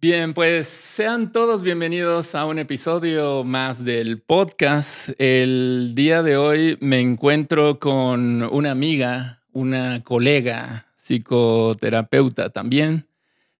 Bien, 0.00 0.32
pues 0.32 0.68
sean 0.68 1.32
todos 1.32 1.64
bienvenidos 1.64 2.36
a 2.36 2.46
un 2.46 2.60
episodio 2.60 3.42
más 3.42 3.84
del 3.84 4.20
podcast. 4.20 5.10
El 5.18 5.94
día 5.96 6.22
de 6.22 6.36
hoy 6.36 6.78
me 6.80 7.00
encuentro 7.00 7.80
con 7.80 8.44
una 8.44 8.70
amiga, 8.70 9.42
una 9.50 10.04
colega, 10.04 10.86
psicoterapeuta 10.94 12.50
también. 12.50 13.08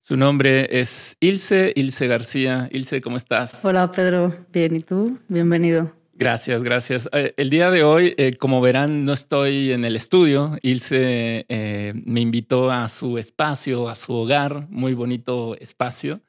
Su 0.01 0.16
nombre 0.16 0.69
es 0.80 1.16
Ilse, 1.19 1.72
Ilse 1.74 2.06
García. 2.06 2.68
Ilse, 2.70 3.00
¿cómo 3.00 3.16
estás? 3.16 3.64
Hola 3.64 3.91
Pedro, 3.91 4.32
bien, 4.52 4.77
¿y 4.77 4.80
tú? 4.80 5.18
Bienvenido. 5.27 5.93
Gracias, 6.14 6.62
gracias. 6.62 7.09
Eh, 7.12 7.34
el 7.36 7.50
día 7.50 7.73
de 7.73 7.82
hoy, 7.82 8.14
eh, 8.16 8.36
como 8.39 8.61
verán, 8.61 9.05
no 9.05 9.12
estoy 9.12 9.73
en 9.73 9.84
el 9.84 9.96
estudio. 9.96 10.57
Ilse 10.62 11.46
eh, 11.48 11.93
me 11.95 12.20
invitó 12.20 12.70
a 12.70 12.89
su 12.89 13.18
espacio, 13.18 13.89
a 13.89 13.96
su 13.96 14.12
hogar, 14.12 14.68
muy 14.70 14.95
bonito 14.95 15.57
espacio. 15.59 16.20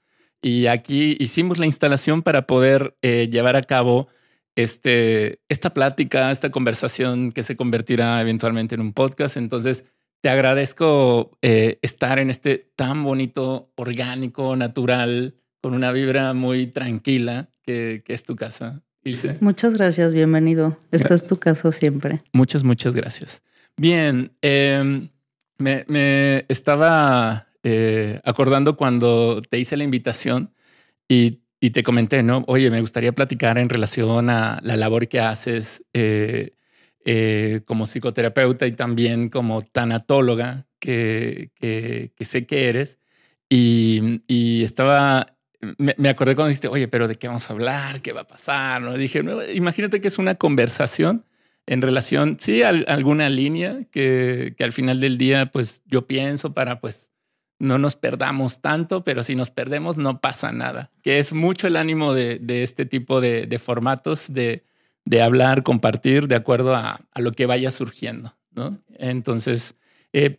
Y 0.42 0.68
aquí 0.68 1.18
hicimos 1.20 1.58
la 1.58 1.66
instalación 1.66 2.22
para 2.22 2.48
poder 2.48 2.96
llevar 3.02 3.56
a 3.56 3.64
cabo 3.64 4.08
este, 4.56 5.40
esta 5.50 5.74
plática, 5.74 6.32
esta 6.32 6.50
conversación 6.50 7.32
que 7.32 7.44
se 7.44 7.56
convertirá 7.56 8.22
eventualmente 8.22 8.76
en 8.76 8.82
un 8.82 8.94
podcast. 8.94 9.38
Entonces, 9.38 9.86
te 10.22 10.30
agradezco 10.30 11.38
estar 11.42 12.20
en 12.20 12.30
este 12.30 12.72
tan 12.76 13.04
bonito, 13.04 13.72
orgánico, 13.76 14.56
natural, 14.56 15.36
con 15.62 15.74
una 15.74 15.92
vibra 15.92 16.34
muy 16.34 16.68
tranquila 16.68 17.50
que 17.64 18.04
es 18.08 18.24
tu 18.24 18.36
casa. 18.36 18.82
Muchas 19.40 19.74
gracias, 19.74 20.14
bienvenido. 20.14 20.78
Esta 20.92 21.14
es 21.16 21.26
tu 21.26 21.38
casa 21.38 21.72
siempre. 21.72 22.22
Muchas, 22.34 22.64
muchas 22.64 22.96
gracias. 22.96 23.42
Bien, 23.78 24.32
em, 24.42 25.10
me, 25.58 26.46
estaba 26.48 27.48
eh, 27.64 28.22
acordando 28.24 28.78
cuando 28.78 29.42
te 29.42 29.60
hice 29.60 29.78
la 29.78 29.84
invitación 29.84 30.54
y, 31.08 31.42
te 31.72 31.84
comenté, 31.84 32.24
¿no? 32.24 32.46
Oye, 32.48 32.72
me 32.72 32.82
gustaría 32.82 33.12
platicar 33.12 33.58
en 33.58 33.70
relación 33.70 34.30
a 34.30 34.60
la 34.64 34.78
labor 34.78 35.08
que 35.10 35.20
haces 35.20 35.84
eh, 35.94 36.56
eh, 37.06 37.62
como 37.66 37.86
psicoterapeuta 37.86 38.66
y 38.66 38.72
también 38.72 39.30
como 39.30 39.62
tanatóloga 39.62 40.68
que, 40.80 41.52
que, 41.56 42.26
sé 42.26 42.46
que 42.46 42.70
eres. 42.70 43.00
Y, 43.50 44.22
y 44.28 44.64
estaba 44.64 45.40
me, 45.78 46.10
acordé 46.10 46.36
cuando 46.36 46.50
dijiste, 46.50 46.68
oye, 46.68 46.88
pero 46.88 47.08
¿de 47.08 47.16
qué 47.18 47.28
vamos 47.28 47.50
a 47.50 47.54
hablar? 47.54 48.02
¿Qué 48.02 48.14
va 48.14 48.22
a 48.22 48.28
pasar? 48.28 48.82
¿No? 48.82 48.96
Dije, 48.96 49.22
imagínate 49.54 50.00
que 50.00 50.08
es 50.08 50.18
una 50.18 50.36
conversación 50.36 51.26
en 51.66 51.82
relación, 51.82 52.38
sí, 52.40 52.64
a, 52.64 52.70
alguna 52.70 53.30
línea 53.30 53.86
que, 53.92 54.56
que, 54.58 54.64
al 54.64 54.72
final 54.72 55.00
del 55.00 55.18
día, 55.18 55.48
pues 55.48 55.84
yo 55.86 56.08
pienso 56.08 56.54
para, 56.54 56.80
pues, 56.80 57.12
no 57.60 57.78
nos 57.78 57.96
perdamos 57.96 58.62
tanto, 58.62 59.04
pero 59.04 59.22
si 59.24 59.36
nos 59.36 59.52
perdemos 59.52 59.98
no 59.98 60.22
pasa 60.22 60.52
nada, 60.52 60.92
que 61.04 61.20
es 61.20 61.34
mucho 61.34 61.68
el 61.68 61.76
ánimo 61.76 62.14
de, 62.14 62.40
de 62.40 62.64
este 62.64 62.86
tipo 62.86 63.22
de, 63.22 63.46
de 63.46 63.60
formatos 63.60 64.34
de, 64.34 64.64
de, 65.06 65.22
hablar, 65.22 65.64
compartir 65.64 66.28
de 66.28 66.36
acuerdo 66.36 66.74
a, 66.76 67.02
a, 67.12 67.22
lo 67.22 67.32
que 67.32 67.46
vaya 67.46 67.72
surgiendo, 67.72 68.36
¿no? 68.52 68.80
Entonces, 68.98 69.76
eh, 70.14 70.38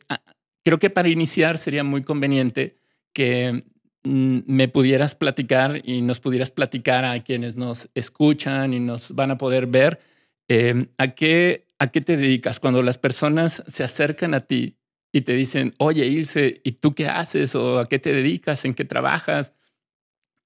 creo 0.64 0.78
que 0.78 0.90
para 0.90 1.08
iniciar 1.08 1.58
sería 1.58 1.84
muy 1.84 2.02
conveniente 2.02 2.76
que 3.12 3.64
Mm, 4.02 4.40
me 4.46 4.68
pudieras 4.68 5.14
platicar 5.14 5.82
y 5.84 6.00
nos 6.00 6.20
pudieras 6.20 6.50
platicar 6.50 7.04
a 7.04 7.22
quienes 7.22 7.56
nos 7.56 7.90
escuchan 7.94 8.72
y 8.72 8.80
nos 8.80 9.14
van 9.14 9.30
a 9.30 9.36
poder 9.38 9.66
ver, 9.66 10.00
em, 10.48 10.86
¿a, 10.96 11.08
qué, 11.08 11.66
¿a 11.78 11.88
qué 11.90 12.00
te 12.00 12.16
dedicas? 12.16 12.60
Cuando 12.60 12.82
las 12.82 12.96
personas 12.98 13.62
se 13.66 13.84
acercan 13.84 14.32
a 14.34 14.40
ti 14.46 14.78
y 15.12 15.22
te 15.22 15.32
dicen, 15.34 15.74
oye, 15.78 16.06
Ilse, 16.06 16.60
¿y 16.64 16.72
tú 16.72 16.94
qué 16.94 17.06
haces? 17.06 17.54
¿O 17.54 17.78
a 17.78 17.88
qué 17.88 17.98
te 17.98 18.12
dedicas? 18.12 18.64
¿En 18.64 18.74
qué 18.74 18.84
trabajas? 18.84 19.52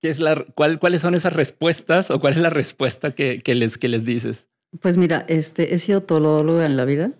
¿Qué 0.00 0.08
es 0.08 0.18
la, 0.18 0.44
cuál, 0.54 0.78
¿Cuáles 0.78 1.02
son 1.02 1.14
esas 1.14 1.32
respuestas 1.32 2.10
o 2.10 2.20
cuál 2.20 2.34
es 2.34 2.40
la 2.40 2.50
respuesta 2.50 3.14
que, 3.14 3.40
que 3.40 3.54
les, 3.54 3.78
que 3.78 3.88
les 3.88 4.04
dices? 4.04 4.48
Pues 4.80 4.96
mira, 4.96 5.24
este, 5.28 5.74
he 5.74 5.78
sido 5.78 6.02
todóloga 6.02 6.66
en 6.66 6.76
la 6.76 6.84
vida 6.84 7.12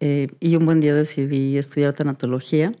eh, 0.00 0.28
y 0.40 0.56
un 0.56 0.66
buen 0.66 0.80
día 0.80 0.94
decidí 0.94 1.56
estudiar 1.56 1.94
tanatología. 1.94 2.72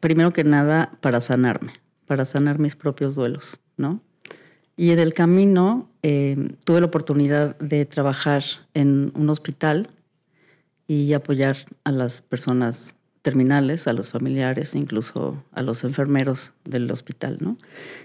Primero 0.00 0.32
que 0.32 0.44
nada, 0.44 0.92
para 1.00 1.20
sanarme 1.20 1.82
para 2.12 2.26
sanar 2.26 2.58
mis 2.58 2.76
propios 2.76 3.14
duelos, 3.14 3.58
¿no? 3.78 4.02
Y 4.76 4.90
en 4.90 4.98
el 4.98 5.14
camino 5.14 5.88
eh, 6.02 6.36
tuve 6.62 6.80
la 6.80 6.86
oportunidad 6.86 7.56
de 7.58 7.86
trabajar 7.86 8.44
en 8.74 9.12
un 9.14 9.30
hospital 9.30 9.88
y 10.86 11.14
apoyar 11.14 11.56
a 11.84 11.90
las 11.90 12.20
personas 12.20 12.94
terminales, 13.22 13.86
a 13.86 13.92
los 13.92 14.10
familiares, 14.10 14.74
incluso 14.74 15.42
a 15.52 15.62
los 15.62 15.84
enfermeros 15.84 16.52
del 16.64 16.90
hospital, 16.90 17.38
¿no? 17.40 17.56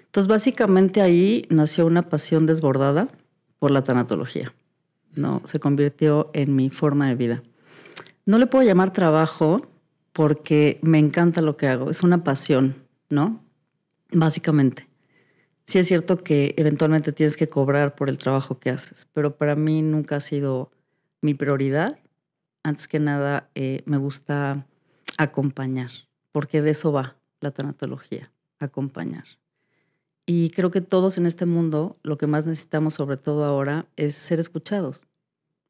Entonces, 0.05 0.27
básicamente 0.27 1.01
ahí 1.01 1.45
nació 1.49 1.85
una 1.85 2.03
pasión 2.03 2.45
desbordada 2.45 3.09
por 3.59 3.71
la 3.71 3.83
tanatología, 3.83 4.53
¿no? 5.15 5.41
Se 5.45 5.59
convirtió 5.59 6.29
en 6.33 6.55
mi 6.55 6.69
forma 6.69 7.07
de 7.07 7.15
vida. 7.15 7.43
No 8.25 8.37
le 8.37 8.47
puedo 8.47 8.63
llamar 8.63 8.93
trabajo 8.93 9.67
porque 10.13 10.79
me 10.81 10.99
encanta 10.99 11.41
lo 11.41 11.57
que 11.57 11.67
hago, 11.67 11.89
es 11.89 12.03
una 12.03 12.23
pasión, 12.23 12.75
¿no? 13.09 13.47
básicamente. 14.11 14.87
Sí 15.65 15.79
es 15.79 15.87
cierto 15.87 16.17
que 16.17 16.53
eventualmente 16.57 17.11
tienes 17.11 17.35
que 17.35 17.49
cobrar 17.49 17.95
por 17.95 18.09
el 18.09 18.17
trabajo 18.17 18.59
que 18.59 18.69
haces, 18.69 19.07
pero 19.13 19.37
para 19.37 19.55
mí 19.55 19.81
nunca 19.81 20.17
ha 20.17 20.21
sido 20.21 20.71
mi 21.21 21.33
prioridad. 21.33 21.99
Antes 22.63 22.87
que 22.87 22.99
nada, 22.99 23.49
eh, 23.55 23.81
me 23.85 23.97
gusta 23.97 24.65
acompañar, 25.17 25.91
porque 26.31 26.61
de 26.61 26.71
eso 26.71 26.91
va 26.91 27.17
la 27.39 27.51
tanatología, 27.51 28.31
acompañar. 28.59 29.25
Y 30.25 30.49
creo 30.51 30.71
que 30.71 30.81
todos 30.81 31.17
en 31.17 31.25
este 31.25 31.45
mundo 31.45 31.97
lo 32.03 32.17
que 32.17 32.27
más 32.27 32.45
necesitamos, 32.45 32.95
sobre 32.95 33.17
todo 33.17 33.45
ahora, 33.45 33.87
es 33.95 34.15
ser 34.15 34.39
escuchados. 34.39 35.03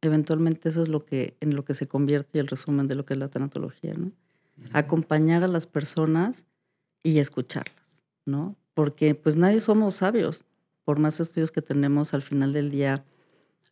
Eventualmente 0.02 0.70
eso 0.70 0.84
es 0.84 0.90
lo 0.90 1.00
que, 1.00 1.36
en 1.40 1.56
lo 1.56 1.66
que 1.66 1.74
se 1.74 1.88
convierte 1.88 2.40
el 2.40 2.48
resumen 2.48 2.88
de 2.88 2.96
lo 2.96 3.06
que 3.06 3.14
es 3.14 3.20
la 3.20 3.30
tanatología, 3.30 3.94
¿no? 3.94 4.12
Acompañar 4.74 5.44
a 5.44 5.48
las 5.48 5.68
personas 5.68 6.46
y 7.04 7.20
escucharlas. 7.20 7.88
¿no? 8.28 8.56
Porque 8.76 9.16
pues 9.16 9.36
nadie 9.36 9.60
somos 9.60 9.96
sabios, 9.96 10.44
por 10.84 11.00
más 11.00 11.20
estudios 11.20 11.52
que 11.52 11.64
tenemos 11.64 12.14
al 12.14 12.22
final 12.22 12.54
del 12.54 12.70
día. 12.70 13.04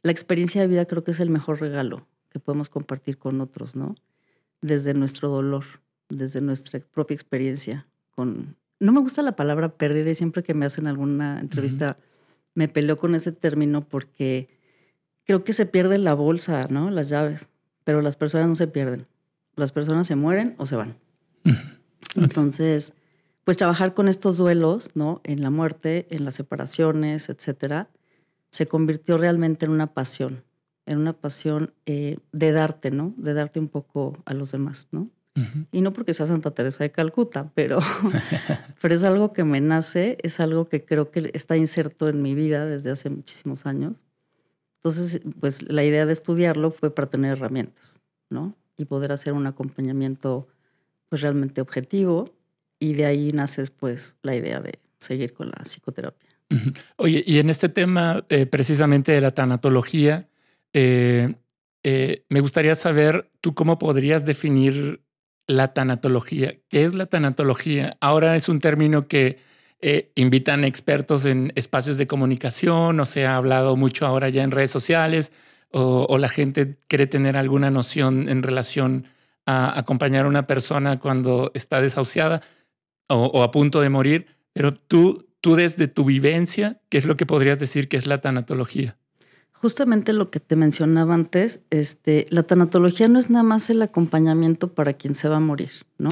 La 0.01 0.11
experiencia 0.11 0.61
de 0.61 0.67
vida 0.67 0.85
creo 0.85 1.03
que 1.03 1.11
es 1.11 1.19
el 1.19 1.29
mejor 1.29 1.61
regalo 1.61 2.07
que 2.29 2.39
podemos 2.39 2.69
compartir 2.69 3.17
con 3.17 3.39
otros, 3.39 3.75
¿no? 3.75 3.95
Desde 4.61 4.93
nuestro 4.93 5.29
dolor, 5.29 5.66
desde 6.09 6.41
nuestra 6.41 6.79
propia 6.79 7.16
experiencia. 7.16 7.88
Con... 8.11 8.55
No 8.79 8.91
me 8.91 9.01
gusta 9.01 9.21
la 9.21 9.35
palabra 9.35 9.77
pérdida 9.77 10.09
y 10.09 10.16
siempre 10.16 10.43
que 10.43 10.53
me 10.53 10.66
hacen 10.66 10.88
alguna 10.88 11.39
entrevista 11.39 11.97
me 12.55 12.67
peleo 12.67 12.97
con 12.97 13.13
ese 13.13 13.31
término 13.31 13.88
porque 13.88 14.49
creo 15.25 15.43
que 15.43 15.53
se 15.53 15.66
pierde 15.66 15.97
la 15.97 16.13
bolsa, 16.13 16.67
¿no? 16.69 16.89
Las 16.89 17.09
llaves, 17.09 17.47
pero 17.83 18.01
las 18.01 18.16
personas 18.16 18.47
no 18.47 18.55
se 18.55 18.67
pierden. 18.67 19.05
Las 19.55 19.71
personas 19.71 20.07
se 20.07 20.16
mueren 20.16 20.55
o 20.57 20.66
se 20.66 20.75
van. 20.75 20.97
Entonces, 22.16 22.93
pues 23.43 23.57
trabajar 23.57 23.93
con 23.93 24.07
estos 24.07 24.37
duelos, 24.37 24.91
¿no? 24.95 25.22
En 25.23 25.41
la 25.41 25.49
muerte, 25.49 26.07
en 26.09 26.25
las 26.25 26.35
separaciones, 26.35 27.29
etcétera, 27.29 27.89
se 28.49 28.67
convirtió 28.67 29.17
realmente 29.17 29.66
en 29.66 29.72
una 29.72 29.93
pasión, 29.93 30.43
en 30.85 30.97
una 31.00 31.13
pasión 31.13 31.73
eh, 31.85 32.18
de 32.31 32.51
darte, 32.51 32.91
¿no? 32.91 33.13
De 33.18 33.34
darte 33.34 33.59
un 33.59 33.68
poco 33.68 34.18
a 34.25 34.34
los 34.34 34.51
demás, 34.51 34.88
¿no? 34.91 35.09
Y 35.73 35.81
no 35.81 35.91
porque 35.91 36.13
sea 36.13 36.28
Santa 36.28 36.51
Teresa 36.51 36.85
de 36.85 36.91
Calcuta, 36.91 37.51
pero, 37.56 37.79
pero 38.81 38.96
es 38.96 39.03
algo 39.03 39.34
que 39.34 39.44
me 39.44 39.59
nace, 39.59 40.18
es 40.23 40.40
algo 40.40 40.69
que 40.69 40.85
creo 40.85 41.12
que 41.12 41.29
está 41.34 41.57
inserto 41.57 42.07
en 42.07 42.22
mi 42.22 42.34
vida 42.34 42.66
desde 42.66 42.91
hace 42.91 43.09
muchísimos 43.09 43.66
años. 43.66 43.96
Entonces, 44.78 45.22
pues 45.40 45.63
la 45.63 45.84
idea 45.84 46.06
de 46.06 46.13
estudiarlo 46.13 46.72
fue 46.72 46.94
para 46.94 47.09
tener 47.09 47.34
herramientas, 47.34 48.00
¿no? 48.29 48.56
Y 48.78 48.85
poder 48.85 49.12
hacer 49.12 49.34
un 49.34 49.46
acompañamiento 49.46 50.47
pues 51.09 51.22
realmente 51.22 51.59
objetivo 51.59 52.25
y 52.79 52.94
de 52.94 53.06
ahí 53.06 53.31
nace 53.31 53.66
pues 53.78 54.16
la 54.22 54.35
idea 54.35 54.62
de 54.62 54.79
seguir 55.00 55.34
con 55.34 55.47
la 55.47 55.63
psicoterapia. 55.63 56.29
Oye, 56.97 57.23
y 57.26 57.40
en 57.40 57.49
este 57.49 57.70
tema 57.70 58.26
eh, 58.29 58.46
precisamente 58.46 59.11
de 59.11 59.22
la 59.22 59.31
tanatología, 59.31 60.29
eh, 60.75 61.33
eh, 61.83 62.25
me 62.29 62.41
gustaría 62.41 62.75
saber 62.75 63.31
tú 63.41 63.55
cómo 63.55 63.79
podrías 63.79 64.25
definir 64.25 65.01
la 65.47 65.73
tanatología. 65.73 66.55
¿Qué 66.69 66.83
es 66.83 66.93
la 66.93 67.05
tanatología? 67.05 67.97
Ahora 68.01 68.35
es 68.35 68.49
un 68.49 68.59
término 68.59 69.07
que 69.07 69.39
invitan 70.16 70.63
expertos 70.63 71.25
en 71.25 71.51
espacios 71.53 71.97
de 71.97 72.07
comunicación, 72.07 72.99
o 72.99 73.05
se 73.05 73.27
ha 73.27 73.35
hablado 73.35 73.75
mucho 73.75 74.07
ahora 74.07 74.29
ya 74.29 74.41
en 74.41 74.49
redes 74.49 74.72
sociales, 74.72 75.31
o, 75.72 76.07
o 76.09 76.17
la 76.17 76.29
gente 76.29 76.79
quiere 76.87 77.05
tener 77.05 77.37
alguna 77.37 77.69
noción 77.69 78.28
en 78.28 78.41
relación 78.41 79.05
a 79.45 79.78
acompañar 79.78 80.25
a 80.25 80.29
una 80.29 80.47
persona 80.47 80.99
cuando 80.99 81.51
está 81.53 81.81
desahuciada 81.81 82.41
o, 83.07 83.43
a 83.43 83.51
punto 83.51 83.81
de 83.81 83.89
morir, 83.89 84.28
pero 84.53 84.73
tú, 84.73 85.28
tú 85.41 85.55
desde 85.55 85.87
tu 85.87 86.05
vivencia, 86.05 86.81
¿qué 86.89 86.97
es 86.97 87.05
lo 87.05 87.17
que 87.17 87.25
podrías 87.25 87.59
decir 87.59 87.87
que 87.87 87.97
es 87.97 88.07
la 88.07 88.19
tanatología? 88.19 88.97
Justamente 89.61 90.13
lo 90.13 90.29
que 90.29 90.40
te 90.40 90.55
mencionaba 90.55 91.13
antes, 91.13 91.61
este, 91.69 92.25
la 92.29 92.43
tanatología 92.43 93.07
no 93.07 93.19
es 93.19 93.29
nada 93.29 93.43
más 93.43 93.69
el 93.69 93.81
acompañamiento 93.81 94.73
para 94.73 94.93
quien 94.93 95.16
se 95.16 95.28
va 95.29 95.37
a 95.37 95.40
morir, 95.41 95.72
¿no? 95.97 96.09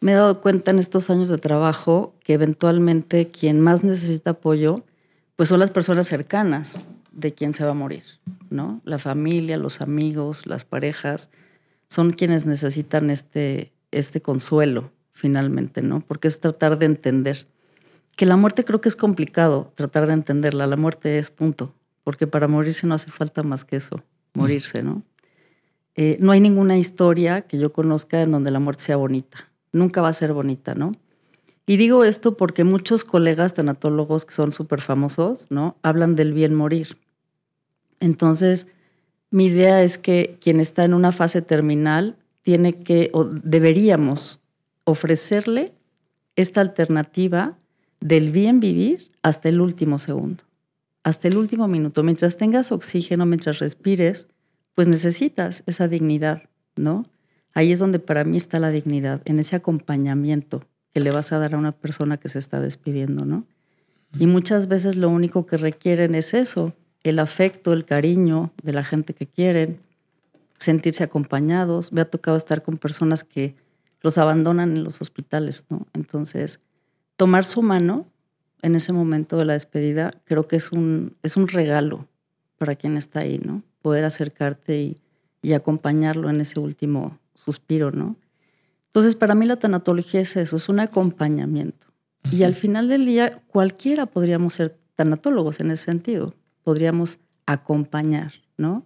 me 0.00 0.12
he 0.12 0.14
dado 0.14 0.40
cuenta 0.40 0.70
en 0.70 0.78
estos 0.78 1.10
años 1.10 1.28
de 1.28 1.38
trabajo 1.38 2.14
que 2.22 2.34
eventualmente 2.34 3.28
quien 3.28 3.60
más 3.60 3.84
necesita 3.84 4.30
apoyo, 4.30 4.84
pues 5.36 5.48
son 5.48 5.60
las 5.60 5.70
personas 5.70 6.06
cercanas 6.06 6.80
de 7.12 7.32
quien 7.32 7.54
se 7.54 7.64
va 7.64 7.70
a 7.70 7.74
morir, 7.74 8.04
¿no? 8.50 8.80
La 8.84 8.98
familia, 8.98 9.56
los 9.56 9.80
amigos, 9.80 10.46
las 10.46 10.64
parejas, 10.64 11.30
son 11.88 12.12
quienes 12.12 12.46
necesitan 12.46 13.10
este, 13.10 13.72
este 13.90 14.20
consuelo 14.20 14.92
finalmente, 15.12 15.82
¿no? 15.82 16.00
Porque 16.00 16.28
es 16.28 16.40
tratar 16.40 16.78
de 16.78 16.86
entender. 16.86 17.46
Que 18.16 18.26
la 18.26 18.36
muerte 18.36 18.64
creo 18.64 18.80
que 18.80 18.88
es 18.88 18.96
complicado 18.96 19.72
tratar 19.74 20.06
de 20.06 20.12
entenderla. 20.12 20.66
La 20.66 20.76
muerte 20.76 21.18
es 21.18 21.30
punto. 21.30 21.74
Porque 22.06 22.28
para 22.28 22.46
morirse 22.46 22.86
no 22.86 22.94
hace 22.94 23.10
falta 23.10 23.42
más 23.42 23.64
que 23.64 23.74
eso, 23.74 24.00
morirse, 24.32 24.80
¿no? 24.80 25.02
Eh, 25.96 26.16
no 26.20 26.30
hay 26.30 26.38
ninguna 26.38 26.78
historia 26.78 27.40
que 27.42 27.58
yo 27.58 27.72
conozca 27.72 28.22
en 28.22 28.30
donde 28.30 28.52
la 28.52 28.60
muerte 28.60 28.84
sea 28.84 28.96
bonita. 28.96 29.50
Nunca 29.72 30.02
va 30.02 30.10
a 30.10 30.12
ser 30.12 30.32
bonita, 30.32 30.76
¿no? 30.76 30.92
Y 31.66 31.78
digo 31.78 32.04
esto 32.04 32.36
porque 32.36 32.62
muchos 32.62 33.02
colegas 33.02 33.54
tanatólogos 33.54 34.24
que 34.24 34.34
son 34.34 34.52
súper 34.52 34.82
famosos, 34.82 35.50
¿no? 35.50 35.78
Hablan 35.82 36.14
del 36.14 36.32
bien 36.32 36.54
morir. 36.54 36.96
Entonces, 37.98 38.68
mi 39.32 39.46
idea 39.46 39.82
es 39.82 39.98
que 39.98 40.38
quien 40.40 40.60
está 40.60 40.84
en 40.84 40.94
una 40.94 41.10
fase 41.10 41.42
terminal 41.42 42.16
tiene 42.42 42.74
que, 42.84 43.10
o 43.14 43.24
deberíamos 43.24 44.38
ofrecerle 44.84 45.72
esta 46.36 46.60
alternativa 46.60 47.58
del 47.98 48.30
bien 48.30 48.60
vivir 48.60 49.08
hasta 49.22 49.48
el 49.48 49.60
último 49.60 49.98
segundo, 49.98 50.44
hasta 51.06 51.28
el 51.28 51.36
último 51.36 51.68
minuto. 51.68 52.02
Mientras 52.02 52.36
tengas 52.36 52.72
oxígeno, 52.72 53.26
mientras 53.26 53.60
respires, 53.60 54.26
pues 54.74 54.88
necesitas 54.88 55.62
esa 55.66 55.86
dignidad, 55.86 56.50
¿no? 56.74 57.06
Ahí 57.54 57.70
es 57.70 57.78
donde 57.78 58.00
para 58.00 58.24
mí 58.24 58.36
está 58.36 58.58
la 58.58 58.70
dignidad, 58.70 59.22
en 59.24 59.38
ese 59.38 59.54
acompañamiento 59.54 60.64
que 60.92 61.00
le 61.00 61.12
vas 61.12 61.30
a 61.30 61.38
dar 61.38 61.54
a 61.54 61.58
una 61.58 61.70
persona 61.70 62.16
que 62.16 62.28
se 62.28 62.40
está 62.40 62.58
despidiendo, 62.58 63.24
¿no? 63.24 63.46
Y 64.18 64.26
muchas 64.26 64.66
veces 64.66 64.96
lo 64.96 65.08
único 65.08 65.46
que 65.46 65.58
requieren 65.58 66.16
es 66.16 66.34
eso, 66.34 66.74
el 67.04 67.20
afecto, 67.20 67.72
el 67.72 67.84
cariño 67.84 68.50
de 68.64 68.72
la 68.72 68.82
gente 68.82 69.14
que 69.14 69.28
quieren, 69.28 69.78
sentirse 70.58 71.04
acompañados. 71.04 71.92
Me 71.92 72.00
ha 72.00 72.10
tocado 72.10 72.36
estar 72.36 72.64
con 72.64 72.78
personas 72.78 73.22
que 73.22 73.54
los 74.02 74.18
abandonan 74.18 74.76
en 74.76 74.82
los 74.82 75.00
hospitales, 75.00 75.66
¿no? 75.68 75.86
Entonces, 75.94 76.58
tomar 77.14 77.44
su 77.44 77.62
mano 77.62 78.08
en 78.66 78.74
ese 78.74 78.92
momento 78.92 79.36
de 79.36 79.44
la 79.44 79.52
despedida 79.52 80.10
creo 80.24 80.48
que 80.48 80.56
es 80.56 80.72
un, 80.72 81.16
es 81.22 81.36
un 81.36 81.46
regalo 81.46 82.08
para 82.58 82.74
quien 82.74 82.96
está 82.96 83.20
ahí, 83.20 83.38
¿no? 83.38 83.62
Poder 83.80 84.04
acercarte 84.04 84.80
y, 84.80 84.96
y 85.40 85.52
acompañarlo 85.52 86.28
en 86.30 86.40
ese 86.40 86.58
último 86.58 87.18
suspiro, 87.34 87.92
¿no? 87.92 88.16
Entonces, 88.86 89.14
para 89.14 89.34
mí 89.34 89.46
la 89.46 89.56
tanatología 89.56 90.20
es 90.20 90.36
eso, 90.36 90.56
es 90.56 90.68
un 90.68 90.80
acompañamiento. 90.80 91.86
Y 92.32 92.42
al 92.42 92.54
final 92.54 92.88
del 92.88 93.06
día, 93.06 93.30
cualquiera 93.46 94.06
podríamos 94.06 94.54
ser 94.54 94.76
tanatólogos 94.96 95.60
en 95.60 95.70
ese 95.70 95.84
sentido, 95.84 96.34
podríamos 96.64 97.20
acompañar, 97.44 98.32
¿no? 98.56 98.84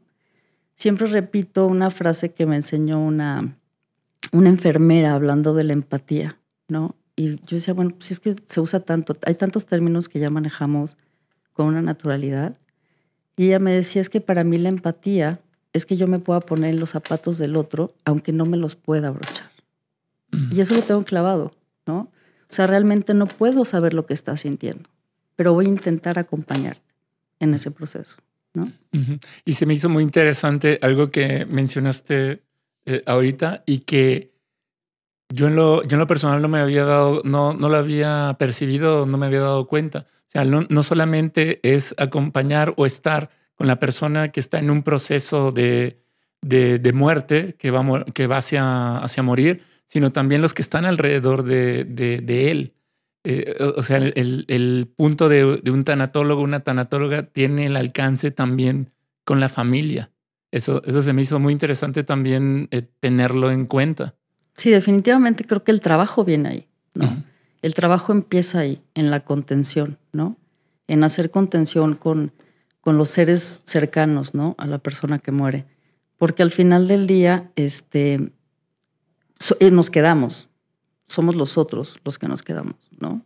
Siempre 0.74 1.06
repito 1.06 1.66
una 1.66 1.90
frase 1.90 2.32
que 2.32 2.44
me 2.44 2.56
enseñó 2.56 3.00
una, 3.00 3.56
una 4.32 4.48
enfermera 4.50 5.14
hablando 5.14 5.54
de 5.54 5.64
la 5.64 5.72
empatía, 5.72 6.38
¿no? 6.68 6.96
Y 7.20 7.36
yo 7.36 7.56
decía, 7.56 7.74
bueno, 7.74 7.90
pues 7.98 8.12
es 8.12 8.18
que 8.18 8.34
se 8.46 8.62
usa 8.62 8.80
tanto, 8.80 9.14
hay 9.26 9.34
tantos 9.34 9.66
términos 9.66 10.08
que 10.08 10.18
ya 10.18 10.30
manejamos 10.30 10.96
con 11.52 11.66
una 11.66 11.82
naturalidad. 11.82 12.56
Y 13.36 13.48
ella 13.48 13.58
me 13.58 13.74
decía, 13.74 14.00
es 14.00 14.08
que 14.08 14.22
para 14.22 14.42
mí 14.42 14.56
la 14.56 14.70
empatía 14.70 15.38
es 15.74 15.84
que 15.84 15.98
yo 15.98 16.06
me 16.06 16.18
pueda 16.18 16.40
poner 16.40 16.70
en 16.70 16.80
los 16.80 16.90
zapatos 16.90 17.36
del 17.36 17.56
otro, 17.56 17.92
aunque 18.06 18.32
no 18.32 18.46
me 18.46 18.56
los 18.56 18.74
pueda 18.74 19.08
abrochar. 19.08 19.50
Y 20.50 20.62
eso 20.62 20.74
lo 20.74 20.80
tengo 20.80 21.04
clavado, 21.04 21.52
¿no? 21.84 21.98
O 21.98 22.10
sea, 22.48 22.66
realmente 22.66 23.12
no 23.12 23.26
puedo 23.26 23.66
saber 23.66 23.92
lo 23.92 24.06
que 24.06 24.14
estás 24.14 24.40
sintiendo, 24.40 24.88
pero 25.36 25.52
voy 25.52 25.66
a 25.66 25.68
intentar 25.68 26.18
acompañarte 26.18 26.94
en 27.38 27.52
ese 27.52 27.70
proceso. 27.70 28.16
Y 29.44 29.52
se 29.52 29.66
me 29.66 29.74
hizo 29.74 29.90
muy 29.90 30.04
interesante 30.04 30.78
algo 30.80 31.10
que 31.10 31.44
mencionaste 31.44 32.40
eh, 32.86 33.02
ahorita 33.04 33.62
y 33.66 33.80
que 33.80 34.29
yo 35.30 35.46
en, 35.46 35.56
lo, 35.56 35.82
yo 35.84 35.94
en 35.94 36.00
lo 36.00 36.06
personal 36.06 36.42
no 36.42 36.48
me 36.48 36.60
había 36.60 36.84
dado, 36.84 37.22
no, 37.24 37.54
no 37.54 37.68
lo 37.68 37.76
había 37.76 38.36
percibido, 38.38 39.06
no 39.06 39.16
me 39.18 39.26
había 39.26 39.40
dado 39.40 39.66
cuenta. 39.66 40.06
O 40.26 40.30
sea, 40.30 40.44
no, 40.44 40.66
no 40.68 40.82
solamente 40.82 41.60
es 41.62 41.94
acompañar 41.98 42.74
o 42.76 42.86
estar 42.86 43.30
con 43.54 43.66
la 43.66 43.78
persona 43.78 44.32
que 44.32 44.40
está 44.40 44.58
en 44.58 44.70
un 44.70 44.82
proceso 44.82 45.50
de, 45.50 46.00
de, 46.42 46.92
muerte, 46.92 47.56
que 47.58 47.70
va, 47.70 48.04
que 48.14 48.26
va 48.26 48.38
hacia, 48.38 48.98
hacia 48.98 49.22
morir, 49.22 49.62
sino 49.86 50.12
también 50.12 50.42
los 50.42 50.54
que 50.54 50.62
están 50.62 50.84
alrededor 50.84 51.44
de, 51.44 51.84
de 51.84 52.50
él. 52.50 52.74
Eh, 53.22 53.56
o 53.76 53.82
sea, 53.82 53.98
el, 53.98 54.92
punto 54.96 55.28
de, 55.28 55.44
un 55.70 55.84
tanatólogo, 55.84 56.42
una 56.42 56.60
tanatóloga, 56.60 57.24
tiene 57.24 57.66
el 57.66 57.76
alcance 57.76 58.30
también 58.30 58.92
con 59.24 59.40
la 59.40 59.48
familia. 59.48 60.10
Eso, 60.50 60.82
eso 60.84 61.02
se 61.02 61.12
me 61.12 61.22
hizo 61.22 61.38
muy 61.38 61.52
interesante 61.52 62.02
también 62.02 62.68
eh, 62.70 62.82
tenerlo 62.82 63.50
en 63.50 63.66
cuenta. 63.66 64.16
Sí, 64.60 64.68
definitivamente 64.68 65.44
creo 65.44 65.64
que 65.64 65.72
el 65.72 65.80
trabajo 65.80 66.22
viene 66.22 66.48
ahí, 66.50 66.68
¿no? 66.92 67.24
El 67.62 67.72
trabajo 67.72 68.12
empieza 68.12 68.58
ahí, 68.58 68.82
en 68.92 69.10
la 69.10 69.20
contención, 69.20 69.96
¿no? 70.12 70.36
En 70.86 71.02
hacer 71.02 71.30
contención 71.30 71.94
con, 71.94 72.34
con 72.82 72.98
los 72.98 73.08
seres 73.08 73.62
cercanos, 73.64 74.34
¿no? 74.34 74.54
A 74.58 74.66
la 74.66 74.76
persona 74.76 75.18
que 75.18 75.32
muere. 75.32 75.64
Porque 76.18 76.42
al 76.42 76.50
final 76.50 76.88
del 76.88 77.06
día, 77.06 77.50
este, 77.56 78.32
eh, 79.60 79.70
nos 79.70 79.88
quedamos, 79.88 80.50
somos 81.06 81.36
los 81.36 81.56
otros 81.56 81.98
los 82.04 82.18
que 82.18 82.28
nos 82.28 82.42
quedamos, 82.42 82.90
¿no? 82.98 83.24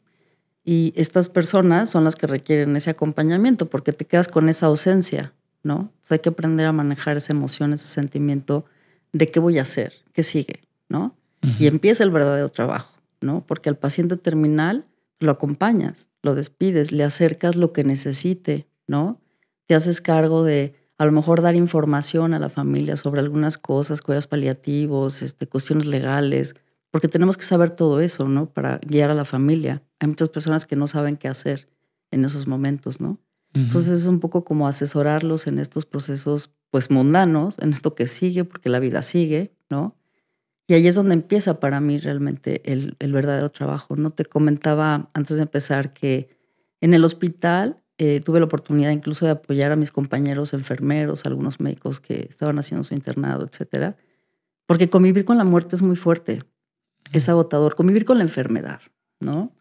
Y 0.64 0.92
estas 0.94 1.30
personas 1.30 1.90
son 1.90 2.04
las 2.04 2.14
que 2.14 2.28
requieren 2.28 2.76
ese 2.76 2.90
acompañamiento 2.90 3.68
porque 3.68 3.92
te 3.92 4.04
quedas 4.04 4.28
con 4.28 4.48
esa 4.48 4.66
ausencia, 4.66 5.32
¿no? 5.64 5.90
hay 6.10 6.20
que 6.20 6.28
aprender 6.28 6.66
a 6.66 6.72
manejar 6.72 7.16
esa 7.16 7.32
emoción, 7.32 7.72
ese 7.72 7.88
sentimiento 7.88 8.66
de 9.12 9.26
qué 9.32 9.40
voy 9.40 9.58
a 9.58 9.62
hacer, 9.62 9.94
qué 10.12 10.22
sigue, 10.22 10.62
¿no? 10.88 11.16
Y 11.58 11.66
empieza 11.66 12.04
el 12.04 12.10
verdadero 12.10 12.48
trabajo, 12.48 12.92
¿no? 13.20 13.44
Porque 13.46 13.68
al 13.68 13.76
paciente 13.76 14.16
terminal 14.16 14.86
lo 15.20 15.32
acompañas, 15.32 16.08
lo 16.22 16.34
despides, 16.34 16.92
le 16.92 17.04
acercas 17.04 17.56
lo 17.56 17.72
que 17.72 17.84
necesite, 17.84 18.66
¿no? 18.86 19.20
Te 19.66 19.74
haces 19.74 20.00
cargo 20.00 20.44
de 20.44 20.74
a 20.96 21.04
lo 21.06 21.12
mejor 21.12 21.42
dar 21.42 21.56
información 21.56 22.34
a 22.34 22.38
la 22.38 22.48
familia 22.48 22.96
sobre 22.96 23.20
algunas 23.20 23.58
cosas, 23.58 24.00
cuidados 24.00 24.26
paliativos, 24.26 25.22
este, 25.22 25.46
cuestiones 25.46 25.86
legales, 25.86 26.54
porque 26.90 27.08
tenemos 27.08 27.36
que 27.36 27.44
saber 27.44 27.70
todo 27.70 28.00
eso, 28.00 28.28
¿no? 28.28 28.46
Para 28.46 28.78
guiar 28.78 29.10
a 29.10 29.14
la 29.14 29.24
familia. 29.24 29.82
Hay 29.98 30.08
muchas 30.08 30.28
personas 30.28 30.66
que 30.66 30.76
no 30.76 30.86
saben 30.86 31.16
qué 31.16 31.28
hacer 31.28 31.68
en 32.10 32.24
esos 32.24 32.46
momentos, 32.46 33.00
¿no? 33.00 33.18
Entonces 33.52 34.00
es 34.00 34.06
un 34.06 34.18
poco 34.18 34.44
como 34.44 34.66
asesorarlos 34.66 35.46
en 35.46 35.60
estos 35.60 35.86
procesos, 35.86 36.50
pues 36.70 36.90
mundanos, 36.90 37.56
en 37.60 37.70
esto 37.70 37.94
que 37.94 38.08
sigue, 38.08 38.44
porque 38.44 38.68
la 38.68 38.80
vida 38.80 39.04
sigue, 39.04 39.54
¿no? 39.70 39.96
Y 40.66 40.74
ahí 40.74 40.86
es 40.86 40.94
donde 40.94 41.14
empieza 41.14 41.60
para 41.60 41.80
mí 41.80 41.98
realmente 41.98 42.62
el, 42.72 42.96
el 42.98 43.12
verdadero 43.12 43.50
trabajo. 43.50 43.96
No 43.96 44.10
te 44.10 44.24
comentaba 44.24 45.10
antes 45.12 45.36
de 45.36 45.42
empezar 45.42 45.92
que 45.92 46.28
en 46.80 46.94
el 46.94 47.04
hospital 47.04 47.82
eh, 47.98 48.20
tuve 48.24 48.40
la 48.40 48.46
oportunidad 48.46 48.90
incluso 48.90 49.26
de 49.26 49.32
apoyar 49.32 49.72
a 49.72 49.76
mis 49.76 49.90
compañeros 49.90 50.52
enfermeros, 50.52 51.26
algunos 51.26 51.60
médicos 51.60 52.00
que 52.00 52.26
estaban 52.28 52.58
haciendo 52.58 52.82
su 52.82 52.94
internado, 52.94 53.46
etcétera, 53.46 53.96
porque 54.66 54.88
convivir 54.88 55.24
con 55.24 55.38
la 55.38 55.44
muerte 55.44 55.76
es 55.76 55.82
muy 55.82 55.96
fuerte 55.96 56.40
es 57.12 57.28
agotador 57.28 57.74
convivir 57.74 58.04
con 58.04 58.18
la 58.18 58.24
enfermedad, 58.24 58.80
¿no? 59.20 59.52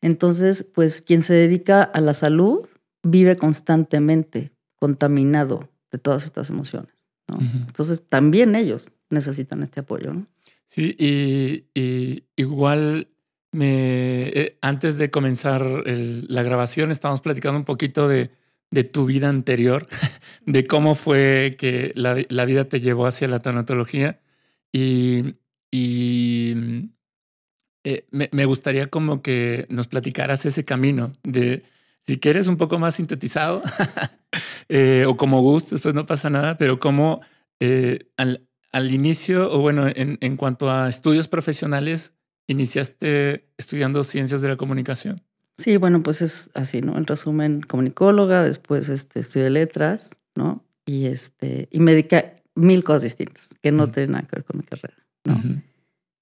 Entonces, 0.00 0.64
pues 0.64 1.02
quien 1.02 1.22
se 1.22 1.34
dedica 1.34 1.82
a 1.82 2.00
la 2.00 2.14
salud 2.14 2.66
vive 3.02 3.36
constantemente 3.36 4.52
contaminado 4.76 5.68
de 5.90 5.98
todas 5.98 6.24
estas 6.24 6.50
emociones, 6.50 7.10
¿no? 7.28 7.38
Entonces, 7.40 8.08
también 8.08 8.54
ellos 8.54 8.90
necesitan 9.12 9.62
este 9.62 9.80
apoyo, 9.80 10.12
¿no? 10.12 10.26
Sí, 10.66 10.96
y, 10.98 12.24
igual 12.36 13.08
me, 13.52 14.28
eh, 14.28 14.58
antes 14.62 14.96
de 14.98 15.10
comenzar 15.10 15.64
la 15.86 16.42
grabación 16.42 16.90
estábamos 16.90 17.20
platicando 17.20 17.58
un 17.58 17.64
poquito 17.64 18.08
de, 18.08 18.30
tu 18.90 19.04
vida 19.04 19.28
anterior, 19.28 19.86
de 20.46 20.66
cómo 20.66 20.94
fue 20.94 21.56
que 21.58 21.92
la, 21.94 22.16
la, 22.28 22.44
vida 22.46 22.64
te 22.64 22.80
llevó 22.80 23.06
hacia 23.06 23.28
la 23.28 23.40
tanatología. 23.40 24.20
Y 24.72 25.34
y 25.72 26.52
mm, 26.54 26.90
eh, 27.84 28.06
me, 28.10 28.44
gustaría 28.44 28.88
como 28.88 29.22
que 29.22 29.66
nos 29.70 29.88
platicaras 29.88 30.44
ese 30.46 30.64
camino 30.64 31.14
de, 31.24 31.64
si 32.02 32.20
quieres 32.20 32.46
un 32.46 32.58
poco 32.58 32.78
más 32.78 32.96
sintetizado 32.96 33.62
eh, 34.68 35.04
o 35.08 35.16
como 35.16 35.40
gustes, 35.40 35.80
pues 35.80 35.94
no 35.94 36.06
pasa 36.06 36.30
nada, 36.30 36.56
pero 36.58 36.78
al, 38.16 38.46
al, 38.72 38.92
inicio, 38.92 39.52
o 39.52 39.60
bueno, 39.60 39.86
en, 39.88 40.18
en, 40.20 40.36
cuanto 40.36 40.70
a 40.70 40.88
estudios 40.88 41.28
profesionales, 41.28 42.14
iniciaste 42.46 43.48
estudiando 43.56 44.02
ciencias 44.04 44.42
de 44.42 44.48
la 44.48 44.56
comunicación. 44.56 45.22
Sí, 45.58 45.76
bueno, 45.76 46.02
pues 46.02 46.22
es 46.22 46.50
así, 46.54 46.80
¿no? 46.80 46.96
En 46.96 47.06
resumen, 47.06 47.60
comunicóloga, 47.60 48.42
después 48.42 48.88
este, 48.88 49.20
estudié 49.20 49.50
letras, 49.50 50.16
¿no? 50.34 50.64
Y, 50.86 51.06
este, 51.06 51.68
y 51.70 51.80
me 51.80 51.92
dediqué 51.92 52.16
a 52.16 52.34
mil 52.54 52.82
cosas 52.82 53.02
distintas 53.02 53.54
que 53.62 53.70
no 53.70 53.90
tienen 53.90 54.12
nada 54.12 54.26
que 54.26 54.36
ver 54.36 54.44
con 54.44 54.58
mi 54.58 54.64
carrera. 54.64 54.96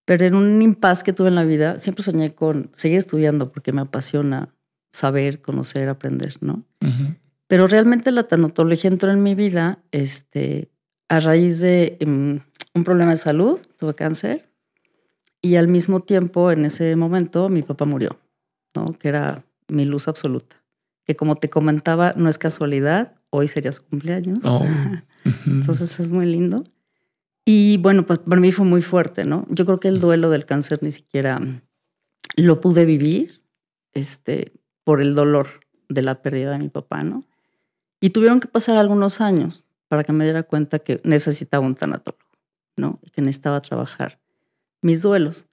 Pero 0.05 0.27
en 0.27 0.35
un 0.35 0.61
impasse 0.61 1.05
que 1.05 1.13
tuve 1.13 1.29
en 1.29 1.37
la 1.37 1.45
vida, 1.45 1.79
siempre 1.79 2.03
soñé 2.03 2.35
con 2.35 2.71
seguir 2.75 2.99
estudiando 2.99 3.53
porque 3.53 3.73
me 3.73 3.81
apasiona 3.81 4.55
saber, 4.91 5.41
conocer, 5.41 5.89
aprender, 5.89 6.37
¿no? 6.41 6.65
Pero 7.47 7.67
realmente 7.67 8.11
la 8.11 8.25
tanatología 8.25 8.91
entró 8.91 9.11
en 9.11 9.23
mi 9.23 9.35
vida 9.35 9.83
este, 9.93 10.71
a 11.11 11.19
raíz 11.19 11.59
de 11.59 11.99
um, 12.07 12.39
un 12.73 12.85
problema 12.85 13.11
de 13.11 13.17
salud, 13.17 13.61
tuve 13.77 13.95
cáncer, 13.95 14.49
y 15.43 15.57
al 15.57 15.67
mismo 15.67 16.01
tiempo, 16.01 16.53
en 16.53 16.65
ese 16.65 16.95
momento, 16.95 17.49
mi 17.49 17.63
papá 17.63 17.85
murió, 17.85 18.21
¿no? 18.77 18.93
Que 18.93 19.09
era 19.09 19.45
mi 19.69 19.85
luz 19.85 20.07
absoluta. 20.07 20.63
Que 21.05 21.17
como 21.17 21.35
te 21.35 21.51
comentaba, 21.51 22.13
no 22.17 22.29
es 22.29 22.39
casualidad, 22.39 23.17
hoy 23.31 23.49
sería 23.49 23.73
su 23.73 23.85
cumpleaños. 23.85 24.39
Oh. 24.45 24.65
Entonces 25.47 25.99
es 25.99 26.09
muy 26.09 26.27
lindo. 26.27 26.63
Y 27.45 27.79
bueno, 27.79 28.07
pues 28.07 28.21
para 28.21 28.41
mí 28.41 28.53
fue 28.53 28.65
muy 28.65 28.81
fuerte, 28.81 29.25
¿no? 29.25 29.47
Yo 29.51 29.67
creo 29.67 29.81
que 29.81 29.89
el 29.89 29.99
duelo 29.99 30.31
del 30.31 30.45
cáncer 30.47 30.79
ni 30.81 30.93
siquiera 30.93 31.41
lo 32.37 32.61
pude 32.61 32.85
vivir 32.85 33.43
este, 33.95 34.53
por 34.85 35.01
el 35.01 35.17
dolor 35.17 35.49
de 35.89 36.03
la 36.03 36.23
pérdida 36.23 36.53
de 36.53 36.59
mi 36.59 36.69
papá, 36.69 37.03
¿no? 37.03 37.25
Y 38.01 38.11
tuvieron 38.11 38.39
que 38.39 38.47
pasar 38.47 38.77
algunos 38.77 39.21
años 39.21 39.65
para 39.91 40.05
que 40.05 40.13
me 40.13 40.23
diera 40.23 40.45
cuenta 40.45 40.79
que 40.79 41.01
necesitaba 41.03 41.67
un 41.67 41.75
tanatólogo, 41.75 42.25
¿no? 42.77 43.01
Que 43.13 43.23
necesitaba 43.23 43.61
trabajar 43.61 44.21
mis 44.83 45.03
duelos. 45.03 45.47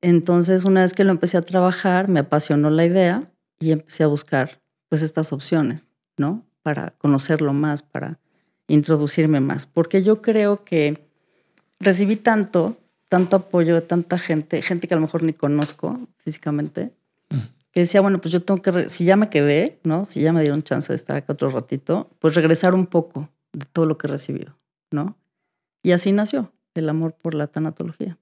Entonces, 0.00 0.64
una 0.64 0.82
vez 0.82 0.94
que 0.94 1.02
lo 1.02 1.10
empecé 1.10 1.36
a 1.36 1.42
trabajar, 1.42 2.08
me 2.08 2.20
apasionó 2.20 2.70
la 2.70 2.84
idea 2.84 3.28
y 3.58 3.72
empecé 3.72 4.04
a 4.04 4.06
buscar 4.06 4.62
pues 4.88 5.02
estas 5.02 5.32
opciones, 5.32 5.88
¿no? 6.16 6.46
Para 6.62 6.92
conocerlo 6.98 7.52
más, 7.52 7.82
para 7.82 8.20
introducirme 8.68 9.40
más, 9.40 9.66
porque 9.66 10.04
yo 10.04 10.22
creo 10.22 10.62
que 10.62 11.04
recibí 11.80 12.14
tanto, 12.14 12.76
tanto 13.08 13.34
apoyo 13.34 13.74
de 13.74 13.82
tanta 13.82 14.18
gente, 14.18 14.62
gente 14.62 14.86
que 14.86 14.94
a 14.94 14.98
lo 14.98 15.02
mejor 15.02 15.24
ni 15.24 15.32
conozco 15.32 15.98
físicamente, 16.18 16.92
que 17.72 17.80
decía, 17.80 18.00
bueno, 18.02 18.20
pues 18.20 18.30
yo 18.30 18.40
tengo 18.40 18.62
que, 18.62 18.88
si 18.88 19.04
ya 19.04 19.16
me 19.16 19.30
quedé, 19.30 19.80
¿no? 19.82 20.04
Si 20.04 20.20
ya 20.20 20.32
me 20.32 20.42
dieron 20.42 20.62
chance 20.62 20.92
de 20.92 20.96
estar 20.96 21.16
acá 21.16 21.32
otro 21.32 21.48
ratito, 21.48 22.08
pues 22.20 22.36
regresar 22.36 22.72
un 22.74 22.86
poco 22.86 23.28
de 23.52 23.66
todo 23.66 23.86
lo 23.86 23.98
que 23.98 24.06
he 24.06 24.10
recibido, 24.10 24.58
¿no? 24.90 25.18
Y 25.82 25.92
así 25.92 26.12
nació 26.12 26.52
el 26.74 26.88
amor 26.88 27.14
por 27.14 27.34
la 27.34 27.46
tanatología. 27.46 28.18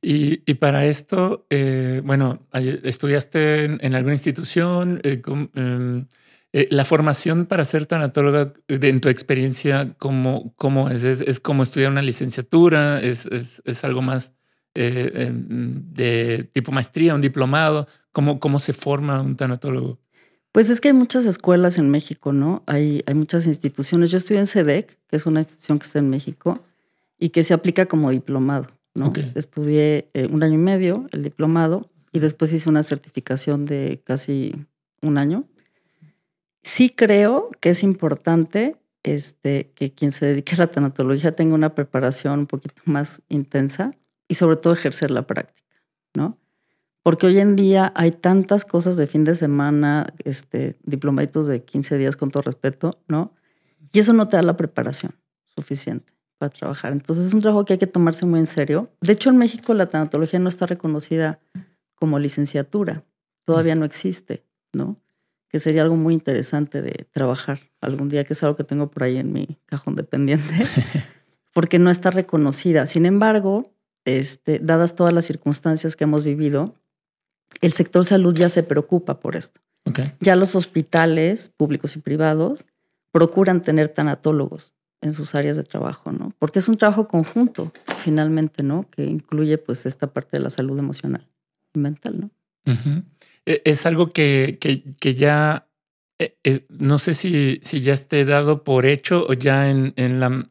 Y, 0.00 0.54
para 0.54 0.86
esto, 0.86 1.46
eh, 1.50 2.00
bueno, 2.04 2.46
estudiaste 2.52 3.64
en, 3.64 3.94
alguna 3.94 4.14
institución, 4.14 5.00
eh, 5.02 5.20
em, 5.54 6.06
eh, 6.52 6.68
la 6.70 6.84
formación 6.84 7.46
para 7.46 7.64
ser 7.64 7.86
tanatóloga, 7.86 8.52
en 8.68 9.00
tu 9.00 9.08
experiencia, 9.08 9.94
¿cómo, 9.98 10.54
cómo 10.56 10.90
es? 10.90 11.02
es? 11.04 11.40
como 11.40 11.62
estudiar 11.62 11.90
una 11.90 12.02
licenciatura? 12.02 13.00
¿Es, 13.00 13.26
es, 13.26 13.84
algo 13.84 14.02
más 14.02 14.34
em, 14.74 15.74
de 15.92 16.48
tipo 16.52 16.70
maestría, 16.72 17.14
un 17.14 17.20
diplomado? 17.20 17.88
¿Cómo, 18.12 18.38
¿Cómo 18.38 18.60
se 18.60 18.72
forma 18.72 19.20
un 19.22 19.36
tanatólogo? 19.36 19.98
Pues 20.52 20.68
es 20.68 20.80
que 20.80 20.88
hay 20.88 20.94
muchas 20.94 21.24
escuelas 21.24 21.78
en 21.78 21.90
México, 21.90 22.32
¿no? 22.32 22.62
Hay, 22.66 23.02
hay 23.06 23.14
muchas 23.14 23.46
instituciones. 23.46 24.10
Yo 24.10 24.18
estudié 24.18 24.40
en 24.40 24.46
SEDEC, 24.46 24.98
que 25.08 25.16
es 25.16 25.24
una 25.24 25.40
institución 25.40 25.78
que 25.78 25.86
está 25.86 25.98
en 25.98 26.10
México 26.10 26.60
y 27.18 27.30
que 27.30 27.42
se 27.42 27.54
aplica 27.54 27.86
como 27.86 28.10
diplomado. 28.10 28.68
¿no? 28.94 29.12
Estudié 29.34 30.10
eh, 30.12 30.28
un 30.30 30.42
año 30.42 30.54
y 30.54 30.58
medio 30.58 31.06
el 31.12 31.22
diplomado 31.22 31.90
y 32.12 32.18
después 32.18 32.52
hice 32.52 32.68
una 32.68 32.82
certificación 32.82 33.64
de 33.64 34.02
casi 34.04 34.54
un 35.00 35.18
año. 35.18 35.44
Sí 36.62 36.90
creo 36.90 37.50
que 37.60 37.70
es 37.70 37.82
importante 37.82 38.76
este, 39.02 39.72
que 39.74 39.92
quien 39.92 40.12
se 40.12 40.26
dedique 40.26 40.54
a 40.54 40.58
la 40.58 40.66
tanatología 40.66 41.34
tenga 41.34 41.54
una 41.54 41.74
preparación 41.74 42.40
un 42.40 42.46
poquito 42.46 42.82
más 42.84 43.22
intensa 43.28 43.94
y 44.28 44.34
sobre 44.34 44.56
todo 44.56 44.74
ejercer 44.74 45.10
la 45.10 45.26
práctica, 45.26 45.68
¿no? 46.14 46.38
Porque 47.02 47.26
hoy 47.26 47.38
en 47.38 47.56
día 47.56 47.92
hay 47.96 48.12
tantas 48.12 48.64
cosas 48.64 48.96
de 48.96 49.06
fin 49.06 49.24
de 49.24 49.34
semana, 49.34 50.06
este, 50.24 50.76
diplomaditos 50.84 51.46
de 51.46 51.64
15 51.64 51.98
días 51.98 52.16
con 52.16 52.30
todo 52.30 52.42
respeto, 52.42 53.00
¿no? 53.08 53.34
Y 53.92 53.98
eso 53.98 54.12
no 54.12 54.28
te 54.28 54.36
da 54.36 54.42
la 54.42 54.56
preparación 54.56 55.12
suficiente 55.54 56.12
para 56.38 56.50
trabajar. 56.50 56.92
Entonces 56.92 57.26
es 57.26 57.34
un 57.34 57.40
trabajo 57.40 57.64
que 57.64 57.74
hay 57.74 57.78
que 57.78 57.86
tomarse 57.86 58.24
muy 58.24 58.40
en 58.40 58.46
serio. 58.46 58.90
De 59.00 59.12
hecho, 59.12 59.30
en 59.30 59.36
México 59.36 59.74
la 59.74 59.86
tanatología 59.86 60.38
no 60.38 60.48
está 60.48 60.66
reconocida 60.66 61.40
como 61.94 62.18
licenciatura. 62.18 63.04
Todavía 63.44 63.74
no 63.74 63.84
existe, 63.84 64.44
¿no? 64.72 65.00
Que 65.48 65.60
sería 65.60 65.82
algo 65.82 65.96
muy 65.96 66.14
interesante 66.14 66.82
de 66.82 67.06
trabajar 67.10 67.60
algún 67.80 68.08
día, 68.08 68.24
que 68.24 68.32
es 68.32 68.42
algo 68.42 68.56
que 68.56 68.64
tengo 68.64 68.90
por 68.90 69.02
ahí 69.02 69.18
en 69.18 69.32
mi 69.32 69.58
cajón 69.66 69.96
de 69.96 70.04
pendiente, 70.04 70.54
porque 71.52 71.78
no 71.78 71.90
está 71.90 72.10
reconocida. 72.10 72.86
Sin 72.86 73.06
embargo, 73.06 73.74
este, 74.04 74.58
dadas 74.60 74.96
todas 74.96 75.12
las 75.12 75.24
circunstancias 75.24 75.96
que 75.96 76.04
hemos 76.04 76.24
vivido, 76.24 76.74
el 77.60 77.72
sector 77.72 78.04
salud 78.04 78.34
ya 78.36 78.48
se 78.48 78.62
preocupa 78.62 79.20
por 79.20 79.36
esto. 79.36 79.60
Ya 80.20 80.36
los 80.36 80.54
hospitales 80.54 81.50
públicos 81.56 81.96
y 81.96 82.00
privados 82.00 82.64
procuran 83.10 83.62
tener 83.62 83.88
tanatólogos 83.88 84.72
en 85.00 85.12
sus 85.12 85.34
áreas 85.34 85.56
de 85.56 85.64
trabajo, 85.64 86.12
¿no? 86.12 86.32
Porque 86.38 86.60
es 86.60 86.68
un 86.68 86.76
trabajo 86.76 87.08
conjunto, 87.08 87.72
finalmente, 87.98 88.62
¿no? 88.62 88.88
Que 88.90 89.04
incluye 89.04 89.58
pues 89.58 89.84
esta 89.84 90.06
parte 90.06 90.38
de 90.38 90.44
la 90.44 90.50
salud 90.50 90.78
emocional 90.78 91.28
y 91.74 91.80
mental, 91.80 92.20
¿no? 92.20 92.30
E, 93.44 93.62
es 93.64 93.84
algo 93.86 94.10
que, 94.10 94.58
que, 94.60 95.14
ya, 95.14 95.68
eh, 96.20 96.36
eh, 96.44 96.64
no 96.68 96.98
sé 96.98 97.14
si, 97.14 97.58
si 97.62 97.80
ya 97.80 97.92
esté 97.92 98.24
dado 98.24 98.62
por 98.62 98.86
hecho 98.86 99.26
o 99.28 99.32
ya 99.32 99.70
en, 99.70 99.92
en 99.96 100.20
la... 100.20 100.48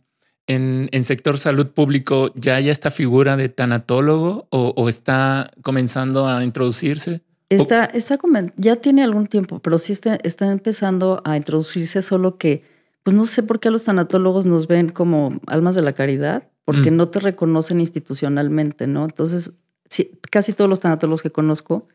En, 0.47 0.89
en, 0.91 1.03
sector 1.03 1.37
salud 1.37 1.67
público 1.67 2.31
ya 2.35 2.55
hay 2.55 2.69
esta 2.69 2.91
figura 2.91 3.37
de 3.37 3.47
tanatólogo 3.47 4.47
o, 4.49 4.89
está 4.89 5.51
comenzando 5.61 6.27
a 6.27 6.43
introducirse? 6.43 7.21
Está, 7.49 7.85
está, 7.85 8.17
ya 8.57 8.77
tiene 8.77 9.03
algún 9.03 9.27
tiempo, 9.27 9.59
pero 9.59 9.77
sí 9.77 9.93
está, 9.93 10.15
está 10.23 10.51
empezando 10.51 11.21
a 11.25 11.37
introducirse, 11.37 12.01
solo 12.01 12.37
que 12.37 12.63
pues 13.03 13.15
no 13.15 13.25
sé 13.25 13.43
por 13.43 13.59
qué 13.59 13.69
los 13.69 13.83
tanatólogos 13.83 14.45
nos 14.45 14.67
ven 14.67 14.89
como 14.89 15.39
almas 15.47 15.75
de 15.75 15.81
la 15.81 15.93
caridad, 15.93 16.51
porque 16.65 16.91
mm. 16.91 16.95
no 16.95 17.09
te 17.09 17.19
reconocen 17.19 17.79
institucionalmente, 17.79 18.87
¿no? 18.87 19.05
Entonces, 19.05 19.53
casi 20.29 20.53
todos 20.53 20.69
los 20.69 20.79
tanatólogos 20.79 21.21
que 21.21 21.31
conozco 21.31 21.87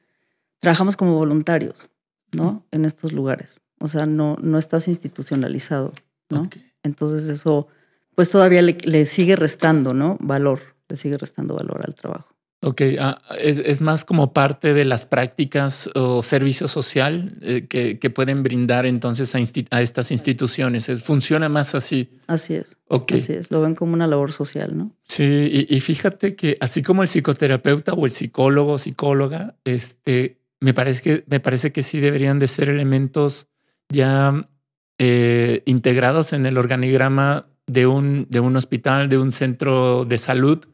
trabajamos 0.61 0.97
como 0.97 1.15
voluntarios, 1.15 1.89
¿no? 2.37 2.65
En 2.71 2.85
estos 2.85 3.13
lugares. 3.13 3.61
O 3.79 3.89
sea, 3.89 4.07
no, 4.07 4.37
no 4.43 4.59
estás 4.59 4.89
institucionalizado, 4.89 5.93
¿no? 6.31 6.49
Entonces 6.83 7.29
eso, 7.29 7.69
pues 8.17 8.31
todavía 8.31 8.63
le, 8.63 8.77
le 8.85 9.07
sigue 9.07 9.37
restando, 9.37 9.95
¿no? 9.95 10.17
Valor, 10.19 10.61
le 10.89 10.97
sigue 10.97 11.17
restando 11.17 11.55
valor 11.55 11.83
al 11.87 11.95
trabajo. 11.95 12.37
Ok, 12.63 12.83
ah, 12.99 13.21
es, 13.39 13.81
más 13.83 14.05
como 14.05 14.33
parte 14.33 14.73
de 14.73 14.85
las 14.85 15.05
prácticas 15.05 15.91
o 15.95 16.23
servicio 16.23 16.67
social 16.69 17.39
eh, 17.43 17.67
que, 17.69 18.11
pueden 18.11 18.43
brindar 18.43 18.87
entonces 18.87 19.35
a, 19.35 19.81
estas 19.83 20.11
instituciones. 20.11 20.91
funciona 21.03 21.49
más 21.49 21.75
así. 21.75 22.11
Así 22.27 22.55
es. 22.55 22.77
Así 22.89 23.35
es, 23.35 23.51
lo 23.51 23.61
ven 23.61 23.75
como 23.75 23.93
una 23.93 24.07
labor 24.07 24.33
social, 24.33 24.77
¿no? 24.77 24.91
Sí, 25.05 25.67
y, 25.69 25.81
fíjate 25.81 26.35
que 26.35 26.57
así 26.59 26.83
como 26.83 27.03
el 27.03 27.09
psicoterapeuta 27.09 27.93
o 27.93 28.07
el 28.07 28.13
psicólogo 28.13 28.73
o 28.73 28.79
psicóloga, 28.79 29.55
este, 29.65 30.41
me, 30.59 30.73
parece 30.73 31.03
que, 31.03 31.25
me 31.29 31.41
parece 31.41 31.73
que 31.73 31.83
sí 31.83 32.01
deberían 32.01 32.39
de 32.39 32.49
ser 32.49 32.71
elementos 32.71 33.49
ya 33.89 34.49
eh, 34.99 35.63
integrados 35.67 36.33
en 36.33 36.47
el 36.47 36.57
organigrama 36.57 37.47
de 37.67 37.87
un, 37.87 38.27
de 38.31 38.41
un 38.41 38.57
hospital, 38.57 39.09
de 39.09 39.19
un 39.19 39.33
centro 39.33 40.05
de 40.05 40.19
salud. 40.19 40.65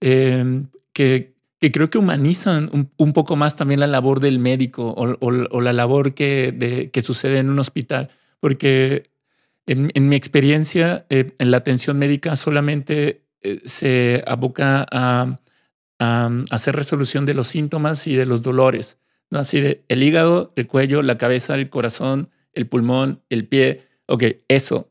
Eh, 0.00 0.62
que, 0.92 1.34
creo 1.72 1.90
que 1.90 1.98
humanizan 1.98 2.70
un, 2.96 3.12
poco 3.12 3.34
más 3.34 3.56
también 3.56 3.80
la 3.80 3.86
labor 3.86 4.20
del 4.20 4.38
médico 4.38 4.94
o, 4.96 5.60
la 5.60 5.72
labor 5.72 6.14
que, 6.14 6.90
que, 6.92 7.02
sucede 7.02 7.38
en 7.38 7.50
un 7.50 7.58
hospital, 7.58 8.10
porque 8.40 9.02
en, 9.66 10.08
mi 10.08 10.16
experiencia 10.16 11.06
eh, 11.10 11.32
en 11.38 11.50
la 11.50 11.56
atención 11.56 11.98
médica 11.98 12.36
solamente 12.36 13.24
eh, 13.42 13.60
se 13.64 14.22
aboca 14.26 14.86
a, 14.90 15.38
hacer 15.98 16.76
resolución 16.76 17.24
de 17.24 17.32
los 17.32 17.46
síntomas 17.48 18.06
y 18.06 18.14
de 18.16 18.26
los 18.26 18.42
dolores, 18.42 18.98
¿no? 19.30 19.38
Así 19.38 19.60
de 19.60 19.82
el 19.88 20.02
hígado, 20.02 20.52
el 20.54 20.66
cuello, 20.66 21.00
la 21.02 21.16
cabeza, 21.16 21.54
el 21.54 21.70
corazón, 21.70 22.28
el 22.52 22.66
pulmón, 22.66 23.22
el 23.30 23.48
pie. 23.48 23.80
Ok, 24.04 24.24
eso, 24.48 24.90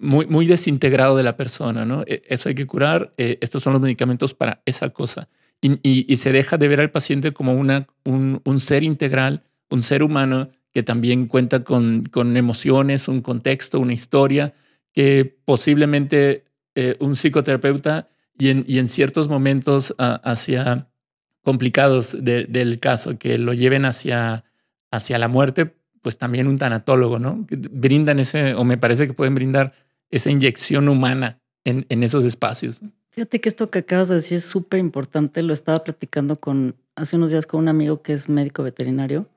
muy, 0.00 0.26
muy 0.26 0.46
desintegrado 0.46 1.16
de 1.16 1.22
la 1.22 1.36
persona, 1.36 1.84
¿no? 1.84 2.02
E, 2.06 2.22
eso 2.28 2.48
hay 2.48 2.54
que 2.54 2.66
curar, 2.66 3.12
eh, 3.16 3.38
estos 3.40 3.62
son 3.62 3.72
los 3.72 3.82
medicamentos 3.82 4.34
para 4.34 4.62
esa 4.66 4.90
cosa. 4.90 5.28
Y, 5.60 6.16
se 6.16 6.30
deja 6.30 6.56
de 6.56 6.68
ver 6.68 6.80
al 6.80 6.92
paciente 6.92 7.32
como 7.32 7.54
una, 7.54 7.88
un, 8.04 8.60
ser 8.60 8.84
integral, 8.84 9.42
un 9.70 9.82
ser 9.82 10.04
humano 10.04 10.50
que 10.72 10.84
también 10.84 11.26
cuenta 11.26 11.64
con, 11.64 12.04
con 12.04 12.36
emociones, 12.36 13.08
un 13.08 13.22
contexto, 13.22 13.80
una 13.80 13.92
historia, 13.92 14.54
que 14.92 15.36
posiblemente 15.44 16.44
eh, 16.76 16.96
un 17.00 17.16
psicoterapeuta 17.16 18.08
y 18.38 18.50
en, 18.50 18.64
y 18.68 18.78
en 18.78 18.86
ciertos 18.86 19.28
momentos 19.28 19.96
hacia 19.98 20.88
complicados 21.42 22.16
del 22.20 22.78
caso, 22.78 23.18
que 23.18 23.38
lo 23.38 23.52
lleven 23.52 23.84
hacia, 23.84 24.44
hacia 24.90 25.18
la 25.18 25.28
muerte, 25.28 25.77
pues 26.02 26.18
también 26.18 26.46
un 26.46 26.58
tanatólogo, 26.58 27.18
¿no? 27.18 27.46
Brindan 27.48 28.18
ese, 28.18 28.54
o 28.54 28.64
me 28.64 28.78
parece 28.78 29.06
que 29.06 29.14
pueden 29.14 29.34
brindar 29.34 29.72
esa 30.10 30.30
inyección 30.30 30.88
humana 30.88 31.40
en, 31.64 31.86
en 31.88 32.02
esos 32.02 32.24
espacios. 32.24 32.80
Fíjate 33.10 33.40
que 33.40 33.48
esto 33.48 33.70
que 33.70 33.80
acabas 33.80 34.08
de 34.08 34.16
decir 34.16 34.38
es 34.38 34.44
súper 34.44 34.80
importante. 34.80 35.42
Lo 35.42 35.52
estaba 35.52 35.82
platicando 35.82 36.36
con 36.36 36.76
hace 36.94 37.16
unos 37.16 37.30
días 37.30 37.46
con 37.46 37.60
un 37.60 37.68
amigo 37.68 38.02
que 38.02 38.12
es 38.12 38.28
médico 38.28 38.62
veterinario 38.62 39.28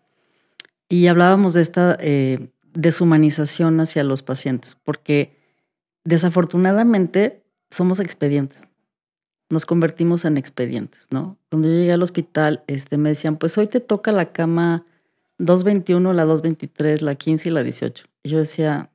y 0.91 1.07
hablábamos 1.07 1.53
de 1.53 1.61
esta 1.61 1.97
eh, 2.01 2.49
deshumanización 2.73 3.79
hacia 3.79 4.03
los 4.03 4.23
pacientes, 4.23 4.75
porque 4.83 5.37
desafortunadamente 6.03 7.43
somos 7.69 7.99
expedientes. 7.99 8.63
Nos 9.49 9.65
convertimos 9.65 10.25
en 10.25 10.37
expedientes, 10.37 11.07
¿no? 11.09 11.37
Cuando 11.49 11.69
yo 11.69 11.75
llegué 11.75 11.93
al 11.93 12.03
hospital, 12.03 12.63
este, 12.67 12.97
me 12.97 13.09
decían, 13.09 13.37
pues 13.37 13.57
hoy 13.57 13.67
te 13.67 13.79
toca 13.79 14.11
la 14.11 14.33
cama 14.33 14.85
221, 15.41 16.13
la 16.13 16.23
223, 16.25 17.01
la 17.01 17.15
15 17.15 17.49
y 17.49 17.51
la 17.51 17.63
18. 17.63 18.05
Y 18.23 18.29
yo 18.29 18.37
decía, 18.37 18.91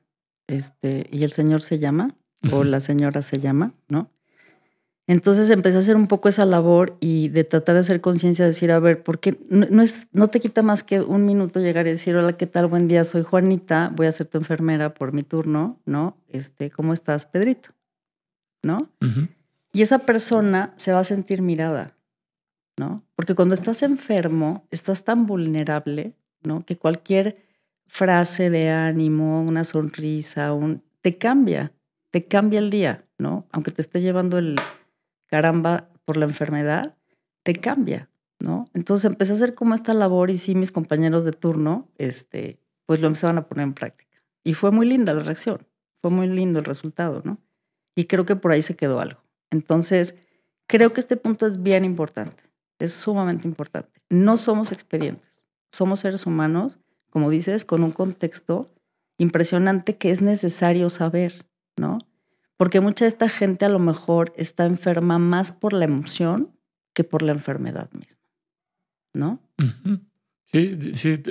este, 0.47 1.07
¿y 1.11 1.23
el 1.23 1.31
señor 1.31 1.61
se 1.61 1.79
llama? 1.79 2.15
¿O 2.51 2.63
la 2.63 2.79
señora 2.79 3.21
se 3.21 3.39
llama? 3.39 3.73
¿No? 3.89 4.09
Entonces 5.07 5.49
empecé 5.49 5.77
a 5.77 5.79
hacer 5.79 5.95
un 5.95 6.07
poco 6.07 6.27
esa 6.27 6.45
labor 6.45 6.97
y 6.99 7.29
de 7.29 7.45
tratar 7.45 7.75
de 7.75 7.81
hacer 7.81 8.01
conciencia, 8.01 8.43
de 8.43 8.51
decir, 8.51 8.71
a 8.71 8.79
ver, 8.79 9.03
porque 9.03 9.37
no, 9.49 9.65
no, 9.69 9.81
es, 9.81 10.07
no 10.11 10.27
te 10.27 10.41
quita 10.41 10.63
más 10.63 10.83
que 10.83 10.99
un 10.99 11.25
minuto 11.25 11.61
llegar 11.61 11.87
y 11.87 11.91
decir, 11.91 12.15
hola, 12.17 12.35
¿qué 12.35 12.45
tal? 12.45 12.67
Buen 12.67 12.89
día, 12.89 13.05
soy 13.05 13.23
Juanita, 13.23 13.89
voy 13.95 14.07
a 14.07 14.11
ser 14.11 14.27
tu 14.27 14.37
enfermera 14.37 14.93
por 14.93 15.13
mi 15.13 15.23
turno, 15.23 15.79
¿no? 15.85 16.17
Este, 16.27 16.69
¿Cómo 16.69 16.93
estás, 16.93 17.25
Pedrito? 17.25 17.69
¿No? 18.63 18.89
Y 19.71 19.81
esa 19.81 19.99
persona 19.99 20.73
se 20.75 20.91
va 20.91 20.99
a 20.99 21.05
sentir 21.05 21.41
mirada, 21.41 21.95
¿no? 22.77 23.01
Porque 23.15 23.33
cuando 23.33 23.55
estás 23.55 23.83
enfermo, 23.83 24.67
estás 24.71 25.05
tan 25.05 25.25
vulnerable, 25.25 26.15
¿no? 26.43 26.65
Que 26.65 26.77
cualquier 26.77 27.37
frase 27.87 28.49
de 28.49 28.69
ánimo, 28.69 29.41
una 29.41 29.63
sonrisa, 29.63 30.53
un, 30.53 30.83
te 31.01 31.17
cambia, 31.17 31.73
te 32.11 32.25
cambia 32.25 32.59
el 32.59 32.69
día, 32.69 33.05
¿no? 33.17 33.47
Aunque 33.51 33.71
te 33.71 33.81
esté 33.81 34.01
llevando 34.01 34.37
el 34.37 34.55
caramba 35.27 35.89
por 36.05 36.17
la 36.17 36.25
enfermedad, 36.25 36.95
te 37.43 37.55
cambia, 37.55 38.09
¿no? 38.39 38.69
Entonces 38.73 39.05
empecé 39.05 39.33
a 39.33 39.35
hacer 39.35 39.55
como 39.55 39.75
esta 39.75 39.93
labor 39.93 40.29
y 40.31 40.37
sí, 40.37 40.55
mis 40.55 40.71
compañeros 40.71 41.23
de 41.23 41.31
turno, 41.31 41.89
este, 41.97 42.59
pues 42.85 43.01
lo 43.01 43.07
empezaban 43.07 43.37
a 43.37 43.47
poner 43.47 43.63
en 43.63 43.73
práctica. 43.73 44.17
Y 44.43 44.53
fue 44.53 44.71
muy 44.71 44.87
linda 44.87 45.13
la 45.13 45.23
reacción, 45.23 45.67
fue 46.01 46.11
muy 46.11 46.27
lindo 46.27 46.59
el 46.59 46.65
resultado, 46.65 47.21
¿no? 47.23 47.39
Y 47.95 48.05
creo 48.05 48.25
que 48.25 48.35
por 48.35 48.51
ahí 48.51 48.61
se 48.61 48.75
quedó 48.75 48.99
algo. 48.99 49.21
Entonces, 49.49 50.15
creo 50.67 50.93
que 50.93 50.99
este 50.99 51.17
punto 51.17 51.45
es 51.47 51.61
bien 51.61 51.83
importante, 51.83 52.43
es 52.79 52.93
sumamente 52.93 53.47
importante. 53.47 54.01
No 54.09 54.37
somos 54.37 54.71
expedientes, 54.71 55.36
somos 55.71 56.01
seres 56.01 56.25
humanos, 56.25 56.79
como 57.09 57.29
dices, 57.29 57.65
con 57.65 57.83
un 57.83 57.91
contexto 57.91 58.67
impresionante 59.17 59.97
que 59.97 60.11
es 60.11 60.21
necesario 60.21 60.89
saber, 60.89 61.45
¿no? 61.75 61.99
Porque 62.57 62.81
mucha 62.81 63.05
de 63.05 63.09
esta 63.09 63.29
gente 63.29 63.65
a 63.65 63.69
lo 63.69 63.79
mejor 63.79 64.33
está 64.35 64.65
enferma 64.65 65.19
más 65.19 65.51
por 65.51 65.73
la 65.73 65.85
emoción 65.85 66.51
que 66.93 67.03
por 67.03 67.21
la 67.21 67.31
enfermedad 67.31 67.89
misma. 67.91 68.21
¿No? 69.13 69.39
Sí, 70.51 70.95
sí, 70.95 71.21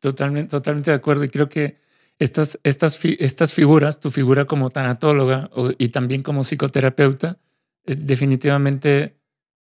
totalmente, 0.00 0.50
totalmente 0.50 0.90
de 0.90 0.96
acuerdo. 0.96 1.24
Y 1.24 1.28
creo 1.28 1.48
que 1.48 1.78
estas, 2.18 2.58
estas, 2.62 2.98
estas 3.04 3.54
figuras, 3.54 4.00
tu 4.00 4.10
figura 4.10 4.44
como 4.46 4.70
tanatóloga 4.70 5.50
y 5.78 5.88
también 5.88 6.22
como 6.22 6.44
psicoterapeuta, 6.44 7.38
eh, 7.86 7.96
definitivamente 7.96 9.16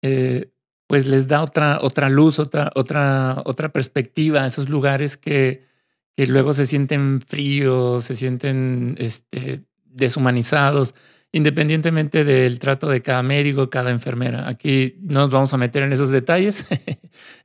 eh, 0.02 0.52
pues 0.90 1.06
les 1.06 1.28
da 1.28 1.44
otra, 1.44 1.78
otra 1.82 2.08
luz, 2.08 2.40
otra, 2.40 2.72
otra, 2.74 3.42
otra 3.44 3.68
perspectiva 3.68 4.42
a 4.42 4.46
esos 4.46 4.68
lugares 4.68 5.16
que, 5.16 5.62
que 6.16 6.26
luego 6.26 6.52
se 6.52 6.66
sienten 6.66 7.20
fríos, 7.20 8.06
se 8.06 8.16
sienten 8.16 8.96
este, 8.98 9.62
deshumanizados, 9.84 10.96
independientemente 11.30 12.24
del 12.24 12.58
trato 12.58 12.88
de 12.88 13.02
cada 13.02 13.22
médico, 13.22 13.70
cada 13.70 13.92
enfermera. 13.92 14.48
Aquí 14.48 14.96
no 15.02 15.20
nos 15.20 15.30
vamos 15.30 15.54
a 15.54 15.58
meter 15.58 15.84
en 15.84 15.92
esos 15.92 16.10
detalles. 16.10 16.66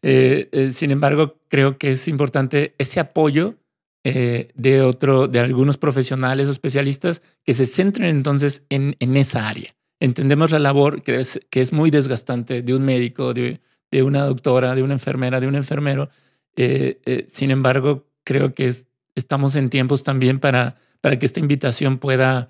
Eh, 0.01 0.49
eh, 0.51 0.71
sin 0.71 0.91
embargo, 0.91 1.39
creo 1.47 1.77
que 1.79 1.91
es 1.91 2.07
importante 2.07 2.75
ese 2.77 2.99
apoyo 2.99 3.55
eh, 4.03 4.49
de 4.53 4.81
otro, 4.81 5.27
de 5.27 5.39
algunos 5.39 5.77
profesionales 5.77 6.47
o 6.47 6.51
especialistas 6.51 7.23
que 7.43 7.55
se 7.55 7.65
centren 7.65 8.09
entonces 8.09 8.65
en, 8.69 8.95
en 8.99 9.17
esa 9.17 9.49
área. 9.49 9.75
Entendemos 9.99 10.51
la 10.51 10.59
labor 10.59 11.01
que, 11.01 11.23
que 11.49 11.61
es 11.61 11.73
muy 11.73 11.91
desgastante 11.91 12.61
de 12.61 12.73
un 12.75 12.83
médico, 12.83 13.33
de, 13.33 13.61
de, 13.91 14.03
una 14.03 14.25
doctora, 14.25 14.75
de 14.75 14.83
una 14.83 14.93
enfermera, 14.93 15.39
de 15.39 15.47
un 15.47 15.55
enfermero. 15.55 16.09
sin 17.27 17.51
embargo, 17.51 18.07
creo 18.23 18.53
que 18.53 18.73
estamos 19.15 19.55
en 19.55 19.69
tiempos 19.69 20.03
también 20.03 20.39
para 20.39 20.77
para 21.05 21.19
que 21.19 21.27
esta 21.27 21.39
invitación 21.39 21.99
pueda, 21.99 22.49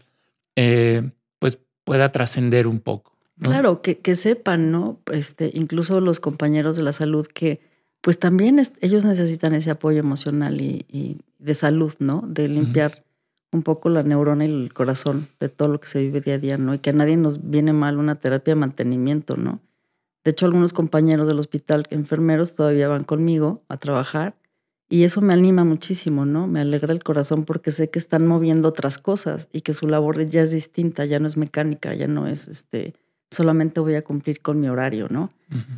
eh, 0.55 1.12
pues, 1.39 1.60
pueda 1.84 2.13
trascender 2.13 2.67
un 2.67 2.79
poco. 2.79 3.17
Claro, 3.38 3.81
que, 3.81 3.97
que, 3.97 4.15
sepan, 4.15 4.71
¿no? 4.71 5.01
Este, 5.12 5.51
incluso 5.53 5.99
los 5.99 6.21
compañeros 6.21 6.77
de 6.77 6.84
la 6.84 6.93
salud 6.93 7.27
que, 7.27 7.60
pues 7.99 8.17
también 8.17 8.62
ellos 8.79 9.03
necesitan 9.03 9.53
ese 9.53 9.71
apoyo 9.71 9.99
emocional 9.99 10.62
y, 10.62 11.17
de 11.38 11.53
salud, 11.53 11.95
¿no? 11.99 12.23
De 12.29 12.47
limpiar 12.47 13.03
un 13.51 13.63
poco 13.63 13.89
la 13.89 14.03
neurona 14.03 14.45
y 14.45 14.49
el 14.49 14.73
corazón 14.73 15.27
de 15.39 15.49
todo 15.49 15.67
lo 15.69 15.79
que 15.79 15.88
se 15.88 16.01
vive 16.01 16.21
día 16.21 16.36
a 16.36 16.38
día, 16.39 16.58
¿no? 16.58 16.73
Y 16.73 16.79
que 16.79 16.89
a 16.89 16.93
nadie 16.93 17.17
nos 17.17 17.49
viene 17.49 17.73
mal 17.73 17.97
una 17.97 18.15
terapia 18.15 18.53
de 18.53 18.60
mantenimiento, 18.60 19.38
¿no? 19.38 19.60
De 20.23 20.31
hecho, 20.31 20.45
algunos 20.45 20.73
compañeros 20.73 21.27
del 21.27 21.39
hospital, 21.39 21.86
enfermeros, 21.89 22.55
todavía 22.55 22.88
van 22.88 23.03
conmigo 23.03 23.63
a 23.69 23.77
trabajar 23.77 24.36
y 24.89 25.03
eso 25.03 25.21
me 25.21 25.34
anima 25.34 25.63
muchísimo, 25.63 26.25
¿no? 26.25 26.47
Me 26.47 26.62
alegra 26.62 26.93
el 26.93 27.03
corazón 27.03 27.45
porque 27.45 27.71
sé 27.71 27.89
que 27.89 27.99
están 27.99 28.27
moviendo 28.27 28.67
otras 28.67 28.97
cosas 28.97 29.47
y 29.51 29.62
que 29.62 29.73
su 29.73 29.88
labor 29.88 30.23
ya 30.25 30.41
es 30.41 30.51
distinta, 30.51 31.05
ya 31.05 31.19
no 31.19 31.27
es 31.27 31.38
mecánica, 31.38 31.93
ya 31.93 32.08
no 32.08 32.27
es 32.27 32.47
este 32.47 32.93
solamente 33.31 33.79
voy 33.79 33.95
a 33.95 34.03
cumplir 34.03 34.41
con 34.41 34.60
mi 34.60 34.69
horario, 34.69 35.08
¿no? 35.10 35.29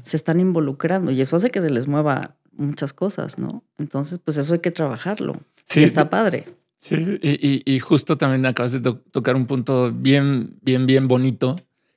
Se 0.03 0.17
están 0.17 0.39
involucrando 0.39 1.11
y 1.11 1.21
eso 1.21 1.35
hace 1.35 1.49
que 1.49 1.61
se 1.61 1.69
les 1.69 1.87
mueva 1.87 2.35
muchas 2.51 2.93
cosas, 2.93 3.37
¿no? 3.37 3.63
Entonces, 3.77 4.19
pues 4.19 4.37
eso 4.37 4.53
hay 4.53 4.59
que 4.59 4.71
trabajarlo. 4.71 5.39
Sí, 5.65 5.83
está 5.83 6.09
padre. 6.09 6.45
Sí, 6.79 7.19
y, 7.65 7.79
justo 7.79 8.17
también 8.17 8.45
acabas 8.45 8.71
de 8.71 8.79
tocar 8.81 9.35
un 9.35 9.47
punto 9.47 9.91
bien, 9.91 10.57
bien, 10.61 10.85
bien 10.85 11.07
bonito, 11.07 11.55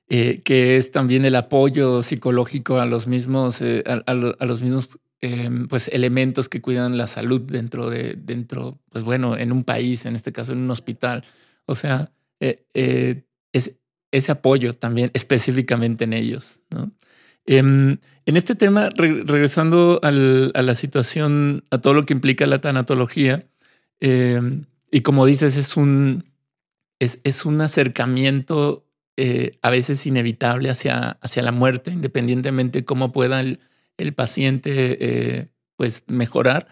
eh, 0.08 0.40
que 0.42 0.76
es 0.76 0.90
también 0.90 1.24
el 1.24 1.36
apoyo 1.36 2.02
psicológico 2.02 2.80
a 2.80 2.86
los 2.86 3.06
mismos, 3.06 3.60
eh, 3.62 3.84
a, 3.86 4.14
los 4.14 4.62
mismos 4.62 4.98
Em, 5.22 5.68
pues 5.68 5.88
elementos 5.88 6.48
que 6.48 6.62
cuidan 6.62 6.96
la 6.96 7.06
salud 7.06 7.42
dentro 7.42 7.90
de, 7.90 8.14
dentro, 8.16 8.78
pues 8.90 9.04
bueno, 9.04 9.36
en 9.36 9.52
un 9.52 9.64
país, 9.64 10.06
en 10.06 10.14
este 10.14 10.32
caso 10.32 10.52
en 10.52 10.60
un 10.60 10.70
hospital. 10.70 11.24
O 11.66 11.74
sea, 11.74 12.10
eh, 12.40 13.24
es, 13.52 13.76
ese 14.12 14.32
apoyo 14.32 14.72
también 14.72 15.10
específicamente 15.12 16.04
en 16.04 16.14
ellos. 16.14 16.60
¿no? 16.70 16.90
Em, 17.44 17.98
en 18.24 18.36
este 18.36 18.54
tema, 18.54 18.88
regresando 18.96 20.00
a 20.02 20.10
la 20.10 20.74
situación, 20.74 21.64
a 21.70 21.78
todo 21.78 21.92
lo 21.92 22.06
que 22.06 22.14
implica 22.14 22.46
la 22.46 22.62
tanatología, 22.62 23.44
em, 24.00 24.66
y 24.90 25.02
como 25.02 25.26
dices, 25.26 25.56
es 25.56 25.76
un, 25.76 26.24
es, 26.98 27.20
es 27.24 27.44
un 27.44 27.60
acercamiento 27.60 28.86
eh, 29.16 29.52
a 29.62 29.70
veces 29.70 30.06
inevitable 30.06 30.70
hacia, 30.70 31.18
hacia 31.20 31.42
la 31.42 31.52
muerte, 31.52 31.90
independientemente 31.90 32.84
cómo 32.84 33.12
pueda 33.12 33.40
el, 33.40 33.60
el 33.98 34.14
paciente 34.14 34.96
eh, 35.00 35.48
pues 35.76 36.04
mejorar. 36.06 36.68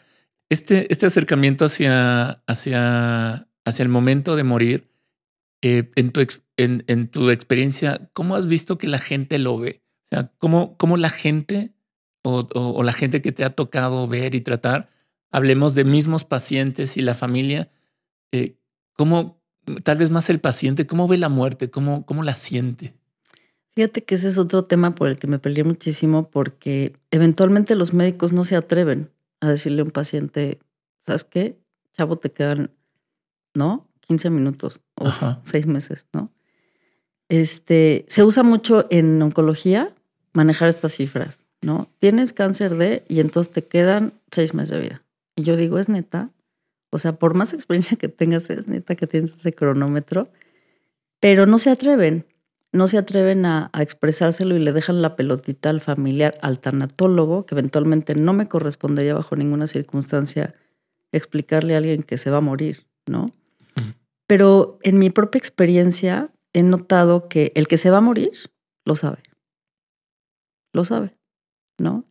Este, 0.51 0.91
este 0.93 1.07
acercamiento 1.07 1.67
hacia, 1.67 2.43
hacia, 2.47 3.49
hacia 3.65 3.83
el 3.83 3.89
momento 3.89 4.35
de 4.35 4.45
morir, 4.45 4.89
eh, 5.61 5.91
en, 5.97 6.11
tu, 6.11 6.21
en, 6.57 6.85
en, 6.87 7.09
tu 7.09 7.31
experiencia, 7.31 8.09
¿cómo 8.13 8.37
has 8.37 8.47
visto 8.47 8.79
que 8.79 8.87
la 8.87 8.99
gente 8.99 9.39
lo 9.39 9.59
ve? 9.59 9.83
O 10.05 10.09
sea, 10.09 10.33
¿cómo, 10.39 10.77
cómo 10.79 10.97
la 10.97 11.11
gente 11.11 11.75
o, 12.23 12.49
o, 12.55 12.83
la 12.83 12.93
gente 12.93 13.21
que 13.21 13.33
te 13.33 13.45
ha 13.45 13.51
tocado 13.51 14.07
ver 14.07 14.35
y 14.35 14.41
tratar, 14.41 14.89
hablemos 15.31 15.75
de 15.75 15.85
mismos 15.85 16.25
pacientes 16.25 16.97
y 16.97 17.03
la 17.03 17.15
familia, 17.15 17.71
eh, 18.33 18.57
¿cómo, 18.95 19.41
tal 19.85 19.99
vez 19.99 20.11
más 20.11 20.31
el 20.31 20.41
paciente, 20.41 20.87
cómo 20.87 21.09
ve 21.09 21.19
la 21.19 21.29
muerte, 21.29 21.71
cómo, 21.71 22.07
cómo 22.07 22.23
la 22.23 22.35
siente? 22.35 22.95
Fíjate 23.75 24.03
que 24.03 24.17
ese 24.17 24.29
es 24.29 24.39
otro 24.39 24.65
tema 24.65 24.95
por 24.95 25.09
el 25.09 25.17
que 25.17 25.29
me 25.29 25.39
peleé 25.39 25.63
muchísimo 25.63 26.31
porque 26.31 26.97
eventualmente 27.11 27.77
los 27.77 27.93
médicos 27.95 28.33
no 28.33 28.45
se 28.45 28.57
atreven 28.57 29.11
a 29.41 29.49
decirle 29.49 29.83
a 29.83 29.85
un 29.85 29.93
paciente, 29.93 30.59
¿sabes 30.99 31.25
qué? 31.25 31.59
Chavo, 31.93 32.19
te 32.19 32.33
quedan, 32.33 32.73
¿no? 33.55 33.89
15 34.01 34.31
minutos 34.31 34.81
o 34.97 35.07
6 35.45 35.67
meses, 35.67 36.07
¿no? 36.13 36.33
Este, 37.29 38.05
se 38.09 38.25
usa 38.25 38.43
mucho 38.43 38.87
en 38.91 39.21
oncología 39.23 39.95
manejar 40.33 40.69
estas 40.69 40.95
cifras, 40.95 41.39
¿no? 41.61 41.89
Tienes 41.99 42.33
cáncer 42.33 42.77
de 42.77 43.05
y 43.07 43.21
entonces 43.21 43.53
te 43.53 43.65
quedan 43.65 44.15
6 44.33 44.55
meses 44.55 44.71
de 44.71 44.81
vida. 44.81 45.03
Y 45.39 45.43
yo 45.43 45.57
digo, 45.57 45.79
es 45.79 45.89
neta. 45.89 46.33
O 46.91 46.99
sea, 46.99 47.19
por 47.19 47.35
más 47.35 47.53
experiencia 47.55 47.97
que 47.97 48.09
tengas, 48.09 48.51
es 48.51 48.67
neta 48.67 48.95
que 48.97 49.07
tienes 49.07 49.35
ese 49.35 49.53
cronómetro, 49.53 50.29
pero 51.21 51.47
no 51.47 51.59
se 51.59 51.71
atreven 51.71 52.27
no 52.73 52.87
se 52.87 52.99
atreven 52.99 53.47
a, 53.47 53.71
expresárselo 53.79 54.57
y 54.57 54.59
le 54.59 54.73
dejan 54.73 55.01
la 55.01 55.17
pelotita 55.17 55.71
al 55.71 55.81
familiar, 55.81 56.37
al 56.43 56.61
tanatólogo, 56.61 57.47
que 57.47 57.55
eventualmente 57.55 58.15
no 58.15 58.33
me 58.33 58.49
correspondería 58.49 59.15
bajo 59.15 59.37
ninguna 59.37 59.67
circunstancia 59.67 60.55
explicarle 61.13 61.75
a 61.75 61.79
alguien 61.79 62.03
que 62.03 62.19
se 62.19 62.31
va 62.31 62.39
a 62.39 62.43
morir, 62.43 62.87
¿no? 63.07 63.27
Pero 64.27 64.79
en 64.83 64.99
mi 64.99 65.09
propia 65.09 65.39
experiencia 65.39 66.31
he 66.53 66.63
notado 66.63 67.29
que 67.29 67.53
el 67.55 67.67
que 67.67 67.79
se 67.79 67.91
va 67.91 67.99
a 67.99 68.03
morir 68.03 68.33
lo 68.85 68.95
sabe. 68.95 69.23
Lo 70.75 70.85
sabe, 70.85 71.17
¿no? 71.79 72.05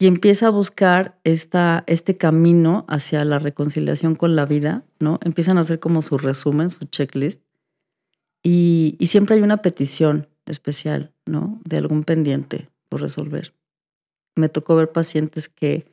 Y 0.00 0.06
empieza 0.06 0.46
a 0.46 0.50
buscar 0.50 1.20
esta, 1.24 1.84
este 1.86 2.16
camino 2.16 2.86
hacia 2.88 3.22
la 3.26 3.38
reconciliación 3.38 4.14
con 4.14 4.34
la 4.34 4.46
vida, 4.46 4.82
¿no? 4.98 5.20
Empiezan 5.22 5.58
a 5.58 5.60
hacer 5.60 5.78
como 5.78 6.00
su 6.00 6.16
resumen, 6.16 6.70
su 6.70 6.86
checklist. 6.86 7.42
Y, 8.42 8.96
y 8.98 9.08
siempre 9.08 9.36
hay 9.36 9.42
una 9.42 9.58
petición 9.58 10.26
especial, 10.46 11.12
¿no? 11.26 11.60
De 11.66 11.76
algún 11.76 12.04
pendiente 12.04 12.70
por 12.88 13.02
resolver. 13.02 13.52
Me 14.36 14.48
tocó 14.48 14.74
ver 14.74 14.90
pacientes 14.90 15.50
que, 15.50 15.84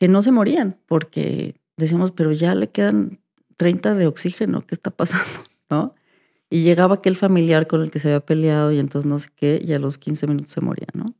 que 0.00 0.08
no 0.08 0.22
se 0.22 0.32
morían 0.32 0.80
porque 0.86 1.54
decíamos, 1.76 2.10
pero 2.10 2.32
ya 2.32 2.56
le 2.56 2.70
quedan 2.70 3.20
30 3.58 3.94
de 3.94 4.08
oxígeno, 4.08 4.62
¿qué 4.62 4.74
está 4.74 4.90
pasando? 4.90 5.44
¿No? 5.70 5.94
Y 6.50 6.64
llegaba 6.64 6.96
aquel 6.96 7.14
familiar 7.14 7.68
con 7.68 7.80
el 7.80 7.92
que 7.92 8.00
se 8.00 8.08
había 8.08 8.26
peleado 8.26 8.72
y 8.72 8.80
entonces 8.80 9.08
no 9.08 9.20
sé 9.20 9.28
qué, 9.36 9.62
y 9.64 9.72
a 9.72 9.78
los 9.78 9.98
15 9.98 10.26
minutos 10.26 10.50
se 10.50 10.60
moría, 10.60 10.88
¿no? 10.94 11.14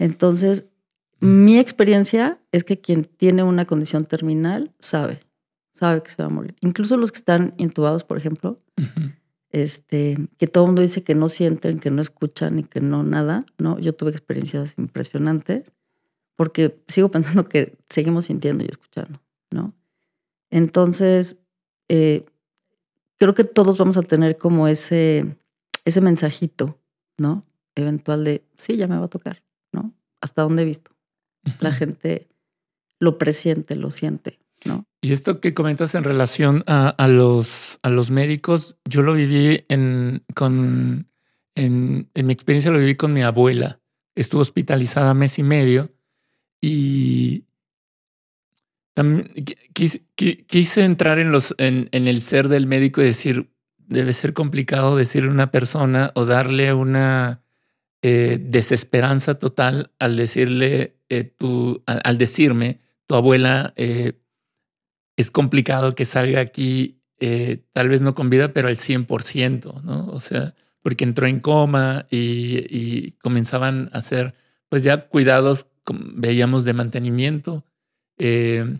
Entonces, 0.00 0.64
mi 1.20 1.58
experiencia 1.58 2.40
es 2.50 2.64
que 2.64 2.80
quien 2.80 3.04
tiene 3.04 3.42
una 3.42 3.66
condición 3.66 4.06
terminal 4.06 4.74
sabe, 4.78 5.20
sabe 5.70 6.02
que 6.02 6.10
se 6.10 6.22
va 6.22 6.28
a 6.28 6.32
morir. 6.32 6.54
Incluso 6.60 6.96
los 6.96 7.12
que 7.12 7.18
están 7.18 7.54
intubados, 7.58 8.04
por 8.04 8.16
ejemplo, 8.16 8.58
este, 9.50 10.16
que 10.38 10.46
todo 10.46 10.64
el 10.64 10.68
mundo 10.68 10.82
dice 10.82 11.02
que 11.02 11.14
no 11.14 11.28
sienten, 11.28 11.78
que 11.78 11.90
no 11.90 12.00
escuchan 12.00 12.58
y 12.58 12.64
que 12.64 12.80
no 12.80 13.02
nada, 13.02 13.44
¿no? 13.58 13.78
Yo 13.78 13.94
tuve 13.94 14.10
experiencias 14.10 14.74
impresionantes 14.78 15.72
porque 16.36 16.82
sigo 16.88 17.10
pensando 17.10 17.44
que 17.44 17.76
seguimos 17.88 18.26
sintiendo 18.26 18.64
y 18.64 18.68
escuchando, 18.68 19.20
¿no? 19.50 19.74
Entonces, 20.50 21.38
eh, 21.88 22.24
creo 23.18 23.34
que 23.34 23.44
todos 23.44 23.76
vamos 23.76 23.96
a 23.98 24.02
tener 24.02 24.38
como 24.38 24.68
ese, 24.68 25.36
ese 25.84 26.00
mensajito, 26.00 26.80
¿no? 27.18 27.44
Eventual 27.74 28.24
de, 28.24 28.44
sí, 28.56 28.76
ya 28.76 28.88
me 28.88 28.98
va 28.98 29.04
a 29.04 29.10
tocar, 29.10 29.44
¿no? 29.72 29.92
Hasta 30.20 30.42
dónde 30.42 30.62
he 30.62 30.64
visto. 30.64 30.90
La 31.60 31.72
gente 31.72 32.28
lo 32.98 33.18
presiente, 33.18 33.76
lo 33.76 33.90
siente, 33.90 34.38
¿no? 34.64 34.86
Y 35.00 35.12
esto 35.12 35.40
que 35.40 35.54
comentas 35.54 35.94
en 35.94 36.04
relación 36.04 36.62
a, 36.66 37.08
los, 37.08 37.78
a 37.82 37.88
los 37.88 38.10
médicos, 38.10 38.76
yo 38.84 39.00
lo 39.00 39.14
viví 39.14 39.64
en, 39.68 40.22
con, 40.34 41.08
en, 41.54 42.10
en 42.12 42.26
mi 42.26 42.32
experiencia 42.32 42.70
lo 42.70 42.78
viví 42.78 42.96
con 42.96 43.14
mi 43.14 43.22
abuela. 43.22 43.80
Estuvo 44.14 44.42
hospitalizada 44.42 45.14
mes 45.14 45.38
y 45.38 45.42
medio 45.42 45.90
y 46.60 47.44
también 48.92 49.32
quise, 49.72 50.84
entrar 50.84 51.18
en, 51.18 51.32
los, 51.32 51.54
en, 51.56 51.88
en, 51.92 52.06
el 52.06 52.20
ser 52.20 52.48
del 52.48 52.66
médico 52.66 53.00
y 53.00 53.04
decir, 53.04 53.50
debe 53.78 54.12
ser 54.12 54.34
complicado 54.34 54.96
decirle 54.96 55.30
a 55.30 55.32
una 55.32 55.50
persona 55.50 56.12
o 56.14 56.26
darle 56.26 56.74
una 56.74 57.42
eh, 58.02 58.38
desesperanza 58.40 59.38
total 59.38 59.92
al 59.98 60.16
decirle, 60.16 60.96
eh, 61.10 61.24
tu, 61.24 61.82
al, 61.86 62.16
decirme, 62.16 62.80
tu 63.06 63.14
abuela 63.14 63.74
eh, 63.76 64.14
es 65.16 65.30
complicado 65.30 65.94
que 65.94 66.06
salga 66.06 66.40
aquí, 66.40 67.02
tal 67.72 67.90
vez 67.90 68.00
no 68.00 68.14
con 68.14 68.30
vida, 68.30 68.54
pero 68.54 68.68
al 68.68 68.76
100%, 68.76 69.82
¿no? 69.82 70.06
O 70.06 70.20
sea, 70.20 70.54
porque 70.82 71.04
entró 71.04 71.26
en 71.26 71.40
coma 71.40 72.06
y, 72.10 73.12
comenzaban 73.22 73.90
a 73.92 73.98
hacer, 73.98 74.34
pues 74.68 74.82
ya 74.82 75.08
cuidados, 75.08 75.66
veíamos 76.14 76.64
de 76.64 76.72
mantenimiento. 76.72 77.64
Eh, 78.18 78.78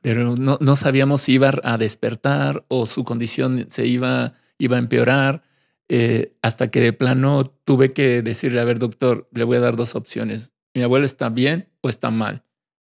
pero 0.00 0.36
no, 0.36 0.58
no, 0.60 0.76
sabíamos 0.76 1.22
si 1.22 1.34
iba 1.34 1.52
a 1.62 1.76
despertar 1.76 2.64
o 2.68 2.86
su 2.86 3.04
condición 3.04 3.66
se 3.68 3.86
iba, 3.86 4.34
iba 4.58 4.76
a 4.76 4.78
empeorar, 4.78 5.42
eh, 5.88 6.36
hasta 6.42 6.70
que 6.70 6.80
de 6.80 6.92
plano 6.92 7.44
tuve 7.44 7.92
que 7.92 8.22
decirle, 8.22 8.60
a 8.60 8.64
ver, 8.64 8.78
doctor, 8.78 9.28
le 9.32 9.44
voy 9.44 9.56
a 9.56 9.60
dar 9.60 9.76
dos 9.76 9.94
opciones. 9.94 10.52
¿Mi 10.78 10.84
abuelo 10.84 11.04
está 11.04 11.28
bien 11.28 11.68
o 11.80 11.88
está 11.88 12.12
mal? 12.12 12.44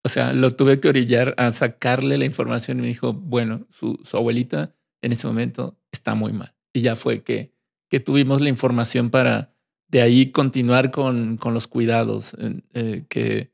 O 0.03 0.07
sea, 0.07 0.31
lo 0.31 0.51
tuve 0.51 0.79
que 0.79 0.87
orillar 0.87 1.35
a 1.37 1.51
sacarle 1.51 2.17
la 2.17 2.23
información 2.23 2.79
y 2.79 2.81
me 2.83 2.87
dijo, 2.87 3.11
bueno, 3.11 3.67
su, 3.71 3.99
su 4.05 4.15
abuelita 4.15 4.73
en 5.01 5.11
ese 5.11 5.27
momento 5.27 5.77
está 5.91 6.15
muy 6.15 6.31
mal. 6.31 6.55
Y 6.71 6.79
ya 6.79 6.95
fue 6.95 7.23
que, 7.23 7.51
que 7.89 7.99
tuvimos 7.99 8.39
la 8.39 8.47
información 8.47 9.09
para 9.09 9.53
de 9.89 10.01
ahí 10.01 10.31
continuar 10.31 10.91
con, 10.91 11.35
con 11.35 11.53
los 11.53 11.67
cuidados, 11.67 12.37
eh, 12.73 13.03
que 13.09 13.51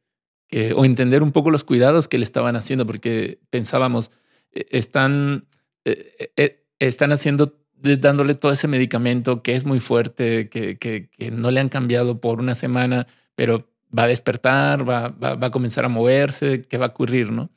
o 0.76 0.86
entender 0.86 1.24
un 1.24 1.32
poco 1.32 1.50
los 1.50 1.64
cuidados 1.64 2.08
que 2.08 2.20
le 2.20 2.24
estaban 2.24 2.56
haciendo, 2.56 2.86
porque 2.86 3.40
pensábamos, 3.50 4.12
eh, 4.52 4.68
están, 4.70 5.48
eh, 5.86 6.32
eh, 6.38 6.64
están 6.78 7.12
haciendo, 7.12 7.58
dándole 7.74 8.36
todo 8.36 8.52
ese 8.52 8.68
medicamento 8.68 9.42
que 9.42 9.56
es 9.56 9.66
muy 9.66 9.80
fuerte, 9.80 10.50
que, 10.50 10.78
que, 10.78 11.32
no 11.32 11.50
le 11.50 11.62
han 11.62 11.70
cambiado 11.70 12.22
por 12.22 12.40
una 12.40 12.54
semana, 12.54 13.08
pero 13.34 13.68
va 13.98 14.04
a 14.04 14.08
despertar, 14.08 14.88
va, 14.88 15.10
va, 15.10 15.48
a 15.48 15.52
comenzar 15.52 15.86
a 15.86 15.90
moverse, 15.90 16.64
¿qué 16.64 16.78
va 16.78 16.88
a 16.88 16.90
ocurrir? 16.90 17.32
¿no? 17.32 17.50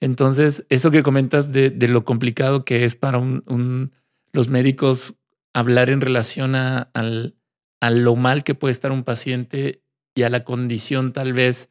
Entonces, 0.00 0.66
eso 0.68 0.90
que 0.90 1.02
comentas 1.02 1.52
de, 1.52 1.70
de 1.70 1.88
lo 1.88 2.04
complicado 2.04 2.64
que 2.64 2.84
es 2.84 2.96
para 2.96 3.18
un, 3.18 3.92
los 4.32 4.48
médicos 4.48 5.14
hablar 5.52 5.90
en 5.90 6.00
relación 6.00 6.54
a, 6.54 6.90
al, 6.94 7.36
a 7.80 7.90
lo 7.90 8.16
mal 8.16 8.42
que 8.44 8.54
puede 8.54 8.72
estar 8.72 8.92
un 8.92 9.04
paciente 9.04 9.82
y 10.14 10.22
a 10.22 10.30
la 10.30 10.44
condición 10.44 11.12
tal 11.12 11.32
vez 11.32 11.70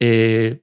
eh, 0.00 0.60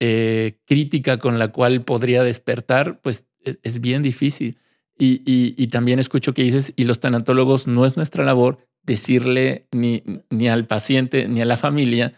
eh, 0.00 0.58
crítica 0.64 1.18
con 1.18 1.38
la 1.38 1.48
cual 1.48 1.84
podría 1.84 2.22
despertar, 2.22 3.00
pues 3.00 3.24
e, 3.44 3.56
es, 3.62 3.80
bien 3.80 4.02
difícil. 4.02 4.58
Y, 5.00 5.68
también 5.68 6.00
escucho 6.00 6.34
que 6.34 6.42
dices, 6.42 6.72
y 6.74 6.84
los 6.84 6.98
tanatólogos 6.98 7.68
no 7.68 7.86
es 7.86 7.96
nuestra 7.96 8.24
labor 8.24 8.66
decirle 8.82 9.68
ni, 9.70 10.02
ni 10.28 10.48
al 10.48 10.66
paciente 10.66 11.28
ni 11.28 11.40
a 11.40 11.44
la 11.44 11.56
familia 11.56 12.14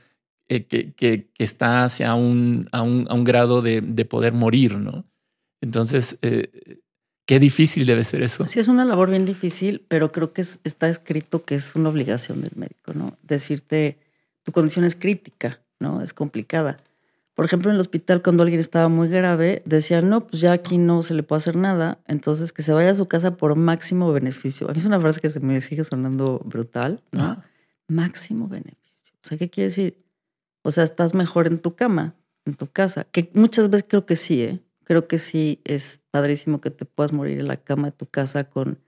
eh, 0.50 0.66
que, 0.66 0.92
que, 0.92 1.30
está 1.38 1.84
hacia 1.84 2.14
un, 2.14 2.68
a, 2.72 2.82
un, 2.82 3.06
a 3.08 3.14
un 3.14 3.24
grado 3.24 3.62
de, 3.62 3.80
de, 3.80 4.04
poder 4.04 4.34
morir, 4.34 4.76
¿no? 4.76 5.06
Entonces, 5.62 6.18
qué 7.26 7.38
difícil 7.38 7.86
debe 7.86 8.04
ser 8.04 8.22
eso. 8.22 8.46
Sí, 8.46 8.60
es 8.60 8.68
una 8.68 8.84
labor 8.84 9.08
bien 9.08 9.24
difícil, 9.24 9.84
pero 9.88 10.10
creo 10.10 10.32
que 10.32 10.40
está 10.40 10.88
escrito 10.88 11.44
que 11.44 11.54
es 11.54 11.76
una 11.76 11.88
obligación 11.88 12.40
del 12.40 12.52
médico, 12.56 12.92
¿no? 12.92 13.16
Decirte, 13.22 13.98
tu 14.42 14.52
condición 14.52 14.84
es 14.84 14.96
crítica, 14.96 15.60
¿no? 15.78 16.02
Es 16.02 16.12
complicada. 16.12 16.78
Por 17.34 17.44
ejemplo, 17.44 17.70
en 17.70 17.76
el 17.76 17.80
hospital, 17.80 18.20
cuando 18.20 18.42
alguien 18.42 18.60
estaba 18.60 18.88
muy 18.88 19.08
grave, 19.08 19.62
decían, 19.64 20.10
no, 20.10 20.26
pues 20.26 20.42
ya 20.42 20.52
aquí 20.52 20.76
no 20.76 21.02
se 21.02 21.14
le 21.14 21.22
puede 21.22 21.38
hacer 21.38 21.56
nada, 21.56 21.98
entonces 22.06 22.52
que 22.52 22.62
se 22.62 22.72
vaya 22.72 22.90
a 22.90 22.94
su 22.94 23.06
casa 23.06 23.36
por 23.36 23.56
máximo 23.56 24.12
beneficio. 24.12 24.68
A 24.68 24.72
mí 24.72 24.78
es 24.78 24.84
una 24.84 25.00
frase 25.00 25.20
que 25.20 25.30
se 25.30 25.40
me 25.40 25.60
sigue 25.60 25.84
sonando 25.84 26.40
brutal, 26.44 27.02
¿no? 27.12 27.22
Ah. 27.22 27.44
Máximo 27.88 28.46
beneficio. 28.46 29.14
O 29.14 29.20
sea, 29.22 29.38
¿qué 29.38 29.48
quiere 29.48 29.68
decir? 29.68 29.96
O 30.62 30.70
sea, 30.70 30.84
estás 30.84 31.14
mejor 31.14 31.46
en 31.46 31.58
tu 31.58 31.74
cama, 31.74 32.14
en 32.44 32.54
tu 32.54 32.66
casa, 32.66 33.04
que 33.04 33.30
muchas 33.34 33.70
veces 33.70 33.86
creo 33.88 34.06
que 34.06 34.16
sí, 34.16 34.42
¿eh? 34.42 34.60
Creo 34.84 35.06
que 35.06 35.18
sí 35.18 35.60
es 35.64 36.02
padrísimo 36.10 36.60
que 36.60 36.70
te 36.70 36.84
puedas 36.84 37.12
morir 37.12 37.38
en 37.38 37.48
la 37.48 37.56
cama 37.56 37.88
de 37.88 37.92
tu 37.92 38.06
casa 38.06 38.44
con, 38.44 38.78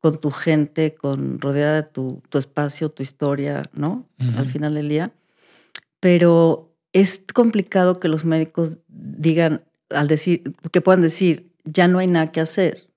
con 0.00 0.18
tu 0.18 0.30
gente, 0.30 0.94
con 0.94 1.40
rodeada 1.40 1.82
de 1.82 1.88
tu, 1.88 2.22
tu 2.30 2.38
espacio, 2.38 2.90
tu 2.90 3.02
historia, 3.02 3.70
¿no? 3.74 4.08
Al 4.36 4.46
final 4.46 4.74
del 4.74 4.88
día 4.88 5.12
pero 6.02 6.74
es 6.92 7.22
complicado 7.32 8.00
que 8.00 8.08
los 8.08 8.24
médicos 8.24 8.78
digan, 8.88 9.62
al 9.88 10.08
decir, 10.08 10.42
que 10.72 10.80
puedan 10.80 11.00
decir, 11.00 11.52
ya 11.62 11.86
no 11.86 12.00
hay 12.00 12.08
nada 12.08 12.32
que 12.32 12.40
hacer. 12.40 12.88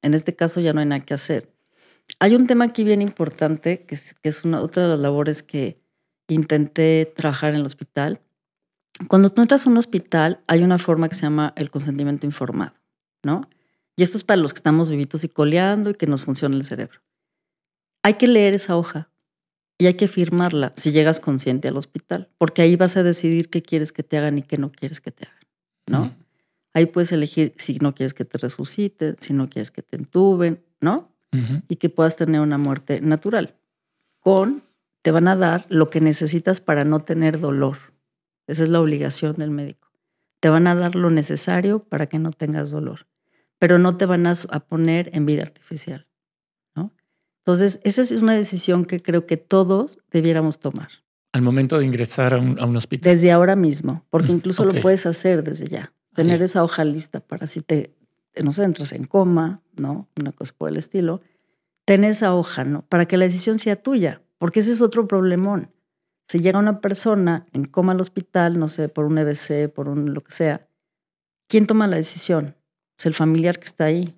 En 0.00 0.14
este 0.14 0.34
caso 0.34 0.58
ya 0.62 0.72
no 0.72 0.80
hay 0.80 0.86
nada 0.86 1.02
que 1.02 1.12
hacer. 1.12 1.52
Hay 2.20 2.34
un 2.34 2.46
tema 2.46 2.64
aquí 2.64 2.84
bien 2.84 3.02
importante, 3.02 3.84
que 3.84 3.98
es, 4.22 4.44
una, 4.46 4.62
otra 4.62 4.84
de 4.84 4.88
las 4.88 4.98
labores 4.98 5.42
que 5.42 5.78
intenté 6.34 7.12
trabajar 7.16 7.50
en 7.50 7.60
el 7.60 7.66
hospital. 7.66 8.20
Cuando 9.08 9.30
tú 9.30 9.40
entras 9.40 9.66
a 9.66 9.70
un 9.70 9.76
hospital, 9.76 10.40
hay 10.46 10.62
una 10.62 10.78
forma 10.78 11.08
que 11.08 11.14
se 11.14 11.22
llama 11.22 11.52
el 11.56 11.70
consentimiento 11.70 12.26
informado, 12.26 12.74
¿no? 13.22 13.48
Y 13.96 14.02
esto 14.02 14.16
es 14.16 14.24
para 14.24 14.40
los 14.40 14.52
que 14.52 14.58
estamos 14.58 14.90
vivitos 14.90 15.24
y 15.24 15.28
coleando 15.28 15.90
y 15.90 15.94
que 15.94 16.06
nos 16.06 16.22
funciona 16.22 16.54
el 16.56 16.64
cerebro. 16.64 17.00
Hay 18.02 18.14
que 18.14 18.28
leer 18.28 18.54
esa 18.54 18.76
hoja 18.76 19.10
y 19.78 19.86
hay 19.86 19.94
que 19.94 20.08
firmarla 20.08 20.72
si 20.76 20.92
llegas 20.92 21.20
consciente 21.20 21.68
al 21.68 21.76
hospital, 21.76 22.28
porque 22.38 22.62
ahí 22.62 22.76
vas 22.76 22.96
a 22.96 23.02
decidir 23.02 23.48
qué 23.48 23.62
quieres 23.62 23.92
que 23.92 24.02
te 24.02 24.18
hagan 24.18 24.38
y 24.38 24.42
qué 24.42 24.58
no 24.58 24.70
quieres 24.70 25.00
que 25.00 25.10
te 25.10 25.26
hagan, 25.26 25.46
¿no? 25.86 26.14
Ahí 26.74 26.86
puedes 26.86 27.10
elegir 27.12 27.54
si 27.56 27.78
no 27.78 27.94
quieres 27.94 28.14
que 28.14 28.24
te 28.24 28.38
resuciten, 28.38 29.16
si 29.18 29.32
no 29.32 29.48
quieres 29.48 29.70
que 29.70 29.82
te 29.82 29.96
entuben, 29.96 30.62
¿no? 30.80 31.10
Y 31.68 31.76
que 31.76 31.90
puedas 31.90 32.16
tener 32.16 32.40
una 32.40 32.58
muerte 32.58 33.00
natural. 33.00 33.56
Con, 34.20 34.62
te 35.02 35.10
van 35.10 35.28
a 35.28 35.36
dar 35.36 35.66
lo 35.68 35.90
que 35.90 36.00
necesitas 36.00 36.60
para 36.60 36.84
no 36.84 37.00
tener 37.00 37.40
dolor. 37.40 37.76
Esa 38.46 38.62
es 38.62 38.68
la 38.68 38.80
obligación 38.80 39.36
del 39.36 39.50
médico. 39.50 39.88
Te 40.40 40.48
van 40.48 40.66
a 40.66 40.74
dar 40.74 40.94
lo 40.94 41.10
necesario 41.10 41.80
para 41.80 42.06
que 42.06 42.18
no 42.18 42.30
tengas 42.32 42.70
dolor, 42.70 43.06
pero 43.58 43.78
no 43.78 43.96
te 43.96 44.06
van 44.06 44.26
a 44.26 44.34
poner 44.60 45.10
en 45.12 45.26
vida 45.26 45.42
artificial. 45.42 46.08
Entonces, 47.48 47.80
esa 47.82 48.02
es 48.02 48.12
una 48.12 48.34
decisión 48.34 48.84
que 48.84 49.00
creo 49.00 49.24
que 49.24 49.38
todos 49.38 50.00
debiéramos 50.10 50.58
tomar. 50.60 50.90
Al 51.32 51.40
momento 51.40 51.78
de 51.78 51.86
ingresar 51.86 52.34
a 52.34 52.36
un, 52.36 52.76
hospital. 52.76 53.10
Desde 53.10 53.32
ahora 53.32 53.56
mismo, 53.56 54.04
porque 54.10 54.32
mm, 54.32 54.36
incluso 54.36 54.66
lo 54.66 54.78
puedes 54.82 55.06
hacer 55.06 55.42
desde 55.42 55.66
ya. 55.66 55.94
Tener 56.14 56.42
esa 56.42 56.62
hoja 56.62 56.84
lista 56.84 57.20
para 57.20 57.46
si 57.46 57.62
te, 57.62 57.94
no 58.44 58.52
sé, 58.52 58.64
entras 58.64 58.92
en 58.92 59.04
coma, 59.04 59.62
¿no? 59.76 60.10
Una 60.20 60.32
cosa 60.32 60.52
por 60.58 60.68
el 60.68 60.76
estilo. 60.76 61.22
Ten 61.86 62.04
esa 62.04 62.34
hoja, 62.34 62.64
¿no? 62.64 62.82
Para 62.82 63.06
que 63.06 63.16
la 63.16 63.24
decisión 63.24 63.58
sea 63.58 63.76
tuya. 63.76 64.20
Porque 64.38 64.60
ese 64.60 64.72
es 64.72 64.80
otro 64.80 65.06
problemón. 65.06 65.72
Se 66.26 66.40
llega 66.40 66.58
una 66.58 66.80
persona 66.80 67.46
en 67.52 67.64
coma 67.64 67.92
al 67.92 68.00
hospital, 68.00 68.58
no 68.58 68.68
sé, 68.68 68.88
por 68.88 69.04
un 69.04 69.18
EBC, 69.18 69.72
por 69.72 69.88
un 69.88 70.14
lo 70.14 70.22
que 70.22 70.32
sea. 70.32 70.68
¿Quién 71.48 71.66
toma 71.66 71.86
la 71.86 71.96
decisión? 71.96 72.56
Es 72.98 73.06
el 73.06 73.14
familiar 73.14 73.58
que 73.58 73.64
está 73.64 73.86
ahí. 73.86 74.14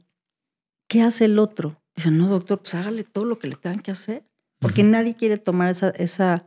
¿Qué 0.89 1.03
hace 1.03 1.27
el 1.27 1.39
otro? 1.39 1.81
Dice, 1.95 2.11
no, 2.11 2.29
doctor, 2.29 2.59
pues 2.61 2.75
hágale 2.75 3.05
todo 3.05 3.25
lo 3.25 3.39
que 3.39 3.49
le 3.49 3.57
tengan 3.57 3.81
que 3.81 3.93
hacer. 3.93 4.25
Porque 4.59 4.83
nadie 4.83 5.17
quiere 5.17 5.39
tomar 5.39 5.71
esa, 5.71 5.91
esa 5.91 6.45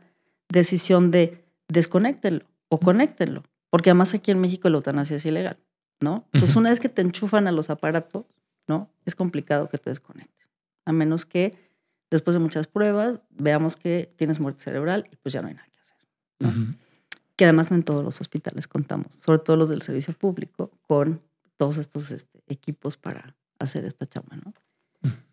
decisión 0.48 1.10
de 1.10 1.44
desconéctenlo 1.68 2.44
o 2.68 2.78
conéctenlo. 2.78 3.42
Porque 3.70 3.90
además 3.90 4.14
aquí 4.14 4.30
en 4.30 4.40
México 4.40 4.68
la 4.68 4.76
eutanasia 4.76 5.16
es 5.16 5.26
ilegal, 5.26 5.58
¿no? 6.00 6.28
Entonces, 6.32 6.54
una 6.54 6.70
vez 6.70 6.78
que 6.78 6.88
te 6.88 7.02
enchufan 7.02 7.48
a 7.48 7.52
los 7.52 7.70
aparatos, 7.70 8.24
¿no? 8.68 8.88
Es 9.04 9.16
complicado 9.16 9.68
que 9.68 9.78
te 9.78 9.90
desconecten. 9.90 10.46
A 10.84 10.92
menos 10.92 11.26
que 11.26 11.58
después 12.14 12.34
de 12.34 12.40
muchas 12.40 12.68
pruebas 12.68 13.20
veamos 13.30 13.76
que 13.76 14.08
tienes 14.16 14.38
muerte 14.38 14.62
cerebral 14.62 15.08
y 15.10 15.16
pues 15.16 15.32
ya 15.32 15.42
no 15.42 15.48
hay 15.48 15.54
nada 15.54 15.66
que 15.66 15.80
hacer. 15.80 16.76
Que 17.34 17.44
además 17.44 17.70
no 17.70 17.76
en 17.76 17.82
todos 17.82 18.04
los 18.04 18.20
hospitales 18.20 18.68
contamos, 18.68 19.16
sobre 19.16 19.40
todo 19.40 19.56
los 19.56 19.68
del 19.68 19.82
servicio 19.82 20.14
público, 20.14 20.70
con 20.86 21.20
todos 21.56 21.78
estos 21.78 22.12
este, 22.12 22.42
equipos 22.46 22.96
para 22.96 23.34
hacer 23.58 23.84
esta 23.84 24.06
chamba, 24.06 24.36
¿no? 24.36 24.54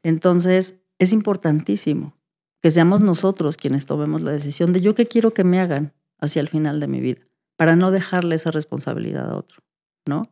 Entonces, 0.01 0.79
es 0.97 1.13
importantísimo 1.13 2.17
que 2.61 2.71
seamos 2.71 3.01
nosotros 3.01 3.57
quienes 3.57 3.85
tomemos 3.85 4.21
la 4.21 4.31
decisión 4.31 4.73
de 4.73 4.81
yo 4.81 4.95
qué 4.95 5.05
quiero 5.05 5.35
que 5.35 5.43
me 5.43 5.59
hagan 5.59 5.93
hacia 6.19 6.39
el 6.39 6.49
final 6.49 6.79
de 6.79 6.87
mi 6.87 6.99
vida, 6.99 7.21
para 7.57 7.75
no 7.75 7.91
dejarle 7.91 8.35
esa 8.35 8.49
responsabilidad 8.49 9.29
a 9.29 9.35
otro, 9.35 9.61
¿no? 10.07 10.23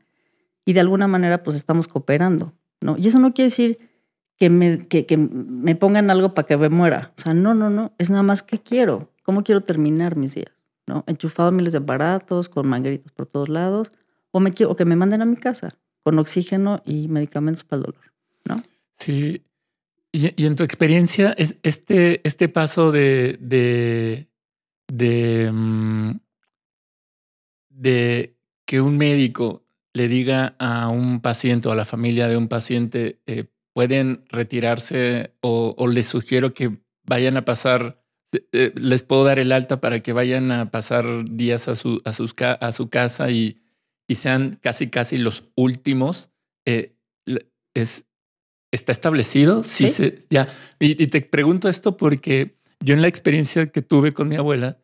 Y 0.65 0.73
de 0.73 0.79
alguna 0.79 1.07
manera, 1.07 1.43
pues 1.43 1.55
estamos 1.55 1.88
cooperando, 1.88 2.53
¿no? 2.81 2.97
Y 2.97 3.07
eso 3.07 3.19
no 3.19 3.33
quiere 3.33 3.49
decir 3.49 3.88
que 4.39 4.49
me, 4.49 4.88
que, 4.88 5.06
que 5.06 5.17
me 5.17 5.75
pongan 5.75 6.10
algo 6.10 6.34
para 6.34 6.47
que 6.47 6.58
me 6.58 6.69
muera. 6.69 7.12
O 7.17 7.21
sea, 7.21 7.34
no, 7.34 7.54
no, 7.54 7.69
no. 7.69 7.93
Es 7.97 8.10
nada 8.10 8.23
más 8.23 8.41
que 8.41 8.58
quiero. 8.60 9.12
¿Cómo 9.23 9.43
quiero 9.43 9.62
terminar 9.62 10.15
mis 10.15 10.36
días? 10.36 10.52
¿No? 10.88 11.04
Enchufado 11.08 11.49
a 11.49 11.52
miles 11.52 11.73
de 11.73 11.80
aparatos, 11.80 12.49
con 12.49 12.67
mangueritas 12.67 13.12
por 13.12 13.28
todos 13.28 13.49
lados. 13.49 13.91
O, 14.32 14.39
me 14.39 14.52
quiero, 14.52 14.71
o 14.71 14.75
que 14.75 14.86
me 14.86 14.95
manden 14.95 15.21
a 15.21 15.25
mi 15.25 15.36
casa 15.36 15.78
con 16.04 16.17
oxígeno 16.17 16.82
y 16.86 17.08
medicamentos 17.08 17.63
para 17.63 17.82
el 17.82 17.84
dolor, 17.84 18.13
¿no? 18.45 18.63
Sí. 18.95 19.43
Y, 20.12 20.45
en 20.45 20.56
tu 20.56 20.63
experiencia, 20.63 21.34
es 21.38 21.58
este, 21.62 22.28
este 22.28 22.49
paso 22.49 22.91
de, 22.91 23.38
de, 23.39 24.28
de, 24.88 25.52
mm, 25.52 26.12
de 27.69 28.36
que 28.65 28.82
un 28.82 28.97
médico 28.97 29.63
le 29.93 30.08
diga 30.08 30.56
a 30.58 30.89
un 30.89 31.21
paciente 31.21 31.69
o 31.69 31.71
a 31.71 31.75
la 31.75 31.86
familia 31.86 32.28
de 32.28 32.38
un 32.38 32.47
paciente, 32.47 33.19
eh, 33.28 33.45
pueden 33.73 34.25
retirarse 34.29 35.34
o, 35.41 35.75
les 35.88 36.08
sugiero 36.08 36.53
que 36.53 36.79
vayan 37.05 37.38
a 37.38 37.45
pasar, 37.45 38.03
eh, 38.32 38.45
eh, 38.51 38.73
les 38.75 39.03
puedo 39.03 39.23
dar 39.23 39.39
el 39.39 39.51
alta 39.51 39.82
para 39.82 40.01
que 40.01 40.13
vayan 40.13 40.51
a 40.51 40.71
pasar 40.71 41.05
días 41.29 41.67
a 41.67 41.75
su, 41.75 42.01
a 42.05 42.13
sus, 42.13 42.34
a 42.39 42.71
su 42.71 42.89
casa 42.89 43.32
y, 43.32 43.62
y 44.08 44.15
sean 44.15 44.60
casi, 44.62 44.89
casi 44.89 45.17
los 45.17 45.49
últimos. 45.55 46.32
es, 46.65 48.05
¿Está 48.71 48.91
establecido? 48.91 49.63
Sí, 49.63 49.88
Se, 49.88 50.19
ya. 50.29 50.47
Y, 50.79 51.08
te 51.08 51.21
pregunto 51.21 51.69
esto 51.69 51.97
porque 51.97 52.60
yo 52.79 52.93
en 52.93 53.01
la 53.01 53.08
experiencia 53.08 53.67
que 53.67 53.82
tuve 53.82 54.13
con 54.13 54.27
mi 54.27 54.36
abuela, 54.36 54.79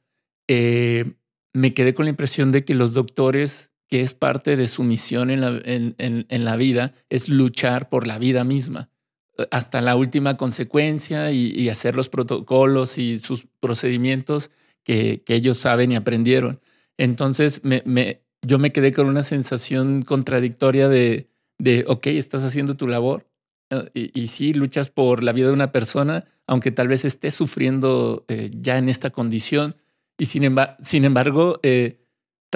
me 0.48 1.74
quedé 1.74 1.94
con 1.94 2.06
la 2.06 2.10
impresión 2.10 2.52
de 2.52 2.66
que 2.66 2.74
los 2.74 2.94
doctores 2.94 3.75
que 3.88 4.02
es 4.02 4.14
parte 4.14 4.56
de 4.56 4.68
su 4.68 4.84
misión 4.84 5.30
en 5.30 5.42
la, 5.42 5.60
en, 5.64 6.46
la 6.46 6.56
vida, 6.56 6.94
es 7.10 7.30
luchar 7.30 7.90
por 7.90 8.08
la 8.08 8.18
vida 8.18 8.44
misma, 8.44 8.90
eh, 9.38 9.48
hasta 9.52 9.82
la 9.82 9.96
última 9.96 10.38
consecuencia 10.38 11.32
y, 11.32 11.70
hacer 11.70 11.96
los 11.96 12.10
protocolos 12.10 12.98
y 12.98 13.20
sus 13.20 13.46
procedimientos 13.60 14.52
que, 14.84 15.24
ellos 15.28 15.58
saben 15.58 15.92
y 15.92 15.96
aprendieron. 15.96 16.62
Entonces, 16.98 17.62
me, 17.64 18.22
yo 18.42 18.60
me 18.60 18.72
quedé 18.72 18.92
con 18.92 19.08
una 19.08 19.24
sensación 19.24 20.02
contradictoria 20.04 20.88
de, 20.90 21.28
de 21.58 21.86
ok, 21.88 22.08
estás 22.08 22.44
haciendo 22.44 22.76
tu 22.76 22.88
labor 22.88 23.28
eh, 23.70 23.90
y, 23.94 24.20
y, 24.20 24.28
sí, 24.28 24.54
luchas 24.54 24.90
por 24.90 25.22
la 25.22 25.32
vida 25.32 25.48
de 25.48 25.54
una 25.54 25.72
persona, 25.72 26.26
aunque 26.48 26.72
tal 26.72 26.88
vez 26.88 27.06
esté 27.06 27.30
sufriendo 27.32 28.26
eh, 28.30 28.50
ya 28.52 28.78
en 28.78 28.90
esta 28.90 29.12
condición. 29.12 29.76
Y 30.18 30.28
sin, 30.28 30.56
sin 30.80 31.04
embargo, 31.04 31.60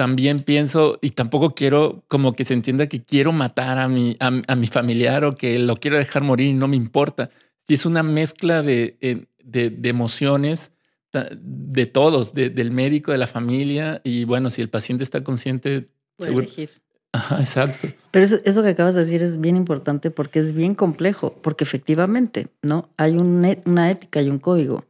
también 0.00 0.40
pienso 0.40 0.98
y 1.02 1.10
tampoco 1.10 1.54
quiero 1.54 2.04
como 2.08 2.32
que 2.32 2.46
se 2.46 2.54
entienda 2.54 2.86
que 2.86 3.04
quiero 3.04 3.32
matar 3.32 3.78
a 3.78 3.86
mi, 3.86 4.16
a, 4.18 4.30
mi 4.30 4.66
familiar 4.66 5.26
o 5.26 5.36
que 5.36 5.58
lo 5.58 5.76
quiero 5.76 5.98
dejar 5.98 6.22
morir 6.22 6.46
y 6.46 6.52
no 6.54 6.68
me 6.68 6.76
importa. 6.76 7.28
Si 7.68 7.74
es 7.74 7.84
una 7.84 8.02
mezcla 8.02 8.62
de, 8.62 8.96
de, 9.44 9.88
emociones 9.90 10.72
de 11.12 11.84
todos, 11.84 12.32
del 12.32 12.70
médico, 12.70 13.12
de 13.12 13.18
la 13.18 13.26
familia 13.26 14.00
y 14.02 14.24
bueno, 14.24 14.48
si 14.48 14.62
el 14.62 14.70
paciente 14.70 15.04
está 15.04 15.22
consciente, 15.22 15.90
Puede 16.16 16.32
elegir. 16.32 16.70
Ajá, 17.12 17.38
exacto. 17.40 17.88
Pero 18.10 18.24
eso, 18.24 18.38
eso, 18.46 18.62
que 18.62 18.70
acabas 18.70 18.94
de 18.94 19.02
decir 19.02 19.22
es 19.22 19.38
bien 19.38 19.54
importante 19.54 20.10
porque 20.10 20.38
es 20.38 20.54
bien 20.54 20.74
complejo, 20.74 21.34
porque 21.42 21.64
efectivamente, 21.64 22.48
¿no? 22.62 22.88
Hay 22.96 23.18
una 23.18 23.90
ética 23.90 24.22
y 24.22 24.30
un 24.30 24.38
código, 24.38 24.86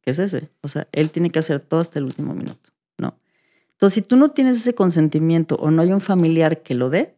que 0.00 0.10
es 0.10 0.18
ese. 0.18 0.48
O 0.62 0.68
sea, 0.68 0.88
él 0.92 1.10
tiene 1.10 1.28
que 1.28 1.38
hacer 1.38 1.60
todo 1.60 1.80
hasta 1.80 1.98
el 1.98 2.06
último 2.06 2.32
minuto. 2.32 2.70
Entonces, 3.78 3.94
si 3.94 4.02
tú 4.02 4.16
no 4.16 4.28
tienes 4.28 4.56
ese 4.56 4.74
consentimiento 4.74 5.54
o 5.54 5.70
no 5.70 5.82
hay 5.82 5.92
un 5.92 6.00
familiar 6.00 6.64
que 6.64 6.74
lo 6.74 6.90
dé, 6.90 7.14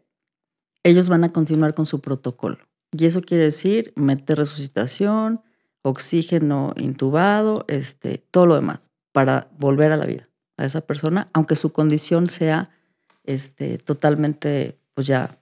ellos 0.83 1.09
van 1.09 1.25
a 1.25 1.33
continuar 1.33 1.73
con 1.73 1.87
su 1.87 2.03
protocolo. 2.03 2.59
Y 2.93 3.07
eso 3.07 3.23
quiere 3.23 3.45
decir 3.45 3.95
meter 3.97 4.37
resucitación, 4.37 5.41
oxígeno 5.81 6.75
intubado, 6.77 7.65
este, 7.67 8.19
todo 8.31 8.45
lo 8.45 8.57
demás, 8.57 8.91
para 9.13 9.49
volver 9.59 9.91
a 9.93 9.97
la 9.97 10.05
vida 10.05 10.29
a 10.59 10.67
esa 10.67 10.83
persona, 10.83 11.31
aunque 11.33 11.57
su 11.57 11.73
condición 11.73 12.29
sea 12.29 12.69
este, 13.25 13.79
totalmente, 13.79 14.79
pues 14.93 15.07
ya, 15.07 15.39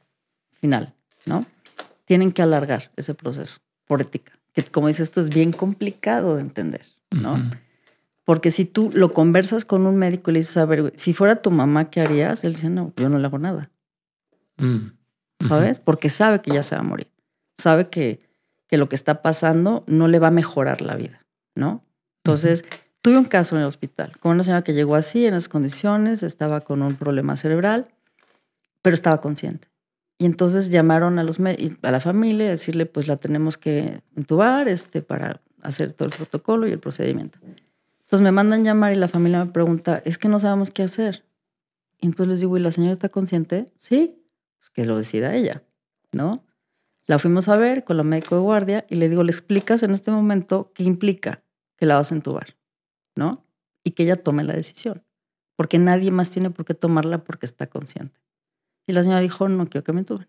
final, 0.60 0.94
¿no? 1.26 1.46
Tienen 2.04 2.30
que 2.30 2.42
alargar 2.42 2.92
ese 2.94 3.14
proceso 3.14 3.58
por 3.86 4.00
ética, 4.00 4.38
que 4.52 4.62
como 4.62 4.86
dices, 4.86 5.02
esto 5.02 5.20
es 5.20 5.30
bien 5.30 5.50
complicado 5.50 6.36
de 6.36 6.42
entender, 6.42 6.86
¿no? 7.10 7.50
Porque 8.28 8.50
si 8.50 8.66
tú 8.66 8.90
lo 8.92 9.10
conversas 9.10 9.64
con 9.64 9.86
un 9.86 9.96
médico 9.96 10.30
y 10.30 10.34
le 10.34 10.40
dices, 10.40 10.58
a 10.58 10.66
ver, 10.66 10.92
si 10.96 11.14
fuera 11.14 11.36
tu 11.40 11.50
mamá, 11.50 11.88
¿qué 11.88 12.02
harías? 12.02 12.44
Él 12.44 12.52
dice, 12.52 12.68
no, 12.68 12.92
yo 12.94 13.08
no 13.08 13.18
le 13.18 13.24
hago 13.24 13.38
nada. 13.38 13.70
Mm. 14.58 14.90
¿Sabes? 15.48 15.80
Porque 15.80 16.10
sabe 16.10 16.42
que 16.42 16.50
ya 16.50 16.62
se 16.62 16.74
va 16.74 16.82
a 16.82 16.84
morir. 16.84 17.10
Sabe 17.56 17.88
que, 17.88 18.20
que 18.66 18.76
lo 18.76 18.90
que 18.90 18.96
está 18.96 19.22
pasando 19.22 19.82
no 19.86 20.08
le 20.08 20.18
va 20.18 20.28
a 20.28 20.30
mejorar 20.30 20.82
la 20.82 20.94
vida, 20.94 21.24
¿no? 21.54 21.86
Entonces, 22.22 22.66
tuve 23.00 23.16
un 23.16 23.24
caso 23.24 23.56
en 23.56 23.62
el 23.62 23.66
hospital 23.66 24.18
con 24.20 24.32
una 24.32 24.44
señora 24.44 24.62
que 24.62 24.74
llegó 24.74 24.94
así, 24.94 25.24
en 25.24 25.32
esas 25.32 25.48
condiciones, 25.48 26.22
estaba 26.22 26.60
con 26.60 26.82
un 26.82 26.96
problema 26.96 27.34
cerebral, 27.38 27.88
pero 28.82 28.92
estaba 28.92 29.22
consciente. 29.22 29.68
Y 30.18 30.26
entonces 30.26 30.68
llamaron 30.68 31.18
a, 31.18 31.22
los, 31.22 31.40
a 31.40 31.90
la 31.90 32.00
familia 32.00 32.48
a 32.48 32.50
decirle, 32.50 32.84
pues 32.84 33.08
la 33.08 33.16
tenemos 33.16 33.56
que 33.56 34.02
intubar 34.16 34.68
este, 34.68 35.00
para 35.00 35.40
hacer 35.62 35.94
todo 35.94 36.10
el 36.10 36.14
protocolo 36.14 36.68
y 36.68 36.72
el 36.72 36.78
procedimiento. 36.78 37.38
Entonces 38.08 38.24
me 38.24 38.32
mandan 38.32 38.64
llamar 38.64 38.94
y 38.94 38.96
la 38.96 39.06
familia 39.06 39.44
me 39.44 39.52
pregunta, 39.52 40.00
es 40.06 40.16
que 40.16 40.28
no 40.28 40.40
sabemos 40.40 40.70
qué 40.70 40.82
hacer. 40.82 41.26
Y 42.00 42.06
entonces 42.06 42.30
les 42.30 42.40
digo, 42.40 42.56
¿y 42.56 42.60
la 42.60 42.72
señora 42.72 42.94
está 42.94 43.10
consciente? 43.10 43.70
Sí, 43.76 44.24
pues 44.58 44.70
que 44.70 44.86
lo 44.86 44.96
decida 44.96 45.34
ella, 45.34 45.62
¿no? 46.12 46.42
La 47.06 47.18
fuimos 47.18 47.50
a 47.50 47.58
ver 47.58 47.84
con 47.84 47.98
la 47.98 48.04
médico 48.04 48.34
de 48.36 48.40
guardia 48.40 48.86
y 48.88 48.94
le 48.94 49.10
digo, 49.10 49.24
¿le 49.24 49.30
explicas 49.30 49.82
en 49.82 49.90
este 49.90 50.10
momento 50.10 50.72
qué 50.74 50.84
implica 50.84 51.44
que 51.76 51.84
la 51.84 51.96
vas 51.96 52.10
a 52.10 52.14
entubar? 52.14 52.56
¿No? 53.14 53.44
Y 53.84 53.90
que 53.90 54.04
ella 54.04 54.16
tome 54.16 54.42
la 54.42 54.54
decisión. 54.54 55.04
Porque 55.54 55.78
nadie 55.78 56.10
más 56.10 56.30
tiene 56.30 56.48
por 56.48 56.64
qué 56.64 56.72
tomarla 56.72 57.24
porque 57.24 57.44
está 57.44 57.66
consciente. 57.66 58.18
Y 58.86 58.94
la 58.94 59.02
señora 59.02 59.20
dijo, 59.20 59.50
no 59.50 59.68
quiero 59.68 59.84
que 59.84 59.92
me 59.92 60.00
entuben. 60.00 60.28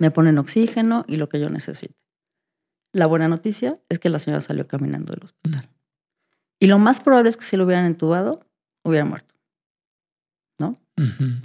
Me 0.00 0.10
ponen 0.10 0.38
oxígeno 0.38 1.04
y 1.06 1.18
lo 1.18 1.28
que 1.28 1.38
yo 1.38 1.50
necesite. 1.50 1.94
La 2.92 3.06
buena 3.06 3.28
noticia 3.28 3.80
es 3.88 4.00
que 4.00 4.08
la 4.08 4.18
señora 4.18 4.40
salió 4.40 4.66
caminando 4.66 5.12
del 5.12 5.22
hospital. 5.22 5.75
Y 6.58 6.66
lo 6.66 6.78
más 6.78 7.00
probable 7.00 7.28
es 7.28 7.36
que 7.36 7.44
si 7.44 7.56
lo 7.56 7.64
hubieran 7.64 7.84
entubado, 7.84 8.38
hubiera 8.82 9.04
muerto. 9.04 9.34
¿No? 10.58 10.72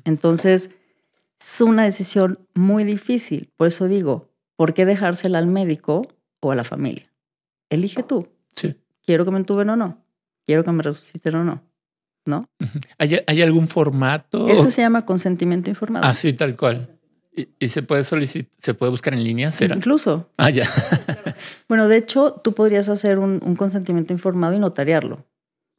Entonces, 0.05 0.71
es 1.39 1.61
una 1.61 1.83
decisión 1.83 2.39
muy 2.53 2.83
difícil. 2.83 3.51
Por 3.57 3.67
eso 3.67 3.87
digo, 3.87 4.29
¿por 4.55 4.73
qué 4.73 4.85
dejársela 4.85 5.39
al 5.39 5.47
médico 5.47 6.07
o 6.39 6.51
a 6.51 6.55
la 6.55 6.63
familia? 6.63 7.11
Elige 7.69 8.03
tú. 8.03 8.29
Sí. 8.53 8.75
¿Quiero 9.03 9.25
que 9.25 9.31
me 9.31 9.37
entuben 9.37 9.69
o 9.69 9.75
no? 9.75 10.03
¿Quiero 10.45 10.63
que 10.63 10.71
me 10.71 10.83
resuciten 10.83 11.35
o 11.35 11.43
no? 11.43 11.63
¿No? 12.25 12.47
¿Hay, 12.99 13.41
algún 13.41 13.67
formato? 13.67 14.47
Eso 14.47 14.69
se 14.69 14.81
llama 14.81 15.05
consentimiento 15.05 15.69
informado. 15.69 16.05
Ah, 16.05 16.13
sí, 16.13 16.33
tal 16.33 16.55
cual. 16.55 16.87
¿Y, 17.33 17.69
se 17.69 17.81
puede 17.81 18.03
solicitar, 18.03 18.51
se 18.57 18.73
puede 18.73 18.89
buscar 18.89 19.13
en 19.13 19.23
línea? 19.23 19.51
¿será? 19.51 19.75
Incluso. 19.75 20.29
Ah, 20.37 20.49
ya. 20.49 20.69
bueno, 21.69 21.87
de 21.87 21.97
hecho, 21.97 22.33
tú 22.43 22.53
podrías 22.53 22.89
hacer 22.89 23.19
un, 23.19 23.39
consentimiento 23.55 24.11
informado 24.11 24.53
y 24.53 24.59
notariarlo. 24.59 25.25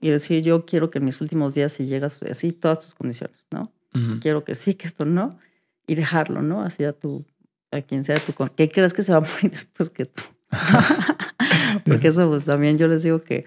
Y 0.01 0.09
decir, 0.09 0.43
yo 0.43 0.65
quiero 0.65 0.91
que 0.91 0.99
en 0.99 1.05
mis 1.05 1.21
últimos 1.21 1.55
días, 1.55 1.73
si 1.73 1.87
llegas 1.87 2.23
así, 2.23 2.53
todas 2.53 2.81
tus 2.81 2.95
condiciones, 2.95 3.37
¿no? 3.51 3.73
Quiero 4.21 4.43
que 4.43 4.55
sí, 4.55 4.75
que 4.75 4.87
esto 4.87 5.05
no. 5.05 5.39
Y 5.87 5.95
dejarlo, 5.95 6.41
¿no? 6.41 6.63
Así 6.63 6.83
a 6.85 6.93
tu, 6.93 7.27
a 7.71 7.83
quien 7.83 8.05
sea 8.05 8.17
tu, 8.17 8.33
¿qué 8.57 8.69
crees 8.69 8.95
que 8.95 9.03
se 9.03 9.13
va 9.13 9.19
a 9.19 9.21
morir 9.21 9.51
después 9.51 9.91
que 9.91 10.07
tú? 10.07 10.23
Porque 11.85 12.09
eso 12.09 12.29
pues 12.29 12.45
también 12.45 12.79
yo 12.79 12.89
les 12.89 13.03
digo 13.03 13.23
que 13.23 13.47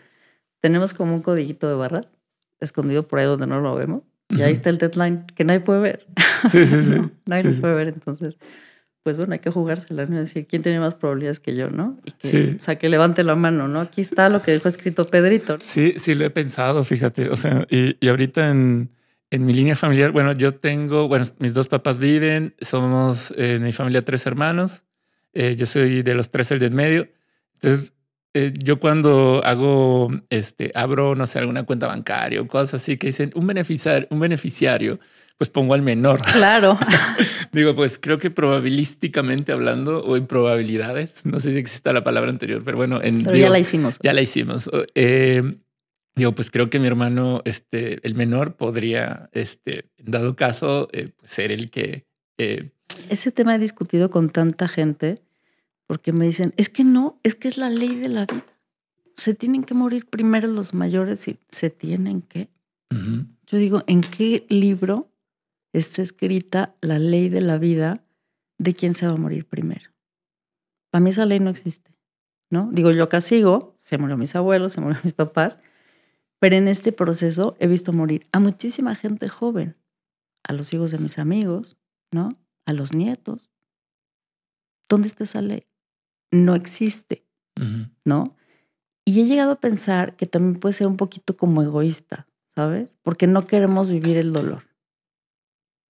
tenemos 0.60 0.94
como 0.94 1.13
un 1.13 1.22
codiguito 1.22 1.68
de 1.68 1.76
barras 1.76 2.18
escondido 2.60 3.08
por 3.08 3.20
ahí 3.20 3.26
donde 3.26 3.48
no 3.48 3.60
lo 3.60 3.76
vemos. 3.76 4.04
Y 4.29 4.41
ahí 4.41 4.51
está 4.51 4.69
el 4.69 4.77
deadline 4.77 5.25
que 5.35 5.43
nadie 5.43 5.59
puede 5.59 5.79
ver. 5.79 6.07
Sí, 6.49 6.65
sí, 6.65 6.83
sí. 6.83 6.95
nadie 7.25 7.43
lo 7.43 7.61
puede 7.61 7.73
ver. 7.75 7.88
Entonces, 7.89 8.38
pues 9.03 9.17
bueno, 9.17 9.33
hay 9.33 9.39
que 9.39 9.51
jugársela, 9.51 10.07
¿no? 10.07 10.17
Decir, 10.17 10.47
¿quién 10.47 10.63
tiene 10.63 10.79
más 10.79 10.95
probabilidades 10.95 11.39
que 11.39 11.55
yo, 11.55 11.69
no? 11.69 11.99
Y 12.05 12.11
que, 12.11 12.55
o 12.57 12.59
sea, 12.59 12.77
que 12.77 12.89
levante 12.89 13.23
la 13.23 13.35
mano, 13.35 13.67
¿no? 13.67 13.81
Aquí 13.81 14.01
está 14.01 14.29
lo 14.29 14.41
que 14.41 14.51
dejó 14.51 14.67
escrito 14.67 15.05
Pedrito. 15.05 15.59
Sí, 15.63 15.93
sí, 15.97 16.15
lo 16.15 16.25
he 16.25 16.31
pensado, 16.31 16.83
fíjate. 16.83 17.29
O 17.29 17.35
sea, 17.35 17.67
y, 17.69 17.97
y 17.99 18.07
ahorita 18.09 18.49
en, 18.49 18.89
en, 19.29 19.45
mi 19.45 19.53
línea 19.53 19.75
familiar, 19.75 20.11
bueno, 20.11 20.31
yo 20.31 20.55
tengo, 20.55 21.07
bueno, 21.07 21.23
mis 21.38 21.53
dos 21.53 21.67
papás 21.67 21.99
viven, 21.99 22.55
somos 22.61 23.31
en 23.38 23.61
mi 23.61 23.71
familia 23.73 24.03
tres 24.03 24.25
hermanos. 24.25 24.83
Eh, 25.33 25.55
yo 25.55 25.67
soy 25.67 26.01
de 26.01 26.15
los 26.15 26.31
tres 26.31 26.49
el 26.51 26.57
del 26.57 26.71
medio. 26.71 27.07
Entonces, 27.53 27.93
eh, 28.36 28.54
yo 28.58 28.80
cuando 28.82 29.41
hago, 29.45 30.12
este, 30.30 30.69
abro, 30.76 31.15
no 31.15 31.26
sé, 31.26 31.39
alguna 31.39 31.63
cuenta 31.63 31.88
bancaria 31.88 32.41
o 32.41 32.48
cosas 32.48 32.76
así 32.76 32.98
que 32.98 33.08
dicen 33.08 33.32
un 33.34 33.48
beneficiario, 33.48 34.08
un 34.12 34.19
beneficiario 34.19 35.00
pues 35.38 35.50
pongo 35.50 35.74
al 35.74 35.82
menor. 35.82 36.21
Claro. 36.21 36.78
Digo, 37.52 37.76
pues 37.76 37.98
creo 38.00 38.19
que 38.19 38.32
probabilísticamente 38.32 39.52
hablando 39.52 40.00
o 40.00 40.17
en 40.17 40.28
probabilidades, 40.28 41.26
no 41.26 41.39
sé 41.39 41.52
si 41.52 41.60
existe 41.60 41.91
la 41.93 42.04
palabra 42.04 42.30
anterior, 42.30 42.62
pero 42.63 42.78
bueno, 42.78 43.02
en, 43.02 43.24
ya 43.24 43.50
la 43.50 43.60
hicimos. 43.60 43.98
Ya 44.02 44.13
la 44.13 44.21
hicimos. 44.21 44.69
Eh, 44.95 45.58
digo, 46.15 46.34
pues 46.34 46.52
creo 46.52 46.69
que 46.69 46.80
mi 46.80 46.88
hermano, 46.88 47.41
este, 47.45 48.06
el 48.06 48.15
menor, 48.15 48.56
podría, 48.56 49.30
este, 49.34 49.86
en 49.98 50.12
dado 50.12 50.36
caso, 50.36 50.88
eh, 50.91 51.08
pues 51.17 51.32
ser 51.32 51.52
el 51.52 51.69
que. 51.69 52.06
Eh, 52.38 52.71
Ese 53.10 53.32
tema 53.32 53.56
he 53.56 53.60
discutido 53.60 54.10
con 54.10 54.30
tanta 54.30 54.67
gente 54.67 55.21
porque 55.88 56.12
me 56.12 56.26
dicen, 56.26 56.54
es 56.58 56.69
que 56.69 56.84
no, 56.84 57.19
es 57.24 57.36
que 57.36 57.48
es 57.48 57.58
la 57.58 57.69
ley 57.69 57.95
de 57.95 58.10
la 58.10 58.26
vida. 58.26 58.45
Se 59.15 59.34
tienen 59.34 59.63
que 59.63 59.74
morir 59.74 60.06
primero 60.08 60.48
los 60.48 60.74
mayores 60.74 61.28
y 61.28 61.39
se 61.50 61.69
tienen 61.69 62.21
que. 62.21 62.50
Yo 63.48 63.58
digo, 63.58 63.84
¿en 63.88 64.02
qué 64.02 64.45
libro 64.50 65.12
está 65.78 66.02
escrita 66.02 66.76
la 66.82 67.00
ley 67.00 67.30
de 67.30 67.41
la 67.41 67.58
vida 67.58 68.06
de 68.58 68.74
quién 68.74 68.95
se 68.95 69.08
va 69.08 69.13
a 69.13 69.17
morir 69.17 69.45
primero. 69.45 69.91
Para 70.89 71.04
mí 71.04 71.10
esa 71.10 71.26
ley 71.26 71.39
no 71.39 71.50
existe, 71.50 71.93
¿no? 72.50 72.69
Digo, 72.71 72.91
yo 72.91 73.04
acá 73.04 73.19
sigo, 73.21 73.76
se 73.80 73.98
murió 73.98 74.17
mis 74.17 74.36
abuelos, 74.36 74.74
se 74.74 74.82
murieron 74.82 75.04
mis 75.04 75.13
papás, 75.13 75.60
pero 76.39 76.56
en 76.56 76.67
este 76.67 76.91
proceso 76.91 77.56
he 77.60 77.67
visto 77.67 77.91
morir 77.91 78.28
a 78.32 78.39
muchísima 78.39 78.95
gente 78.95 79.28
joven, 79.28 79.76
a 80.43 80.54
los 80.54 80.74
hijos 80.74 80.91
de 80.91 81.00
mis 81.00 81.19
amigos, 81.19 81.78
¿no? 82.12 82.30
A 82.65 82.74
los 82.74 82.93
nietos. 82.93 83.50
¿Dónde 84.88 85.08
está 85.08 85.26
esa 85.26 85.41
ley? 85.41 85.67
No 86.36 86.56
existe, 86.56 87.26
¿no? 88.04 88.36
Y 89.06 89.21
he 89.21 89.26
llegado 89.26 89.52
a 89.52 89.60
pensar 89.60 90.15
que 90.15 90.26
también 90.26 90.60
puede 90.60 90.74
ser 90.74 90.88
un 90.88 90.98
poquito 90.98 91.38
como 91.38 91.62
egoísta, 91.62 92.28
¿sabes? 92.56 92.98
Porque 93.04 93.28
no 93.28 93.45
queremos 93.45 93.89
vivir 93.89 94.17
el 94.17 94.32
dolor 94.32 94.63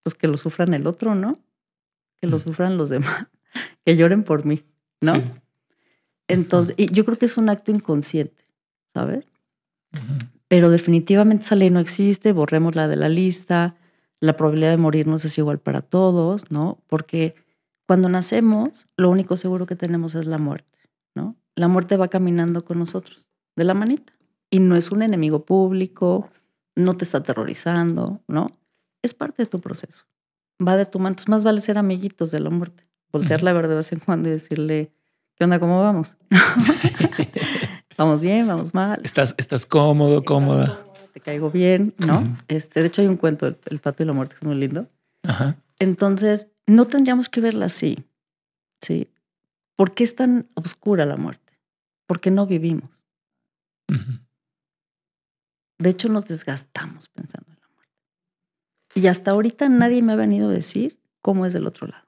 pues 0.06 0.14
que 0.14 0.28
lo 0.28 0.38
sufran 0.38 0.76
el 0.76 0.86
otro, 0.86 1.16
¿no? 1.16 1.40
Que 2.22 2.28
lo 2.28 2.38
sufran 2.38 2.78
los 2.78 2.90
demás, 2.92 3.26
que 3.84 3.98
lloren 3.98 4.24
por 4.24 4.46
mí, 4.46 4.64
¿no? 5.02 5.16
Entonces, 6.28 6.76
y 6.78 6.94
yo 6.94 7.06
creo 7.06 7.18
que 7.18 7.26
es 7.26 7.38
un 7.38 7.50
acto 7.50 7.72
inconsciente, 7.72 8.46
¿sabes? 8.94 9.26
Pero 10.48 10.70
definitivamente 10.70 11.46
esa 11.46 11.56
ley 11.56 11.72
no 11.72 11.80
existe, 11.80 12.34
borrémosla 12.34 12.88
de 12.88 12.98
la 12.98 13.10
lista, 13.10 13.78
la 14.20 14.38
probabilidad 14.38 14.72
de 14.72 14.78
morirnos 14.78 15.26
es 15.26 15.38
igual 15.40 15.58
para 15.58 15.82
todos, 15.82 16.52
¿no? 16.52 16.84
Porque 16.86 17.34
cuando 17.88 18.10
nacemos, 18.10 18.88
lo 18.98 19.10
único 19.10 19.38
seguro 19.38 19.66
que 19.66 19.76
tenemos 19.76 20.16
es 20.16 20.26
la 20.26 20.38
muerte, 20.38 20.80
¿no? 21.16 21.36
La 21.56 21.68
muerte 21.68 21.98
va 21.98 22.08
caminando 22.08 22.62
con 22.62 22.80
nosotros, 22.80 23.28
de 23.56 23.64
la 23.64 23.74
manita, 23.74 24.14
y 24.50 24.60
no 24.60 24.76
es 24.76 24.92
un 24.92 25.02
enemigo 25.02 25.46
público, 25.46 26.30
no 26.76 26.96
te 26.96 27.06
está 27.06 27.20
aterrorizando, 27.20 28.22
¿no? 28.28 28.48
es 29.06 29.14
parte 29.14 29.44
de 29.44 29.48
tu 29.48 29.62
proceso. 29.62 30.06
Va 30.66 30.76
de 30.76 30.86
tu 30.86 31.00
mano. 31.00 31.10
Entonces, 31.14 31.30
más 31.30 31.44
vale 31.44 31.62
ser 31.62 31.78
amiguitos 31.78 32.32
de 32.32 32.40
la 32.40 32.50
muerte. 32.50 32.88
Voltear 33.12 33.44
la 33.44 33.54
de 33.54 33.76
vez 33.76 33.92
en 33.94 34.00
cuando 34.00 34.28
y 34.28 34.34
decirle, 34.34 34.92
¿qué 35.36 35.46
onda? 35.46 35.60
¿Cómo 35.60 35.80
vamos? 35.80 36.18
vamos 37.98 38.20
bien, 38.20 38.48
vamos 38.48 38.74
mal. 38.74 39.00
Estás, 39.04 39.36
estás 39.38 39.66
cómodo, 39.66 40.24
cómoda. 40.24 40.78
te 41.14 41.22
caigo 41.22 41.50
bien, 41.50 41.94
¿no? 41.98 42.38
este, 42.50 42.82
de 42.82 42.88
hecho, 42.88 43.02
hay 43.02 43.08
un 43.08 43.16
cuento, 43.16 43.48
el, 43.48 43.80
pato 43.80 44.04
y 44.04 44.06
la 44.06 44.14
muerte, 44.14 44.36
que 44.36 44.40
es 44.40 44.44
muy 44.44 44.56
lindo. 44.56 44.88
Entonces, 45.80 46.50
no 46.68 46.88
tendríamos 46.88 47.30
que 47.30 47.42
verla 47.42 47.68
así. 47.68 48.06
¿Sí? 48.82 49.10
¿Por 49.76 49.94
qué 49.94 50.04
es 50.04 50.16
tan 50.16 50.50
oscura 50.54 51.06
la 51.06 51.18
muerte? 51.18 51.60
Porque 52.08 52.32
no 52.32 52.46
vivimos. 52.46 53.04
De 55.78 55.90
hecho, 55.90 56.10
nos 56.10 56.28
desgastamos 56.28 57.10
pensando 57.10 57.56
y 58.96 59.08
hasta 59.08 59.32
ahorita 59.32 59.68
nadie 59.68 60.02
me 60.02 60.14
ha 60.14 60.16
venido 60.16 60.50
a 60.50 60.54
decir 60.54 60.98
cómo 61.22 61.46
es 61.46 61.54
del 61.54 61.68
otro 61.68 61.86
lado, 61.88 62.08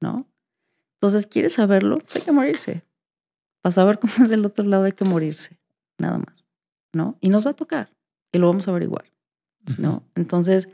¿no? 0.00 0.26
Entonces, 0.96 1.26
¿quieres 1.26 1.54
saberlo? 1.54 1.98
Pues 1.98 2.16
hay 2.16 2.22
que 2.22 2.32
morirse. 2.32 2.84
Para 3.62 3.72
saber 3.72 3.98
cómo 3.98 4.12
es 4.22 4.28
del 4.28 4.44
otro 4.44 4.64
lado 4.64 4.84
hay 4.84 4.92
que 4.92 5.06
morirse, 5.06 5.58
nada 5.98 6.18
más, 6.18 6.44
¿no? 6.92 7.16
Y 7.20 7.30
nos 7.30 7.46
va 7.46 7.50
a 7.50 7.56
tocar 7.56 7.90
y 8.30 8.38
lo 8.38 8.46
vamos 8.46 8.68
a 8.68 8.70
averiguar, 8.72 9.06
¿no? 9.78 10.04
Entonces, 10.14 10.68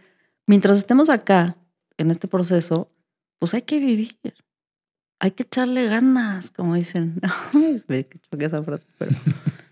mientras 0.46 0.76
estemos 0.76 1.08
acá, 1.08 1.56
en 1.98 2.10
este 2.10 2.28
proceso, 2.28 2.90
pues 3.38 3.54
hay 3.54 3.62
que 3.62 3.78
vivir. 3.78 4.18
Hay 5.18 5.32
que 5.32 5.44
echarle 5.44 5.86
ganas, 5.86 6.50
como 6.50 6.74
dicen. 6.74 7.20
Me 7.88 8.06
choqué 8.08 8.44
esa 8.44 8.62
frase, 8.62 8.86
pero 8.98 9.12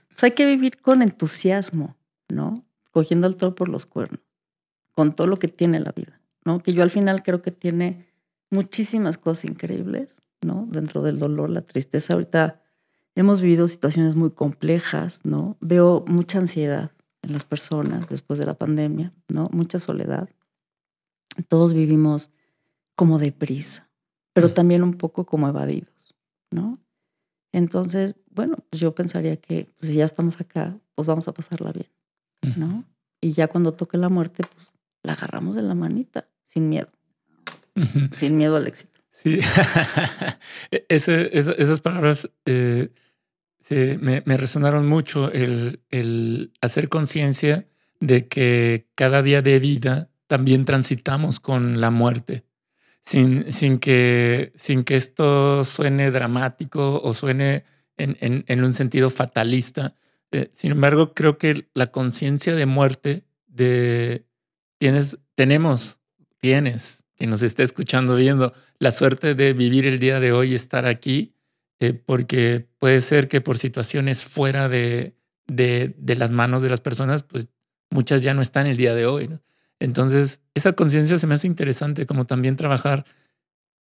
pues 0.09 0.25
hay 0.25 0.33
que 0.33 0.47
vivir 0.47 0.81
con 0.81 1.03
entusiasmo, 1.03 1.97
¿no? 2.29 2.65
Cogiendo 2.91 3.27
el 3.27 3.37
toro 3.37 3.55
por 3.55 3.69
los 3.69 3.87
cuernos 3.87 4.21
con 5.01 5.15
todo 5.15 5.27
lo 5.27 5.39
que 5.39 5.49
tiene 5.49 5.81
la 5.81 5.93
vida, 5.93 6.21
¿no? 6.45 6.63
Que 6.63 6.75
yo 6.75 6.83
al 6.83 6.91
final 6.91 7.23
creo 7.23 7.41
que 7.41 7.51
tiene 7.51 8.07
muchísimas 8.51 9.19
cosas 9.19 9.47
increíbles, 9.47 10.21
¿no? 10.43 10.67
Dentro 10.71 11.03
del 11.03 11.19
dolor, 11.19 11.49
la 11.49 11.63
tristeza. 11.63 12.13
Ahorita 12.13 12.61
hemos 13.15 13.41
vivido 13.41 13.67
situaciones 13.67 14.15
muy 14.15 14.31
complejas, 14.31 15.21
¿no? 15.25 15.57
Veo 15.61 16.05
mucha 16.07 16.39
ansiedad 16.39 16.91
en 17.23 17.33
las 17.33 17.45
personas 17.45 18.09
después 18.09 18.39
de 18.39 18.45
la 18.45 18.55
pandemia, 18.55 19.13
¿no? 19.29 19.49
Mucha 19.53 19.79
soledad. 19.79 20.29
Todos 21.49 21.73
vivimos 21.73 22.31
como 22.95 23.19
deprisa, 23.19 23.89
pero 24.33 24.49
mm. 24.49 24.53
también 24.53 24.83
un 24.83 24.95
poco 24.95 25.25
como 25.25 25.49
evadidos, 25.49 26.15
¿no? 26.51 26.79
Entonces, 27.53 28.17
bueno, 28.31 28.59
pues 28.69 28.81
yo 28.81 28.95
pensaría 28.95 29.37
que 29.37 29.69
pues, 29.79 29.91
si 29.91 29.99
ya 29.99 30.05
estamos 30.05 30.41
acá, 30.41 30.79
pues 30.95 31.07
vamos 31.07 31.27
a 31.29 31.33
pasarla 31.33 31.73
bien, 31.73 31.89
¿no? 32.57 32.85
Y 33.21 33.33
ya 33.33 33.49
cuando 33.49 33.75
toque 33.75 33.99
la 33.99 34.09
muerte, 34.09 34.45
pues 34.55 34.73
la 35.03 35.15
agarramos 35.15 35.57
de 35.57 35.63
la 35.63 35.75
manita, 35.75 36.29
sin 36.45 36.69
miedo. 36.69 36.91
Sin 38.15 38.37
miedo 38.37 38.57
al 38.57 38.67
éxito. 38.67 39.01
Sí, 39.11 39.41
e-, 40.71 40.87
esas 40.89 41.81
palabras 41.81 42.31
eh, 42.47 42.91
me, 44.01 44.37
resonaron 44.37 44.87
mucho, 44.87 45.31
el, 45.33 45.81
el 45.91 46.53
hacer 46.61 46.89
conciencia 46.89 47.67
de 48.01 48.29
que 48.29 48.89
cada 48.95 49.23
día 49.23 49.43
de 49.43 49.59
vida 49.59 50.11
también 50.31 50.65
transitamos 50.65 51.41
con 51.41 51.81
la 51.81 51.91
muerte, 51.91 52.45
sin, 53.03 53.53
sin, 53.53 53.81
que, 53.81 54.53
sin 54.55 54.85
que 54.85 54.95
esto 54.95 55.65
suene 55.65 56.13
dramático 56.13 57.03
o 57.03 57.13
suene 57.15 57.65
en, 57.97 58.45
en, 58.47 58.63
un 58.63 58.73
sentido 58.73 59.11
fatalista. 59.11 59.97
Eh, 60.31 60.49
sin 60.55 60.71
embargo, 60.71 61.15
creo 61.15 61.37
que 61.37 61.69
la 61.75 61.91
conciencia 61.91 62.55
de 62.55 62.65
muerte, 62.65 63.25
de, 63.49 64.25
tienes, 64.79 65.19
tenemos, 65.35 65.99
tienes, 66.39 67.03
que 67.17 67.27
nos 67.27 67.43
está 67.43 67.65
escuchando, 67.65 68.15
viendo, 68.15 68.53
la 68.79 68.93
suerte 68.93 69.35
de 69.35 69.53
vivir 69.53 69.85
el 69.85 69.99
día 69.99 70.21
de 70.21 70.31
hoy, 70.31 70.55
estar 70.55 70.87
aquí, 70.87 71.35
eh, 71.81 71.93
porque 71.93 72.69
puede 72.79 73.01
ser 73.01 73.27
que 73.27 73.41
por 73.41 73.59
situaciones 73.59 74.23
fuera 74.23 74.69
de, 74.69 75.17
de, 75.49 75.93
de, 75.99 76.15
las 76.15 76.31
manos 76.31 76.63
de 76.63 76.71
las 76.71 76.81
personas, 76.81 77.25
pues 77.25 77.49
muchas 77.91 78.23
ya 78.23 78.33
no 78.33 78.43
están 78.43 78.69
el 78.69 78.77
día 78.77 78.95
de 78.95 79.07
hoy. 79.07 79.29
Entonces, 79.81 80.41
esa 80.55 80.75
conciencia 80.75 81.19
se 81.19 81.27
me 81.27 81.35
hace 81.35 81.47
interesante, 81.47 82.07
como 82.07 82.27
también 82.27 82.57
trabajar 82.57 83.07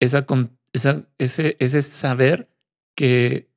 esa, 0.00 0.26
esa, 0.72 1.06
ese, 1.18 1.56
ese 1.60 1.82
saber 1.82 2.48
que, 2.96 3.48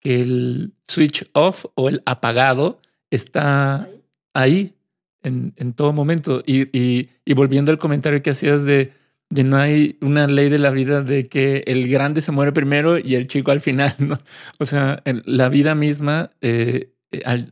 que 0.00 0.20
el 0.20 0.74
switch 0.86 1.28
off 1.32 1.64
o 1.74 1.88
el 1.88 2.02
apagado 2.06 2.80
está 3.10 3.88
ahí 4.34 4.74
en, 5.22 5.54
en 5.56 5.72
todo 5.72 5.92
momento. 5.92 6.42
Y, 6.46 6.76
y, 6.78 7.08
y, 7.24 7.34
volviendo 7.34 7.72
al 7.72 7.78
comentario 7.78 8.22
que 8.22 8.30
hacías 8.30 8.64
de, 8.64 8.92
de 9.30 9.44
no 9.44 9.56
hay 9.56 9.96
una 10.02 10.26
ley 10.26 10.50
de 10.50 10.58
la 10.58 10.70
vida 10.70 11.02
de 11.02 11.24
que 11.24 11.64
el 11.66 11.88
grande 11.88 12.20
se 12.20 12.32
muere 12.32 12.52
primero 12.52 12.98
y 12.98 13.14
el 13.14 13.26
chico 13.26 13.50
al 13.52 13.60
final, 13.60 13.94
¿no? 13.98 14.20
O 14.58 14.66
sea, 14.66 15.02
la 15.24 15.48
vida 15.48 15.74
misma, 15.74 16.30
eh, 16.42 16.92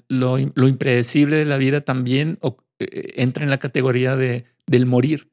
lo, 0.09 0.37
lo, 0.55 0.69
impredecible 0.69 1.37
de 1.37 1.45
la 1.47 1.57
vida 1.57 1.81
también 1.81 2.39
entra 2.79 3.45
en 3.45 3.51
la 3.51 3.59
categoría 3.59 4.17
de, 4.17 4.45
del 4.67 4.87
morir. 4.87 5.31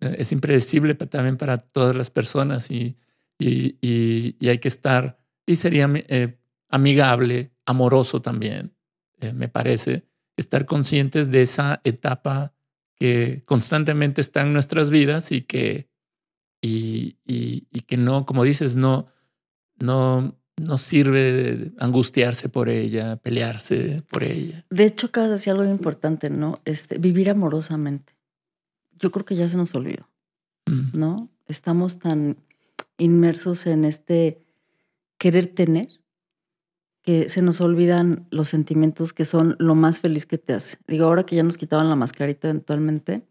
Eh, 0.00 0.16
es 0.18 0.32
impredecible 0.32 0.94
también 0.94 1.36
para 1.36 1.58
todas 1.58 1.96
las 1.96 2.10
personas 2.10 2.70
y, 2.70 2.96
y, 3.38 3.76
y 3.80 4.48
hay 4.48 4.58
que 4.58 4.68
estar, 4.68 5.18
y 5.46 5.56
sería 5.56 5.88
amigable, 6.68 7.52
amoroso 7.66 8.22
también, 8.22 8.74
eh, 9.20 9.32
me 9.32 9.48
parece, 9.48 10.04
estar 10.36 10.64
conscientes 10.66 11.30
de 11.30 11.42
esa 11.42 11.80
etapa 11.84 12.54
que 12.96 13.42
constantemente 13.44 14.20
está 14.20 14.42
en 14.42 14.52
nuestras 14.52 14.90
vidas 14.90 15.32
y 15.32 15.42
que, 15.42 15.88
y, 16.62 17.16
que 17.86 17.96
no, 17.96 18.26
como 18.26 18.44
dices, 18.44 18.76
no, 18.76 19.08
no, 19.78 20.39
no 20.66 20.78
sirve 20.78 21.72
angustiarse 21.78 22.48
por 22.48 22.68
ella, 22.68 23.16
pelearse 23.16 24.02
por 24.10 24.24
ella. 24.24 24.64
De 24.70 24.84
hecho, 24.84 25.06
acabas 25.06 25.30
de 25.30 25.34
decir 25.36 25.52
algo 25.52 25.64
importante, 25.64 26.28
¿no? 26.30 26.54
Este, 26.64 26.98
vivir 26.98 27.30
amorosamente. 27.30 28.14
Yo 28.98 29.10
creo 29.10 29.24
que 29.24 29.36
ya 29.36 29.48
se 29.48 29.56
nos 29.56 29.74
olvidó, 29.74 30.08
mm. 30.66 30.98
¿no? 30.98 31.30
Estamos 31.46 31.98
tan 31.98 32.36
inmersos 32.98 33.66
en 33.66 33.84
este 33.84 34.44
querer 35.18 35.46
tener 35.46 35.88
que 37.02 37.30
se 37.30 37.40
nos 37.40 37.62
olvidan 37.62 38.26
los 38.30 38.48
sentimientos 38.48 39.14
que 39.14 39.24
son 39.24 39.56
lo 39.58 39.74
más 39.74 40.00
feliz 40.00 40.26
que 40.26 40.36
te 40.36 40.52
hace. 40.52 40.76
Digo, 40.86 41.06
ahora 41.06 41.24
que 41.24 41.36
ya 41.36 41.42
nos 41.42 41.56
quitaban 41.56 41.88
la 41.88 41.96
mascarita 41.96 42.48
eventualmente, 42.48 43.26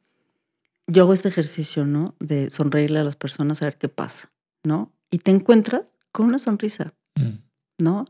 yo 0.88 1.04
hago 1.04 1.14
este 1.14 1.28
ejercicio, 1.28 1.86
¿no? 1.86 2.16
De 2.20 2.50
sonreírle 2.50 3.00
a 3.00 3.04
las 3.04 3.16
personas 3.16 3.62
a 3.62 3.66
ver 3.66 3.78
qué 3.78 3.90
pasa, 3.90 4.32
¿no? 4.64 4.92
Y 5.12 5.20
te 5.20 5.30
encuentras 5.30 5.94
con 6.12 6.26
una 6.26 6.40
sonrisa, 6.40 6.96
mm. 7.24 7.84
¿no? 7.84 8.06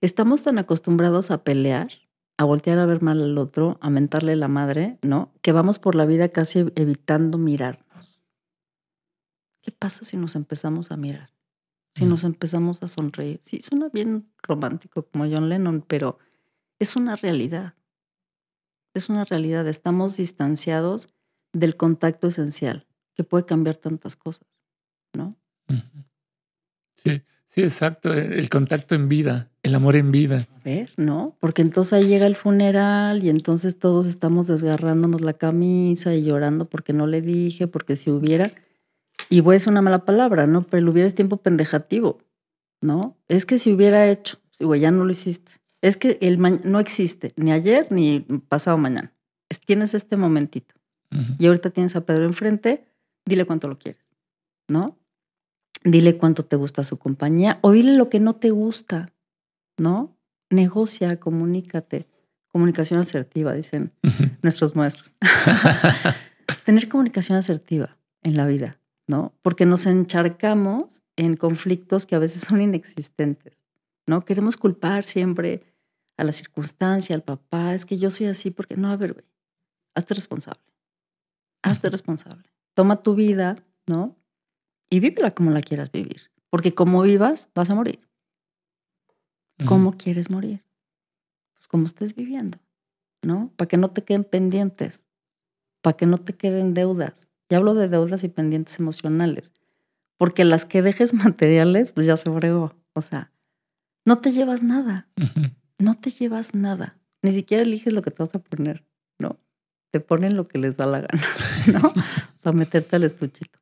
Estamos 0.00 0.42
tan 0.42 0.58
acostumbrados 0.58 1.30
a 1.30 1.44
pelear, 1.44 1.90
a 2.38 2.44
voltear 2.44 2.78
a 2.78 2.86
ver 2.86 3.02
mal 3.02 3.22
al 3.22 3.36
otro, 3.36 3.78
a 3.80 3.90
mentarle 3.90 4.34
la 4.36 4.48
madre, 4.48 4.98
¿no? 5.02 5.32
Que 5.42 5.52
vamos 5.52 5.78
por 5.78 5.94
la 5.94 6.06
vida 6.06 6.28
casi 6.30 6.60
evitando 6.74 7.36
mirarnos. 7.36 8.20
¿Qué 9.62 9.72
pasa 9.72 10.04
si 10.04 10.16
nos 10.16 10.36
empezamos 10.36 10.90
a 10.90 10.96
mirar? 10.96 11.34
Si 11.92 12.06
mm. 12.06 12.08
nos 12.08 12.24
empezamos 12.24 12.82
a 12.82 12.88
sonreír. 12.88 13.40
Sí, 13.42 13.60
suena 13.60 13.90
bien 13.92 14.32
romántico 14.42 15.02
como 15.06 15.24
John 15.24 15.48
Lennon, 15.48 15.84
pero 15.86 16.18
es 16.78 16.96
una 16.96 17.16
realidad. 17.16 17.74
Es 18.94 19.10
una 19.10 19.24
realidad. 19.24 19.68
Estamos 19.68 20.16
distanciados 20.16 21.08
del 21.52 21.76
contacto 21.76 22.28
esencial, 22.28 22.86
que 23.14 23.24
puede 23.24 23.44
cambiar 23.44 23.76
tantas 23.76 24.16
cosas, 24.16 24.48
¿no? 25.12 25.36
Sí, 26.96 27.22
sí, 27.50 27.62
exacto. 27.62 28.14
E, 28.14 28.38
el 28.38 28.48
contacto 28.48 28.94
en 28.94 29.08
vida, 29.08 29.50
el 29.62 29.74
amor 29.74 29.96
en 29.96 30.10
vida. 30.10 30.46
A 30.56 30.60
ver, 30.64 30.90
¿no? 30.96 31.36
Porque 31.40 31.62
entonces 31.62 31.92
ahí 31.92 32.06
llega 32.06 32.26
el 32.26 32.36
funeral 32.36 33.22
y 33.22 33.28
entonces 33.28 33.78
todos 33.78 34.06
estamos 34.06 34.46
desgarrándonos 34.46 35.20
la 35.20 35.34
camisa 35.34 36.14
y 36.14 36.22
llorando 36.22 36.64
porque 36.64 36.92
no 36.92 37.06
le 37.06 37.20
dije, 37.20 37.66
porque 37.66 37.96
si 37.96 38.10
hubiera, 38.10 38.50
y 39.28 39.40
voy 39.40 39.54
a 39.54 39.56
decir 39.56 39.70
una 39.70 39.82
mala 39.82 40.04
palabra, 40.04 40.46
¿no? 40.46 40.62
Pero 40.62 40.82
el 40.82 40.88
hubiera 40.88 41.06
es 41.06 41.14
tiempo 41.14 41.38
pendejativo, 41.38 42.18
¿no? 42.80 43.16
Es 43.28 43.46
que 43.46 43.58
si 43.58 43.72
hubiera 43.72 44.08
hecho, 44.08 44.38
digo, 44.58 44.74
ya 44.76 44.90
no 44.90 45.04
lo 45.04 45.10
hiciste. 45.10 45.52
Es 45.82 45.96
que 45.96 46.18
el 46.20 46.38
no 46.38 46.78
existe, 46.78 47.32
ni 47.36 47.52
ayer 47.52 47.86
ni 47.90 48.20
pasado 48.48 48.76
mañana. 48.76 49.12
tienes 49.66 49.94
este 49.94 50.16
momentito. 50.16 50.74
Y 51.40 51.46
ahorita 51.48 51.70
tienes 51.70 51.96
a 51.96 52.02
Pedro 52.02 52.24
enfrente, 52.24 52.86
dile 53.24 53.44
cuánto 53.44 53.66
lo 53.66 53.78
quieres, 53.78 54.06
¿no? 54.68 54.99
Dile 55.82 56.16
cuánto 56.16 56.44
te 56.44 56.56
gusta 56.56 56.84
su 56.84 56.98
compañía 56.98 57.58
o 57.62 57.72
dile 57.72 57.96
lo 57.96 58.08
que 58.08 58.20
no 58.20 58.34
te 58.34 58.50
gusta, 58.50 59.12
¿no? 59.78 60.16
Negocia, 60.50 61.18
comunícate. 61.18 62.06
Comunicación 62.48 63.00
asertiva, 63.00 63.54
dicen 63.54 63.92
nuestros 64.42 64.76
maestros. 64.76 65.14
Tener 66.64 66.88
comunicación 66.88 67.38
asertiva 67.38 67.96
en 68.22 68.36
la 68.36 68.46
vida, 68.46 68.80
¿no? 69.06 69.32
Porque 69.42 69.66
nos 69.66 69.86
encharcamos 69.86 71.02
en 71.16 71.36
conflictos 71.36 72.06
que 72.06 72.16
a 72.16 72.18
veces 72.18 72.42
son 72.42 72.60
inexistentes, 72.60 73.62
¿no? 74.06 74.24
Queremos 74.24 74.56
culpar 74.56 75.04
siempre 75.04 75.62
a 76.16 76.24
la 76.24 76.32
circunstancia, 76.32 77.14
al 77.14 77.22
papá, 77.22 77.74
es 77.74 77.86
que 77.86 77.96
yo 77.96 78.10
soy 78.10 78.26
así 78.26 78.50
porque 78.50 78.76
no, 78.76 78.90
a 78.90 78.96
ver, 78.96 79.14
güey, 79.14 79.24
hazte 79.94 80.14
responsable 80.14 80.70
hazte 81.62 81.88
responsable. 81.88 82.50
Toma 82.74 83.02
tu 83.02 83.14
vida, 83.14 83.56
¿no? 83.86 84.16
Y 84.90 85.00
vívela 85.00 85.30
como 85.30 85.50
la 85.50 85.62
quieras 85.62 85.90
vivir. 85.92 86.30
Porque 86.50 86.74
como 86.74 87.02
vivas, 87.02 87.48
vas 87.54 87.70
a 87.70 87.74
morir. 87.74 88.00
¿Cómo 89.66 89.92
quieres 89.92 90.30
morir? 90.30 90.64
Pues 91.54 91.68
como 91.68 91.86
estés 91.86 92.14
viviendo, 92.14 92.58
¿no? 93.22 93.52
Para 93.56 93.68
que 93.68 93.76
no 93.76 93.90
te 93.90 94.02
queden 94.02 94.24
pendientes, 94.24 95.06
para 95.82 95.96
que 95.96 96.06
no 96.06 96.18
te 96.18 96.34
queden 96.34 96.72
deudas. 96.72 97.28
Ya 97.50 97.58
hablo 97.58 97.74
de 97.74 97.88
deudas 97.88 98.24
y 98.24 98.28
pendientes 98.28 98.78
emocionales. 98.78 99.52
Porque 100.16 100.44
las 100.44 100.64
que 100.64 100.82
dejes 100.82 101.14
materiales, 101.14 101.92
pues 101.92 102.06
ya 102.06 102.16
se 102.16 102.30
fregó. 102.32 102.74
O 102.94 103.02
sea, 103.02 103.32
no 104.04 104.18
te 104.18 104.32
llevas 104.32 104.62
nada. 104.62 105.08
No 105.78 105.94
te 105.94 106.10
llevas 106.10 106.54
nada. 106.54 106.98
Ni 107.22 107.32
siquiera 107.32 107.62
eliges 107.62 107.92
lo 107.92 108.02
que 108.02 108.10
te 108.10 108.22
vas 108.22 108.34
a 108.34 108.38
poner, 108.38 108.84
¿no? 109.18 109.38
te 109.90 110.00
ponen 110.00 110.36
lo 110.36 110.48
que 110.48 110.58
les 110.58 110.76
da 110.76 110.86
la 110.86 111.00
gana, 111.00 111.22
¿no? 111.72 111.92
Para 112.42 112.56
meterte 112.56 112.96
al 112.96 113.04
estuchito. 113.04 113.59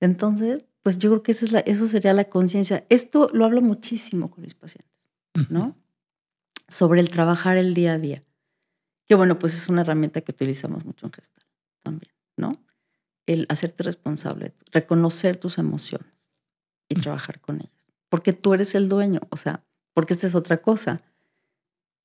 Entonces, 0.00 0.64
pues 0.82 0.98
yo 0.98 1.10
creo 1.10 1.22
que 1.22 1.32
esa 1.32 1.44
es 1.44 1.52
la, 1.52 1.60
eso 1.60 1.86
sería 1.86 2.12
la 2.12 2.24
conciencia. 2.24 2.86
Esto 2.88 3.28
lo 3.32 3.44
hablo 3.44 3.60
muchísimo 3.60 4.30
con 4.30 4.42
mis 4.42 4.54
pacientes, 4.54 4.90
¿no? 5.50 5.76
Sobre 6.68 7.00
el 7.00 7.10
trabajar 7.10 7.58
el 7.58 7.74
día 7.74 7.92
a 7.94 7.98
día. 7.98 8.24
Que 9.06 9.14
bueno, 9.14 9.38
pues 9.38 9.54
es 9.54 9.68
una 9.68 9.82
herramienta 9.82 10.20
que 10.22 10.32
utilizamos 10.32 10.84
mucho 10.84 11.06
en 11.06 11.12
Gestal 11.12 11.44
también, 11.82 12.12
¿no? 12.36 12.52
El 13.26 13.46
hacerte 13.48 13.82
responsable, 13.82 14.54
reconocer 14.72 15.36
tus 15.36 15.58
emociones 15.58 16.12
y 16.88 16.94
trabajar 16.94 17.40
con 17.40 17.56
ellas. 17.56 17.86
Porque 18.08 18.32
tú 18.32 18.54
eres 18.54 18.74
el 18.74 18.88
dueño, 18.88 19.20
o 19.30 19.36
sea, 19.36 19.64
porque 19.92 20.14
esta 20.14 20.26
es 20.26 20.34
otra 20.34 20.62
cosa. 20.62 21.00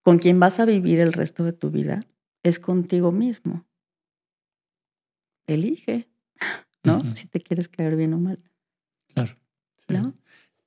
Con 0.04 0.20
quien 0.20 0.40
vas 0.40 0.60
a 0.60 0.66
vivir 0.66 1.00
el 1.00 1.14
resto 1.14 1.44
de 1.44 1.54
tu 1.54 1.72
vida 1.72 2.06
es 2.44 2.60
contigo 2.60 3.12
mismo. 3.12 3.66
Elige, 5.48 6.08
¿no? 6.86 7.16
Si 7.16 7.28
te 7.28 7.42
quieres 7.42 7.68
caer 7.68 7.96
bien 7.96 8.14
o 8.14 8.20
mal. 8.20 8.40
Claro. 9.14 9.36
¿No? 9.90 10.14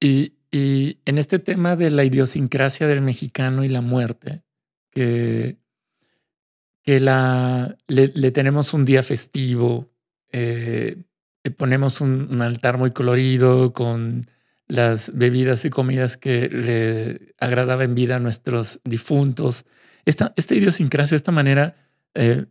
Y, 0.00 0.34
en 0.50 1.18
este 1.18 1.38
tema 1.38 1.76
de 1.76 1.90
la 1.90 2.04
idiosincrasia 2.04 2.86
del 2.86 3.02
mexicano 3.02 3.64
y 3.64 3.68
la 3.68 3.82
muerte, 3.82 4.42
que, 4.90 5.58
que 6.82 7.00
la, 7.00 7.76
le, 7.86 8.30
tenemos 8.30 8.72
un 8.72 8.86
día 8.86 9.02
festivo, 9.02 9.90
eh, 10.32 11.02
ponemos 11.56 12.00
un, 12.00 12.40
altar 12.40 12.78
muy 12.78 12.92
colorido 12.92 13.74
con 13.74 14.24
las 14.66 15.12
bebidas 15.14 15.66
y 15.66 15.70
comidas 15.70 16.16
que 16.16 16.48
le 16.48 17.34
agradaba 17.38 17.84
en 17.84 17.94
vida 17.94 18.16
a 18.16 18.20
nuestros 18.20 18.80
difuntos 18.84 19.66
esta, 20.08 20.32
esta 20.36 20.54
idiosincrasia, 20.54 21.16
esta 21.16 21.32
manera 21.32 21.76
eh, 22.14 22.46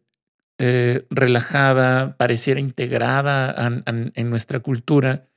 eh, 0.59 1.05
relajada, 1.09 2.17
pareciera 2.17 2.59
integrada 2.59 3.53
en 3.85 4.29
nuestra 4.29 4.59
cultura, 4.59 5.27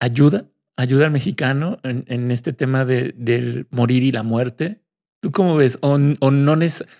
ayuda, 0.00 0.46
ayuda 0.76 1.06
al 1.06 1.12
mexicano 1.12 1.78
en, 1.82 2.30
este 2.30 2.52
tema 2.52 2.84
de, 2.84 3.14
del 3.16 3.66
morir 3.70 4.04
y 4.04 4.12
la 4.12 4.22
muerte. 4.22 4.82
¿Tú 5.20 5.30
cómo 5.30 5.56
ves? 5.56 5.78
O, 5.80 5.98
no 5.98 6.58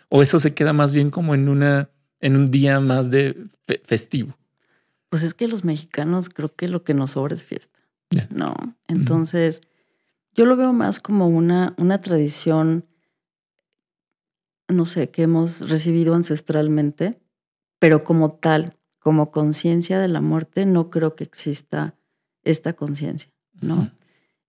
o 0.08 0.22
eso 0.22 0.38
se 0.38 0.54
queda 0.54 0.72
más 0.72 0.94
bien 0.94 1.10
como 1.10 1.34
en 1.34 1.48
una 1.48 1.90
en 2.20 2.36
un 2.36 2.50
día 2.50 2.80
más 2.80 3.10
de 3.10 3.36
festivo. 3.82 4.38
Pues 5.10 5.22
es 5.22 5.34
que 5.34 5.46
los 5.46 5.62
mexicanos 5.62 6.30
creo 6.30 6.54
que 6.54 6.68
lo 6.68 6.82
que 6.82 6.94
nos 6.94 7.12
sobra 7.12 7.34
es 7.34 7.44
fiesta. 7.44 7.78
No. 8.30 8.54
Entonces, 8.88 9.60
yo 10.34 10.46
lo 10.46 10.56
veo 10.56 10.72
más 10.72 11.00
como 11.00 11.28
una, 11.28 11.74
una 11.76 12.00
tradición 12.00 12.86
no 14.68 14.84
sé, 14.84 15.10
que 15.10 15.22
hemos 15.22 15.68
recibido 15.68 16.14
ancestralmente, 16.14 17.20
pero 17.84 18.02
como 18.02 18.32
tal, 18.32 18.78
como 18.98 19.30
conciencia 19.30 20.00
de 20.00 20.08
la 20.08 20.22
muerte, 20.22 20.64
no 20.64 20.88
creo 20.88 21.14
que 21.14 21.24
exista 21.24 21.98
esta 22.42 22.72
conciencia, 22.72 23.30
¿no? 23.60 23.90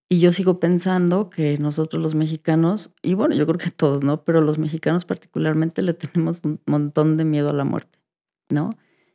Y 0.07 0.21
yo 0.21 0.31
sigo 0.31 0.61
pensando 0.61 1.29
que 1.29 1.57
nosotros 1.57 2.01
los 2.01 2.15
mexicanos, 2.15 2.95
y 3.01 3.13
bueno, 3.13 3.35
yo 3.35 3.45
creo 3.45 3.57
que 3.57 3.71
todos, 3.71 4.05
¿no? 4.05 4.23
Pero 4.23 4.39
los 4.39 4.57
mexicanos 4.57 5.03
particularmente 5.03 5.81
le 5.81 5.93
tenemos 5.93 6.45
un 6.45 6.61
montón 6.65 7.17
de 7.17 7.25
miedo 7.25 7.49
a 7.49 7.53
la 7.53 7.65
muerte, 7.65 7.99
¿no? 8.47 8.69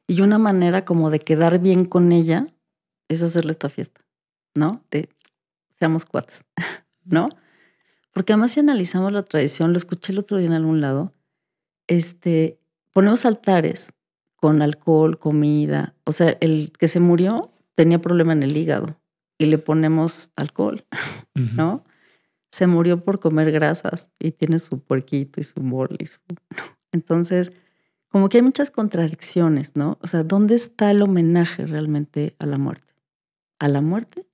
Y 0.06 0.20
una 0.20 0.36
manera 0.36 0.84
como 0.84 1.08
de 1.08 1.20
quedar 1.20 1.58
bien 1.58 1.86
con 1.86 2.12
ella 2.12 2.46
es 3.08 3.22
hacerle 3.22 3.52
esta 3.52 3.70
fiesta, 3.70 4.02
¿no? 4.54 4.84
De 4.90 5.08
seamos 5.72 6.04
cuates, 6.04 6.44
¿no? 7.06 7.30
Porque 8.12 8.34
además 8.34 8.52
si 8.52 8.60
analizamos 8.60 9.14
la 9.14 9.22
tradición, 9.22 9.72
lo 9.72 9.78
escuché 9.78 10.12
el 10.12 10.18
otro 10.18 10.36
día 10.36 10.48
en 10.48 10.52
algún 10.52 10.82
lado, 10.82 11.14
este, 11.86 12.60
ponemos 12.92 13.24
altares 13.24 13.94
con 14.40 14.62
alcohol, 14.62 15.18
comida. 15.18 15.94
O 16.04 16.12
sea, 16.12 16.36
el 16.40 16.72
que 16.78 16.88
se 16.88 17.00
murió 17.00 17.52
tenía 17.74 18.00
problema 18.00 18.32
en 18.32 18.42
el 18.42 18.56
hígado 18.56 19.00
y 19.38 19.46
le 19.46 19.58
ponemos 19.58 20.30
alcohol, 20.36 20.84
¿no? 21.34 21.84
Se 22.50 22.66
murió 22.66 23.04
por 23.04 23.20
comer 23.20 23.52
grasas 23.52 24.10
y 24.18 24.32
tiene 24.32 24.58
su 24.58 24.80
puerquito 24.80 25.40
y 25.40 25.44
su 25.44 25.60
mole. 25.60 25.96
Y 26.00 26.06
su... 26.06 26.18
Entonces, 26.92 27.52
como 28.08 28.28
que 28.28 28.38
hay 28.38 28.42
muchas 28.42 28.70
contradicciones, 28.70 29.76
¿no? 29.76 29.98
O 30.02 30.08
sea, 30.08 30.24
¿dónde 30.24 30.56
está 30.56 30.90
el 30.90 31.02
homenaje 31.02 31.64
realmente 31.66 32.34
a 32.40 32.46
la 32.46 32.58
muerte? 32.58 32.94
¿A 33.60 33.68
la 33.68 33.80
muerte? 33.80 34.26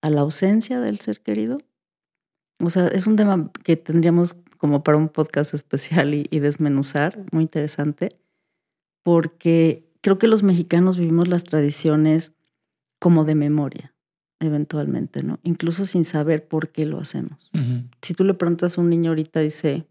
¿A 0.00 0.10
la 0.10 0.20
ausencia 0.20 0.80
del 0.80 1.00
ser 1.00 1.20
querido? 1.22 1.58
O 2.62 2.70
sea, 2.70 2.86
es 2.86 3.08
un 3.08 3.16
tema 3.16 3.50
que 3.64 3.76
tendríamos 3.76 4.36
como 4.58 4.84
para 4.84 4.96
un 4.96 5.08
podcast 5.08 5.54
especial 5.54 6.14
y, 6.14 6.38
desmenuzar, 6.38 7.18
muy 7.32 7.42
interesante, 7.42 8.10
porque 9.02 9.88
creo 10.00 10.18
que 10.18 10.28
los 10.28 10.42
mexicanos 10.42 10.98
vivimos 10.98 11.28
las 11.28 11.44
tradiciones 11.44 12.32
como 12.98 13.24
de 13.24 13.34
memoria, 13.34 13.94
eventualmente, 14.40 15.22
¿no? 15.22 15.38
Incluso 15.42 15.86
sin 15.86 16.04
saber 16.04 16.46
por 16.46 16.70
qué 16.70 16.86
lo 16.86 17.00
hacemos. 17.00 17.50
Si 18.00 18.14
tú 18.14 18.24
le 18.24 18.34
preguntas 18.34 18.78
a 18.78 18.80
un 18.80 18.90
niño 18.90 19.10
ahorita, 19.10 19.40
dice, 19.40 19.86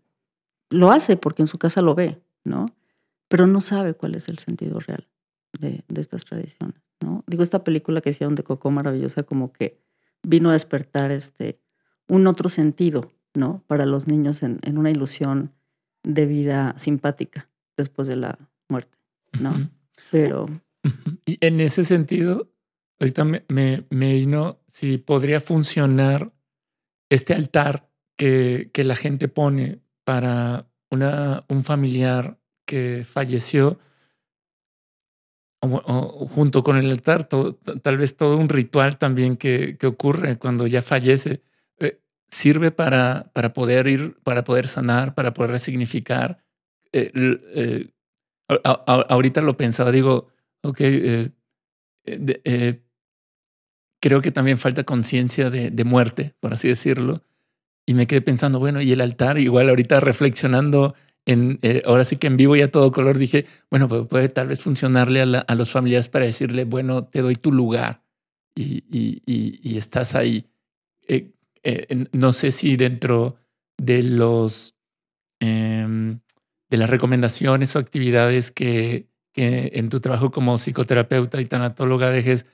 lo 0.70 0.92
hace 0.92 1.18
porque 1.18 1.44
en 1.44 1.48
su 1.48 1.58
casa 1.58 1.82
lo 1.82 1.96
ve, 1.96 2.22
¿no? 2.44 2.66
Pero 3.28 3.48
no 3.48 3.62
sabe 3.62 3.94
cuál 3.94 4.16
es 4.16 4.30
el 4.30 4.40
sentido 4.40 4.80
real 4.80 5.08
de, 5.60 5.84
estas 5.96 6.26
tradiciones, 6.26 6.82
¿no? 7.02 7.24
Digo, 7.28 7.44
esta 7.44 7.64
película 7.64 8.02
que 8.02 8.12
hicieron 8.12 8.36
de 8.36 8.44
Coco 8.44 8.72
maravillosa 8.72 9.24
como 9.24 9.52
que 9.52 9.80
vino 10.24 10.50
a 10.50 10.54
despertar 10.54 11.12
este, 11.12 11.60
un 12.08 12.28
otro 12.28 12.50
sentido, 12.50 13.12
¿no? 13.34 13.64
Para 13.68 13.86
los 13.86 14.08
niños 14.08 14.44
en, 14.44 14.60
una 14.78 14.92
ilusión 14.92 15.54
de 16.04 16.26
vida 16.26 16.74
simpática 16.78 17.50
después 17.78 18.08
de 18.08 18.16
la 18.16 18.40
muerte, 18.70 18.98
¿no? 19.40 19.70
Pero... 20.10 20.46
Y 21.26 21.38
en 21.46 21.62
ese 21.62 21.84
sentido, 21.86 22.52
ahorita 23.00 23.24
me, 23.24 23.44
me, 23.50 23.86
vino 23.90 24.60
si 24.68 24.98
podría 24.98 25.40
funcionar 25.40 26.34
este 27.10 27.36
altar 27.36 27.90
que, 28.18 28.72
que 28.74 28.84
la 28.84 28.96
gente 28.96 29.28
pone 29.28 29.80
para 30.04 30.68
una, 30.90 31.46
un 31.50 31.64
familiar 31.64 32.40
que 32.66 33.04
falleció 33.06 33.80
o, 35.62 36.28
junto 36.28 36.64
con 36.64 36.78
el 36.78 36.90
altar, 36.90 37.26
tal 37.26 37.98
vez 37.98 38.18
todo 38.18 38.38
un 38.38 38.50
ritual 38.50 38.98
también 38.98 39.38
que, 39.38 39.78
que 39.78 39.88
ocurre 39.88 40.38
cuando 40.38 40.66
ya 40.68 40.82
fallece, 40.82 41.44
eh, 41.80 42.00
sirve 42.28 42.72
para, 42.72 43.32
para 43.34 43.50
poder 43.50 43.88
ir, 43.88 44.18
para 44.24 44.44
poder 44.44 44.68
sanar, 44.68 45.14
para 45.14 45.34
poder 45.34 45.52
resignificar. 45.52 46.44
Eh, 46.92 47.12
eh, 47.16 47.88
ahorita 48.64 49.42
lo 49.42 49.58
pensaba, 49.58 49.92
digo, 49.92 50.28
ok, 50.64 50.82
creo 54.02 54.22
que 54.22 54.32
también 54.32 54.58
falta 54.58 54.84
conciencia 54.84 55.50
de, 55.50 55.84
muerte, 55.84 56.36
por 56.40 56.54
así 56.54 56.68
decirlo. 56.68 57.24
Y 57.86 57.94
me 57.94 58.08
quedé 58.08 58.22
pensando, 58.22 58.60
bueno, 58.60 58.82
y 58.82 58.92
el 58.92 59.02
altar, 59.02 59.38
igual 59.38 59.70
ahorita 59.70 60.00
reflexionando 60.00 60.96
en, 61.26 61.60
eh, 61.62 61.84
ahora 61.86 62.04
sí 62.04 62.18
que 62.18 62.28
en 62.28 62.38
vivo 62.38 62.56
y 62.56 62.62
a 62.62 62.72
todo 62.72 62.92
color 62.92 63.18
dije, 63.18 63.46
bueno, 63.70 63.88
pues 63.88 64.08
puede 64.08 64.30
tal 64.30 64.48
vez 64.48 64.60
funcionarle 64.60 65.22
a, 65.22 65.56
los 65.56 65.72
familiares 65.72 66.10
para 66.10 66.26
decirle, 66.26 66.66
bueno, 66.66 67.06
te 67.06 67.22
doy 67.22 67.36
tu 67.36 67.52
lugar 67.52 68.04
y, 68.56 68.84
y, 68.90 69.78
estás 69.78 70.16
ahí. 70.16 70.48
Eh, 71.08 71.32
eh, 71.64 72.06
no 72.12 72.34
sé 72.34 72.52
si 72.52 72.76
dentro 72.76 73.38
de 73.78 74.04
los 74.04 74.76
em, 75.40 76.20
de 76.72 76.78
las 76.78 76.90
recomendaciones 76.90 77.76
o 77.76 77.80
actividades 77.80 78.50
que, 78.50 79.08
en 79.36 79.90
tu 79.90 80.00
trabajo 80.00 80.32
como 80.32 80.58
psicoterapeuta 80.58 81.40
y 81.40 81.46
tanatóloga 81.46 82.10
dejes, 82.10 82.46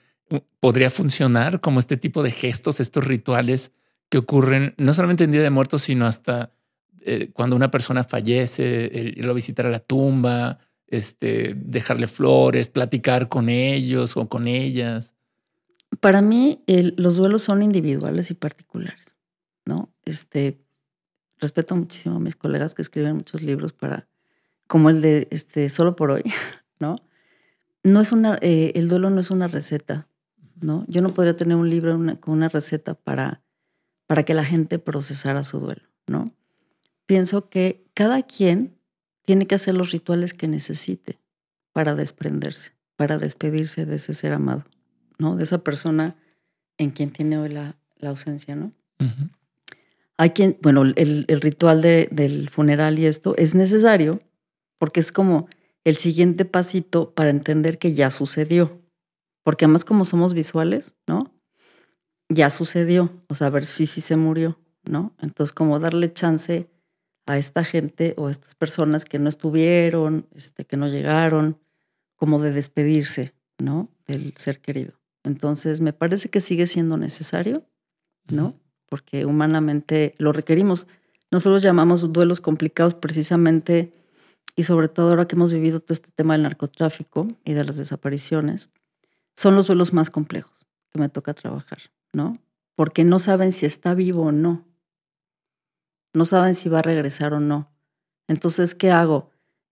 podría 0.59 0.89
funcionar 0.89 1.61
como 1.61 1.79
este 1.79 1.97
tipo 1.97 2.23
de 2.23 2.31
gestos, 2.31 2.79
estos 2.79 3.05
rituales 3.05 3.71
que 4.09 4.17
ocurren 4.17 4.73
no 4.77 4.93
solamente 4.93 5.23
en 5.23 5.31
Día 5.31 5.41
de 5.41 5.51
Muertos, 5.51 5.83
sino 5.83 6.07
hasta 6.07 6.51
eh, 7.01 7.29
cuando 7.31 7.55
una 7.55 7.71
persona 7.71 8.03
fallece, 8.03 8.89
irlo 9.15 9.31
a 9.31 9.35
visitar 9.35 9.67
a 9.67 9.69
la 9.69 9.79
tumba, 9.79 10.59
este, 10.87 11.53
dejarle 11.55 12.07
flores, 12.07 12.69
platicar 12.69 13.29
con 13.29 13.49
ellos 13.49 14.17
o 14.17 14.27
con 14.27 14.47
ellas. 14.47 15.13
Para 15.99 16.21
mí, 16.21 16.63
los 16.65 17.17
duelos 17.17 17.43
son 17.43 17.61
individuales 17.61 18.31
y 18.31 18.33
particulares, 18.33 19.15
¿no? 19.65 19.93
Este, 20.05 20.57
respeto 21.39 21.75
muchísimo 21.75 22.15
a 22.15 22.19
mis 22.19 22.35
colegas 22.35 22.75
que 22.75 22.81
escriben 22.81 23.15
muchos 23.15 23.41
libros 23.41 23.73
para, 23.73 24.07
como 24.67 24.89
el 24.89 25.01
de 25.01 25.27
este, 25.31 25.69
Solo 25.69 25.95
por 25.95 26.11
hoy, 26.11 26.23
¿no? 26.79 26.95
No 27.83 28.01
es 28.01 28.11
una, 28.11 28.37
eh, 28.41 28.71
el 28.75 28.89
duelo 28.89 29.09
no 29.09 29.19
es 29.19 29.31
una 29.31 29.47
receta, 29.47 30.07
¿no? 30.59 30.85
Yo 30.87 31.01
no 31.01 31.13
podría 31.13 31.35
tener 31.35 31.55
un 31.55 31.69
libro 31.69 31.97
con 32.19 32.33
una 32.33 32.49
receta 32.49 32.95
para, 32.95 33.41
para 34.07 34.23
que 34.23 34.33
la 34.33 34.43
gente 34.43 34.79
procesara 34.79 35.43
su 35.43 35.59
duelo, 35.59 35.83
¿no? 36.07 36.25
pienso 37.07 37.49
que 37.49 37.89
cada 37.95 38.21
quien 38.21 38.77
tiene 39.25 39.47
que 39.47 39.55
hacer 39.55 39.75
los 39.75 39.91
rituales 39.91 40.33
que 40.33 40.47
necesite 40.47 41.19
para 41.73 41.95
desprenderse, 41.95 42.73
para 42.95 43.17
despedirse 43.17 43.85
de 43.85 43.95
ese 43.95 44.13
ser 44.13 44.33
amado, 44.33 44.65
¿no? 45.17 45.35
De 45.35 45.43
esa 45.43 45.63
persona 45.63 46.15
en 46.77 46.91
quien 46.91 47.09
tiene 47.09 47.39
hoy 47.39 47.49
la, 47.49 47.75
ausencia, 48.03 48.55
¿no? 48.55 48.73
Quien, 50.33 50.57
bueno, 50.61 50.83
el, 50.83 51.25
ritual 51.27 51.81
del 51.81 52.49
funeral 52.49 52.97
y 52.99 53.05
esto 53.05 53.35
es 53.37 53.53
necesario 53.53 54.19
porque 54.79 54.99
es 54.99 55.11
como 55.11 55.47
el 55.83 55.97
siguiente 55.97 56.43
pasito 56.43 57.13
para 57.13 57.29
entender 57.29 57.77
que 57.77 57.93
ya 57.93 58.09
sucedió. 58.09 58.81
Porque 59.43 59.65
además 59.65 59.85
como 59.85 60.05
somos 60.05 60.33
visuales, 60.33 60.95
¿no? 61.07 61.33
Ya 62.29 62.49
sucedió, 62.49 63.13
o 63.29 63.35
sea, 63.35 63.47
a 63.47 63.51
ver 63.51 63.65
si 63.65 63.85
sí 63.85 64.01
se 64.01 64.17
murió, 64.17 64.59
¿no? 64.83 65.15
Entonces 65.21 65.53
como 65.53 65.79
darle 65.79 66.11
chance 66.11 66.69
a 67.25 67.37
esta 67.37 67.63
gente 67.63 68.13
o 68.17 68.27
a 68.27 68.31
estas 68.31 68.55
personas 68.55 69.05
que 69.05 69.19
no 69.19 69.29
estuvieron, 69.29 70.27
este, 70.35 70.65
que 70.65 70.77
no 70.77 70.87
llegaron, 70.87 71.59
como 72.15 72.41
de 72.41 72.51
despedirse, 72.51 73.33
¿no? 73.59 73.89
Del 74.07 74.33
ser 74.35 74.59
querido. 74.59 74.99
Entonces, 75.23 75.81
me 75.81 75.93
parece 75.93 76.29
que 76.29 76.41
sigue 76.41 76.67
siendo 76.67 76.97
necesario, 76.97 77.65
¿no? 78.29 78.55
Porque 78.89 79.25
humanamente 79.25 80.13
lo 80.17 80.33
requerimos. 80.33 80.87
Nosotros 81.31 81.61
llamamos 81.61 82.11
duelos 82.13 82.41
complicados 82.41 82.93
precisamente, 82.93 83.91
y 84.55 84.63
sobre 84.63 84.87
todo 84.87 85.09
ahora 85.09 85.27
que 85.27 85.35
hemos 85.35 85.51
vivido 85.51 85.79
todo 85.79 85.93
este 85.93 86.11
tema 86.11 86.33
del 86.33 86.43
narcotráfico 86.43 87.27
y 87.43 87.53
de 87.53 87.63
las 87.63 87.77
desapariciones, 87.77 88.69
son 89.35 89.55
los 89.55 89.67
duelos 89.67 89.93
más 89.93 90.09
complejos 90.09 90.65
que 90.89 90.99
me 90.99 91.09
toca 91.09 91.33
trabajar, 91.33 91.79
¿no? 92.13 92.37
Porque 92.75 93.03
no 93.03 93.19
saben 93.19 93.51
si 93.51 93.65
está 93.65 93.93
vivo 93.93 94.23
o 94.23 94.31
no 94.31 94.67
no 96.17 96.25
saben 96.25 96.55
si 96.55 96.67
va 96.67 96.79
a 96.79 96.81
regresar 96.83 97.33
o 97.33 97.39
no. 97.39 97.71
Entonces, 98.27 98.75
¿qué 98.75 98.91
hago? 98.91 99.29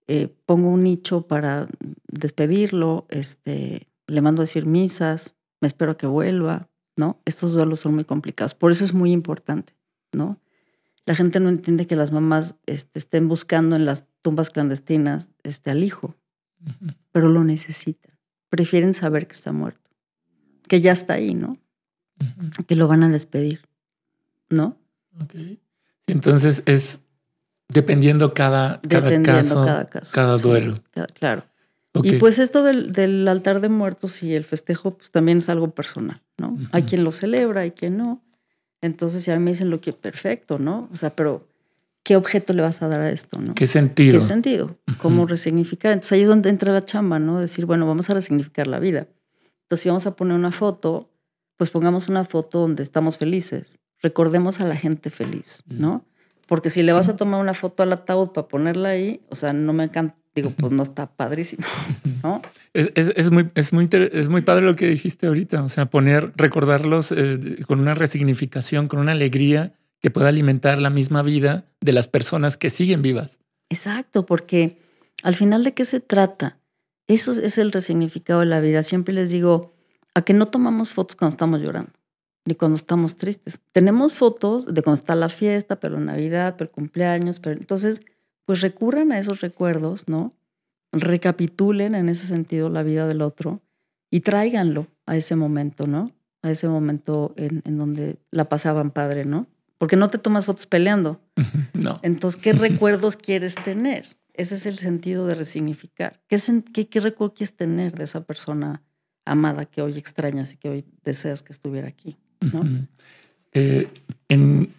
Eh, 0.08 0.34
pongo 0.46 0.70
un 0.70 0.84
nicho 0.84 1.28
para 1.28 1.68
despedirlo, 2.08 3.06
este, 3.10 3.88
le 4.08 4.22
mando 4.22 4.42
a 4.42 4.46
decir 4.46 4.66
misas, 4.66 5.36
me 5.60 5.68
espero 5.68 5.98
que 5.98 6.06
vuelva, 6.06 6.70
¿no? 6.96 7.22
Estos 7.26 7.52
duelos 7.52 7.80
son 7.82 7.96
muy 7.96 8.06
complicados. 8.06 8.54
Por 8.54 8.72
eso 8.72 8.84
es 8.84 8.94
muy 8.94 9.12
importante, 9.12 9.74
¿no? 10.12 10.40
La 11.06 11.14
gente 11.14 11.40
no 11.40 11.50
entiende 11.50 11.86
que 11.86 11.96
las 11.96 12.12
mamás 12.12 12.56
este, 12.66 12.98
estén 12.98 13.28
buscando 13.28 13.76
en 13.76 13.86
las 13.86 14.06
tumbas 14.22 14.50
clandestinas 14.50 15.30
este, 15.44 15.70
al 15.70 15.84
hijo, 15.84 16.16
pero 17.12 17.30
lo 17.30 17.44
necesitan. 17.44 18.18
Prefieren 18.50 18.94
saber 18.94 19.28
que 19.28 19.34
está 19.34 19.52
muerto, 19.52 19.92
que 20.68 20.82
ya 20.82 20.92
está 20.92 21.14
ahí, 21.14 21.36
¿no? 21.36 21.58
Que 22.68 22.76
lo 22.76 22.88
van 22.88 23.04
a 23.04 23.10
despedir, 23.10 23.62
¿no? 24.50 24.78
Okay. 25.24 25.60
Entonces 26.08 26.64
es 26.66 27.02
dependiendo 27.70 28.34
cada, 28.34 28.82
cada, 28.82 29.22
caso, 29.22 29.66
cada 30.14 30.38
duelo. 30.38 30.76
claro. 31.14 31.44
Y 32.04 32.14
pues 32.14 32.40
esto 32.40 32.64
del, 32.64 33.28
altar 33.28 33.62
de 33.62 33.70
muertos 33.70 34.22
y 34.24 34.36
el 34.36 34.44
festejo 34.44 34.98
pues 34.98 35.12
también 35.12 35.40
es 35.40 35.50
algo 35.50 35.72
personal, 35.72 36.22
¿no? 36.38 36.58
Hay 36.72 36.84
quien 36.84 37.04
lo 37.04 37.12
celebra, 37.12 37.62
hay 37.62 37.72
quien 37.72 37.98
no. 37.98 38.24
Entonces 38.82 39.24
si 39.24 39.32
a 39.32 39.38
mí 39.38 39.44
me 39.44 39.52
dicen 39.52 39.70
lo 39.70 39.82
que 39.82 39.94
perfecto, 39.94 40.60
¿no? 40.60 40.82
O 40.92 40.96
sea, 40.96 41.16
pero 41.16 41.48
¿qué 42.04 42.16
objeto 42.16 42.54
le 42.54 42.62
vas 42.62 42.82
a 42.82 42.88
dar 42.88 43.02
a 43.02 43.10
esto, 43.10 43.40
no? 43.40 43.56
¿Qué 43.56 43.68
sentido? 43.68 44.14
¿Qué 44.14 44.20
sentido? 44.20 44.76
¿Cómo 45.02 45.26
resignificar? 45.26 45.94
Entonces 45.94 46.12
ahí 46.14 46.22
es 46.22 46.28
donde 46.28 46.50
entra 46.50 46.74
la 46.74 46.86
chamba, 46.86 47.20
¿no? 47.20 47.40
Decir, 47.40 47.66
bueno, 47.66 47.88
vamos 47.88 48.10
a 48.10 48.14
resignificar 48.14 48.68
la 48.68 48.80
vida. 48.80 49.08
Entonces 49.64 49.84
si 49.84 49.90
vamos 49.90 50.06
a 50.06 50.16
poner 50.16 50.36
una 50.36 50.52
foto, 50.52 51.10
pues 51.58 51.72
pongamos 51.72 52.10
una 52.10 52.26
foto 52.26 52.60
donde 52.60 52.84
estamos 52.84 53.18
felices 53.18 53.80
recordemos 54.06 54.62
a 54.62 54.68
la 54.68 54.76
gente 54.76 55.10
feliz, 55.10 55.64
¿no? 55.68 56.06
Porque 56.48 56.70
si 56.70 56.84
le 56.84 56.94
vas 56.94 57.10
a 57.10 57.16
tomar 57.16 57.42
una 57.42 57.56
foto 57.56 57.82
al 57.82 57.92
ataúd 57.92 58.30
para 58.30 58.48
ponerla 58.48 58.90
ahí, 58.90 59.26
o 59.30 59.36
sea, 59.36 59.52
no 59.52 59.74
me 59.74 59.86
encanta, 59.86 60.16
digo, 60.36 60.52
pues 60.52 60.72
no 60.72 60.84
está 60.84 61.08
padrísimo, 61.08 61.66
¿no? 62.24 62.42
Es, 62.74 63.32
muy, 63.32 63.50
es, 63.56 63.74
muy, 63.74 63.90
es 63.92 64.28
muy 64.28 64.42
padre 64.42 64.66
lo 64.66 64.76
que 64.76 64.88
dijiste 64.88 65.28
ahorita, 65.28 65.64
o 65.64 65.70
sea, 65.70 65.86
poner, 65.88 66.34
recordarlos 66.36 67.12
eh, 67.12 67.58
con 67.68 67.80
una 67.80 67.96
resignificación, 67.96 68.88
con 68.88 69.00
una 69.00 69.14
alegría 69.14 69.74
que 70.02 70.12
pueda 70.12 70.28
alimentar 70.28 70.78
la 70.78 70.90
misma 70.90 71.22
vida 71.24 71.66
de 71.82 71.94
las 71.94 72.08
personas 72.08 72.58
que 72.58 72.70
siguen 72.70 73.02
vivas. 73.02 73.40
Exacto, 73.70 74.26
porque 74.26 74.78
al 75.24 75.36
final 75.36 75.64
de 75.64 75.74
qué 75.74 75.86
se 75.86 76.02
trata, 76.02 76.60
eso 77.08 77.32
es 77.32 77.58
el 77.58 77.72
resignificado 77.72 78.42
de 78.42 78.46
la 78.46 78.60
vida. 78.60 78.84
Siempre 78.84 79.14
les 79.14 79.32
digo, 79.32 79.74
a 80.14 80.22
que 80.24 80.34
no 80.34 80.48
tomamos 80.48 80.90
fotos 80.90 81.16
cuando 81.16 81.34
estamos 81.34 81.62
llorando 81.62 81.92
ni 82.46 82.54
cuando 82.56 82.76
estamos 82.76 83.16
tristes. 83.16 83.60
Tenemos 83.72 84.14
fotos 84.14 84.72
de 84.72 84.82
cuando 84.84 85.00
está 85.00 85.16
la 85.16 85.30
fiesta, 85.30 85.80
pero 85.80 86.00
Navidad, 86.00 86.56
pero 86.58 86.72
cumpleaños, 86.72 87.40
pero 87.40 87.60
entonces, 87.60 88.02
pues 88.46 88.62
recurran 88.62 89.12
a 89.12 89.20
esos 89.20 89.42
recuerdos, 89.42 90.08
¿no? 90.08 90.34
Recapitulen 90.92 91.96
en 91.96 92.10
ese 92.10 92.28
sentido 92.28 92.70
la 92.70 92.84
vida 92.84 93.08
del 93.08 93.22
otro 93.22 93.62
y 94.10 94.22
tráiganlo 94.22 94.88
a 95.06 95.18
ese 95.18 95.36
momento, 95.36 95.88
¿no? 95.88 96.08
A 96.42 96.52
ese 96.52 96.68
momento 96.68 97.34
en, 97.38 97.62
donde 97.78 98.18
la 98.32 98.48
pasaban 98.48 98.92
padre, 98.92 99.26
¿no? 99.26 99.48
porque 99.78 99.98
no 99.98 100.10
te 100.10 100.18
tomas 100.18 100.46
fotos 100.46 100.68
peleando. 100.68 101.20
No. 101.74 102.00
Entonces, 102.02 102.42
¿qué 102.42 102.54
recuerdos 102.54 103.18
quieres 103.18 103.56
tener? 103.56 104.18
Ese 104.34 104.56
es 104.56 104.66
el 104.66 104.80
sentido 104.80 105.28
de 105.28 105.36
resignificar. 105.36 106.22
¿Qué, 106.28 106.38
qué, 106.74 106.88
qué 106.88 107.00
recuerdo 107.00 107.34
quieres 107.34 107.56
tener 107.56 107.94
de 107.94 108.06
esa 108.06 108.22
persona 108.22 108.82
amada 109.26 109.66
que 109.66 109.82
hoy 109.82 109.98
extrañas 109.98 110.54
y 110.54 110.58
que 110.58 110.70
hoy 110.70 110.86
deseas 111.04 111.44
que 111.44 111.52
estuviera 111.52 111.88
aquí? 111.88 112.18
Eh, 113.54 113.88
en, 114.30 114.74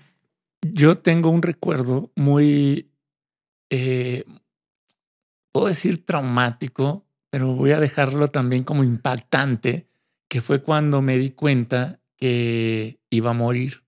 yo 0.62 0.94
tengo 0.94 1.30
un 1.30 1.42
recuerdo 1.42 2.10
muy, 2.16 2.90
eh, 3.70 4.24
puedo 5.52 5.66
decir 5.66 6.04
traumático, 6.04 7.06
pero 7.30 7.54
voy 7.54 7.72
a 7.72 7.80
dejarlo 7.80 8.28
también 8.28 8.64
como 8.64 8.84
impactante, 8.84 9.88
que 10.28 10.40
fue 10.40 10.62
cuando 10.62 11.02
me 11.02 11.18
di 11.18 11.30
cuenta 11.30 12.00
que 12.16 13.00
iba 13.10 13.30
a 13.30 13.34
morir. 13.34 13.84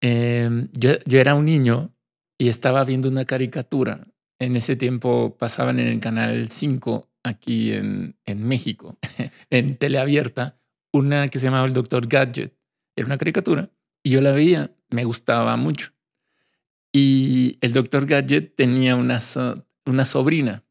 Em, 0.00 0.68
yo, 0.72 0.92
era 1.18 1.34
un 1.34 1.46
niño 1.46 1.94
y 2.38 2.48
estaba 2.48 2.84
viendo 2.84 3.08
una 3.08 3.24
caricatura. 3.24 4.06
En 4.38 4.56
ese 4.56 4.76
tiempo 4.76 5.36
pasaban 5.38 5.80
en 5.80 5.88
el 5.88 6.00
canal 6.00 6.50
5 6.50 7.08
aquí 7.22 7.72
en, 7.72 8.16
en 8.26 8.46
México, 8.46 8.98
en 9.50 9.76
teleabierta, 9.76 10.58
una 10.92 11.28
que 11.28 11.38
se 11.38 11.46
llamaba 11.46 11.66
El 11.66 11.72
Doctor 11.72 12.06
Gadget. 12.06 12.54
Era 12.94 13.06
una 13.06 13.18
caricatura 13.18 13.70
y 14.02 14.10
yo 14.10 14.20
la 14.20 14.32
veía, 14.32 14.70
me 14.90 15.04
gustaba 15.04 15.56
mucho. 15.56 15.95
Y 16.92 17.58
el 17.60 17.72
Doctor 17.72 18.06
Gadget 18.06 18.54
tenía 18.56 18.96
una, 18.96 19.20
una 19.84 20.04
sobrina 20.04 20.64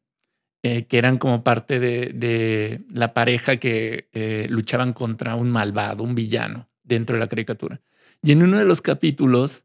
eh, 0.62 0.86
que 0.86 0.98
eran 0.98 1.18
como 1.18 1.44
parte 1.44 1.78
de, 1.78 2.10
de 2.12 2.84
la 2.92 3.14
pareja 3.14 3.58
que 3.58 4.08
eh, 4.12 4.46
luchaban 4.50 4.92
contra 4.92 5.36
un 5.36 5.50
malvado, 5.50 6.02
un 6.02 6.14
villano 6.14 6.68
dentro 6.82 7.14
de 7.14 7.20
la 7.20 7.28
caricatura. 7.28 7.80
Y 8.22 8.32
en 8.32 8.42
uno 8.42 8.58
de 8.58 8.64
los 8.64 8.82
capítulos, 8.82 9.64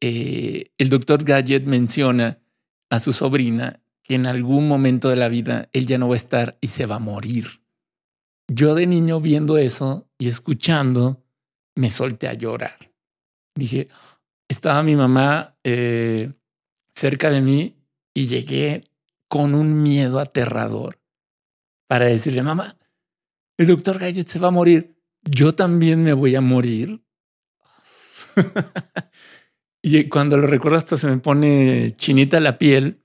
eh, 0.00 0.70
el 0.78 0.90
Doctor 0.90 1.24
Gadget 1.24 1.64
menciona 1.64 2.38
a 2.90 3.00
su 3.00 3.12
sobrina 3.12 3.80
que 4.02 4.14
en 4.14 4.26
algún 4.26 4.68
momento 4.68 5.08
de 5.08 5.16
la 5.16 5.28
vida 5.28 5.68
él 5.72 5.86
ya 5.86 5.98
no 5.98 6.08
va 6.08 6.14
a 6.14 6.18
estar 6.18 6.56
y 6.60 6.68
se 6.68 6.86
va 6.86 6.96
a 6.96 7.00
morir. 7.00 7.62
Yo 8.46 8.74
de 8.74 8.86
niño 8.86 9.20
viendo 9.20 9.58
eso 9.58 10.08
y 10.18 10.28
escuchando, 10.28 11.24
me 11.74 11.90
solté 11.90 12.28
a 12.28 12.34
llorar. 12.34 12.92
Dije, 13.54 13.88
estaba 14.48 14.82
mi 14.82 14.96
mamá 14.96 15.56
eh, 15.64 16.32
cerca 16.90 17.30
de 17.30 17.40
mí 17.40 17.76
y 18.14 18.26
llegué 18.26 18.84
con 19.28 19.54
un 19.54 19.82
miedo 19.82 20.18
aterrador 20.18 21.00
para 21.86 22.06
decirle, 22.06 22.42
mamá, 22.42 22.76
el 23.56 23.66
doctor 23.66 23.98
Gadget 23.98 24.28
se 24.28 24.38
va 24.38 24.48
a 24.48 24.52
morir. 24.52 24.96
Yo 25.22 25.54
también 25.54 26.02
me 26.02 26.12
voy 26.12 26.34
a 26.34 26.40
morir. 26.40 27.02
y 29.82 30.08
cuando 30.08 30.36
lo 30.36 30.46
recuerdo 30.46 30.78
hasta 30.78 30.96
se 30.96 31.08
me 31.08 31.18
pone 31.18 31.92
chinita 31.96 32.40
la 32.40 32.58
piel 32.58 33.02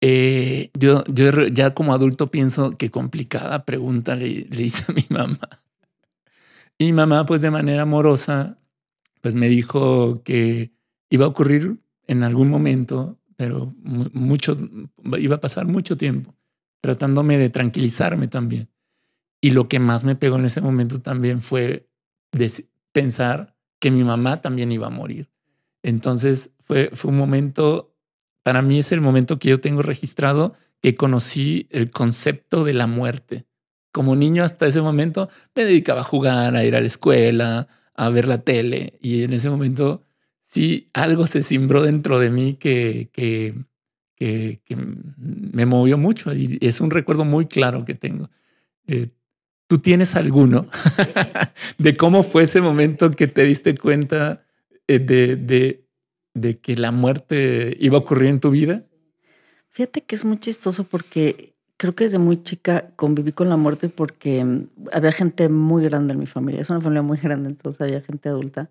eh, 0.00 0.70
yo, 0.78 1.04
yo 1.06 1.46
ya 1.48 1.74
como 1.74 1.94
adulto 1.94 2.30
pienso 2.30 2.70
que 2.72 2.90
complicada 2.90 3.64
pregunta 3.64 4.14
le, 4.14 4.46
le 4.50 4.62
hice 4.62 4.84
a 4.88 4.94
mi 4.94 5.06
mamá. 5.08 5.40
Y 6.78 6.92
mamá, 6.92 7.24
pues 7.24 7.40
de 7.40 7.50
manera 7.50 7.82
amorosa, 7.82 8.58
pues 9.22 9.34
me 9.34 9.48
dijo 9.48 10.22
que 10.22 10.75
iba 11.10 11.24
a 11.24 11.28
ocurrir 11.28 11.78
en 12.06 12.22
algún 12.22 12.48
momento, 12.48 13.18
pero 13.36 13.74
mucho, 13.82 14.56
iba 15.18 15.36
a 15.36 15.40
pasar 15.40 15.66
mucho 15.66 15.96
tiempo, 15.96 16.34
tratándome 16.80 17.38
de 17.38 17.50
tranquilizarme 17.50 18.28
también. 18.28 18.68
Y 19.40 19.50
lo 19.50 19.68
que 19.68 19.78
más 19.78 20.04
me 20.04 20.16
pegó 20.16 20.36
en 20.36 20.46
ese 20.46 20.60
momento 20.60 21.00
también 21.00 21.42
fue 21.42 21.88
pensar 22.92 23.56
que 23.78 23.90
mi 23.90 24.04
mamá 24.04 24.40
también 24.40 24.72
iba 24.72 24.86
a 24.86 24.90
morir. 24.90 25.30
Entonces 25.82 26.50
fue, 26.58 26.90
fue 26.92 27.10
un 27.10 27.18
momento 27.18 27.96
para 28.46 28.62
mí 28.62 28.78
es 28.78 28.92
el 28.92 29.00
momento 29.00 29.40
que 29.40 29.48
yo 29.48 29.58
tengo 29.58 29.82
registrado 29.82 30.54
que 30.80 30.94
conocí 30.94 31.66
el 31.72 31.90
concepto 31.90 32.62
de 32.62 32.74
la 32.74 32.86
muerte. 32.86 33.44
Como 33.90 34.14
niño 34.14 34.44
hasta 34.44 34.68
ese 34.68 34.80
momento 34.80 35.28
me 35.56 35.64
dedicaba 35.64 36.02
a 36.02 36.04
jugar, 36.04 36.54
a 36.54 36.64
ir 36.64 36.76
a 36.76 36.80
la 36.80 36.86
escuela, 36.86 37.66
a 37.92 38.08
ver 38.08 38.28
la 38.28 38.38
tele 38.38 39.00
y 39.02 39.24
en 39.24 39.32
ese 39.32 39.50
momento 39.50 40.05
sí 40.46 40.88
algo 40.94 41.26
se 41.26 41.42
cimbró 41.42 41.82
dentro 41.82 42.18
de 42.18 42.30
mí 42.30 42.54
que, 42.54 43.10
que, 43.12 43.54
que, 44.16 44.60
me 45.18 45.66
movió 45.66 45.98
mucho 45.98 46.32
y 46.32 46.58
es 46.62 46.80
un 46.80 46.90
recuerdo 46.90 47.26
muy 47.26 47.46
claro 47.46 47.84
que 47.84 47.94
tengo. 47.94 48.30
Eh, 48.86 49.08
¿Tú 49.66 49.78
tienes 49.78 50.14
alguno 50.14 50.68
de 51.78 51.96
cómo 51.96 52.22
fue 52.22 52.44
ese 52.44 52.60
momento 52.60 53.10
que 53.10 53.26
te 53.26 53.44
diste 53.44 53.76
cuenta 53.76 54.44
eh, 54.86 55.00
de, 55.00 55.34
de, 55.36 55.84
de 56.34 56.58
que 56.58 56.76
la 56.76 56.92
muerte 56.92 57.76
iba 57.80 57.96
a 57.96 58.00
ocurrir 58.00 58.30
en 58.30 58.40
tu 58.40 58.50
vida? 58.50 58.82
Fíjate 59.70 60.02
que 60.02 60.14
es 60.14 60.24
muy 60.24 60.38
chistoso 60.38 60.84
porque 60.84 61.54
creo 61.76 61.94
que 61.94 62.04
desde 62.04 62.18
muy 62.18 62.42
chica 62.42 62.92
conviví 62.94 63.32
con 63.32 63.48
la 63.48 63.56
muerte 63.56 63.88
porque 63.88 64.44
mm, 64.44 64.68
había 64.92 65.10
gente 65.10 65.48
muy 65.48 65.82
grande 65.82 66.12
en 66.12 66.20
mi 66.20 66.26
familia. 66.26 66.62
Es 66.62 66.70
una 66.70 66.80
familia 66.80 67.02
muy 67.02 67.18
grande, 67.18 67.48
entonces 67.48 67.80
había 67.80 68.00
gente 68.00 68.28
adulta. 68.28 68.70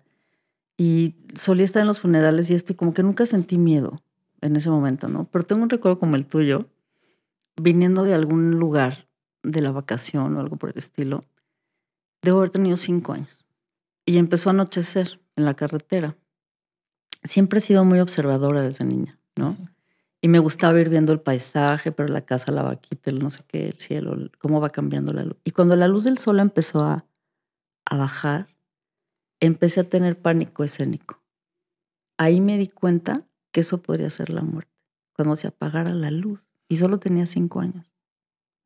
Y 0.76 1.14
solía 1.34 1.64
estar 1.64 1.80
en 1.80 1.88
los 1.88 2.00
funerales 2.00 2.50
y 2.50 2.54
esto, 2.54 2.72
y 2.72 2.76
como 2.76 2.92
que 2.92 3.02
nunca 3.02 3.26
sentí 3.26 3.58
miedo 3.58 4.02
en 4.40 4.56
ese 4.56 4.70
momento, 4.70 5.08
¿no? 5.08 5.24
Pero 5.30 5.44
tengo 5.44 5.62
un 5.62 5.70
recuerdo 5.70 5.98
como 5.98 6.16
el 6.16 6.26
tuyo, 6.26 6.66
viniendo 7.60 8.04
de 8.04 8.14
algún 8.14 8.52
lugar 8.52 9.08
de 9.42 9.60
la 9.62 9.72
vacación 9.72 10.36
o 10.36 10.40
algo 10.40 10.56
por 10.56 10.70
el 10.70 10.78
estilo. 10.78 11.24
Debo 12.22 12.38
haber 12.38 12.50
tenido 12.50 12.76
cinco 12.76 13.12
años. 13.12 13.46
Y 14.04 14.18
empezó 14.18 14.50
a 14.50 14.52
anochecer 14.52 15.20
en 15.36 15.44
la 15.44 15.54
carretera 15.54 16.16
siempre 17.28 17.58
he 17.58 17.62
sido 17.62 17.84
muy 17.84 18.00
observadora 18.00 18.62
desde 18.62 18.84
niña, 18.84 19.18
¿no? 19.36 19.56
Y 20.20 20.28
me 20.28 20.38
gustaba 20.38 20.80
ir 20.80 20.88
viendo 20.88 21.12
el 21.12 21.20
paisaje, 21.20 21.92
pero 21.92 22.08
la 22.08 22.22
casa, 22.22 22.50
la 22.50 22.62
vaquita, 22.62 23.10
el 23.10 23.18
no 23.18 23.30
sé 23.30 23.42
qué, 23.46 23.66
el 23.66 23.78
cielo, 23.78 24.16
cómo 24.38 24.60
va 24.60 24.70
cambiando 24.70 25.12
la 25.12 25.24
luz. 25.24 25.36
Y 25.44 25.50
cuando 25.50 25.76
la 25.76 25.88
luz 25.88 26.04
del 26.04 26.18
sol 26.18 26.40
empezó 26.40 26.82
a, 26.84 27.04
a 27.84 27.96
bajar, 27.96 28.48
empecé 29.46 29.80
a 29.80 29.88
tener 29.88 30.20
pánico 30.20 30.64
escénico. 30.64 31.22
Ahí 32.18 32.40
me 32.40 32.58
di 32.58 32.68
cuenta 32.68 33.26
que 33.52 33.60
eso 33.60 33.82
podría 33.82 34.10
ser 34.10 34.30
la 34.30 34.42
muerte, 34.42 34.72
cuando 35.12 35.36
se 35.36 35.48
apagara 35.48 35.92
la 35.92 36.10
luz. 36.10 36.40
Y 36.68 36.78
solo 36.78 36.98
tenía 36.98 37.26
cinco 37.26 37.60
años, 37.60 37.92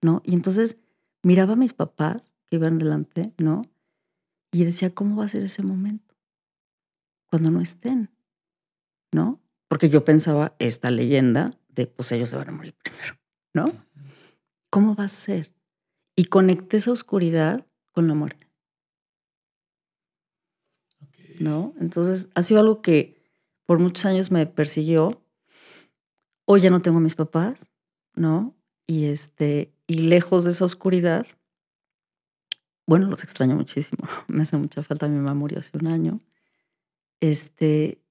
¿no? 0.00 0.22
Y 0.24 0.34
entonces 0.34 0.78
miraba 1.22 1.52
a 1.52 1.56
mis 1.56 1.74
papás 1.74 2.32
que 2.46 2.56
iban 2.56 2.78
delante, 2.78 3.34
¿no? 3.36 3.62
Y 4.50 4.64
decía, 4.64 4.90
¿cómo 4.90 5.16
va 5.16 5.26
a 5.26 5.28
ser 5.28 5.42
ese 5.42 5.62
momento? 5.62 6.16
Cuando 7.26 7.50
no 7.50 7.60
estén. 7.60 8.10
¿no? 9.12 9.40
Porque 9.68 9.88
yo 9.88 10.04
pensaba 10.04 10.54
esta 10.58 10.90
leyenda 10.90 11.50
de, 11.68 11.86
pues 11.86 12.10
ellos 12.12 12.30
se 12.30 12.36
van 12.36 12.48
a 12.48 12.52
morir 12.52 12.74
primero, 12.82 13.16
¿no? 13.54 13.72
¿Cómo 14.70 14.94
va 14.94 15.04
a 15.04 15.08
ser? 15.08 15.52
Y 16.16 16.24
conecté 16.24 16.78
esa 16.78 16.92
oscuridad 16.92 17.66
con 17.92 18.08
la 18.08 18.14
muerte. 18.14 18.49
¿No? 21.40 21.74
Entonces, 21.80 22.28
ha 22.34 22.42
sido 22.42 22.60
algo 22.60 22.82
que 22.82 23.20
por 23.66 23.78
muchos 23.78 24.04
años 24.04 24.30
me 24.30 24.46
persiguió. 24.46 25.24
Hoy 26.44 26.60
ya 26.60 26.70
no 26.70 26.80
tengo 26.80 26.98
a 26.98 27.00
mis 27.00 27.16
papás, 27.16 27.70
¿no? 28.14 28.54
Y 28.86 29.06
este, 29.06 29.72
y 29.86 29.94
lejos 29.94 30.44
de 30.44 30.52
esa 30.52 30.64
oscuridad, 30.64 31.26
bueno, 32.90 33.06
los 33.06 33.22
extraño 33.22 33.54
muchísimo. 33.54 34.08
Me 34.26 34.42
hace 34.42 34.56
mucha 34.56 34.82
falta. 34.82 35.06
Mi 35.06 35.16
mamá 35.16 35.34
murió 35.34 35.60
hace 35.60 35.78
un 35.78 35.86
año. 35.86 36.18
Este, 37.20 38.02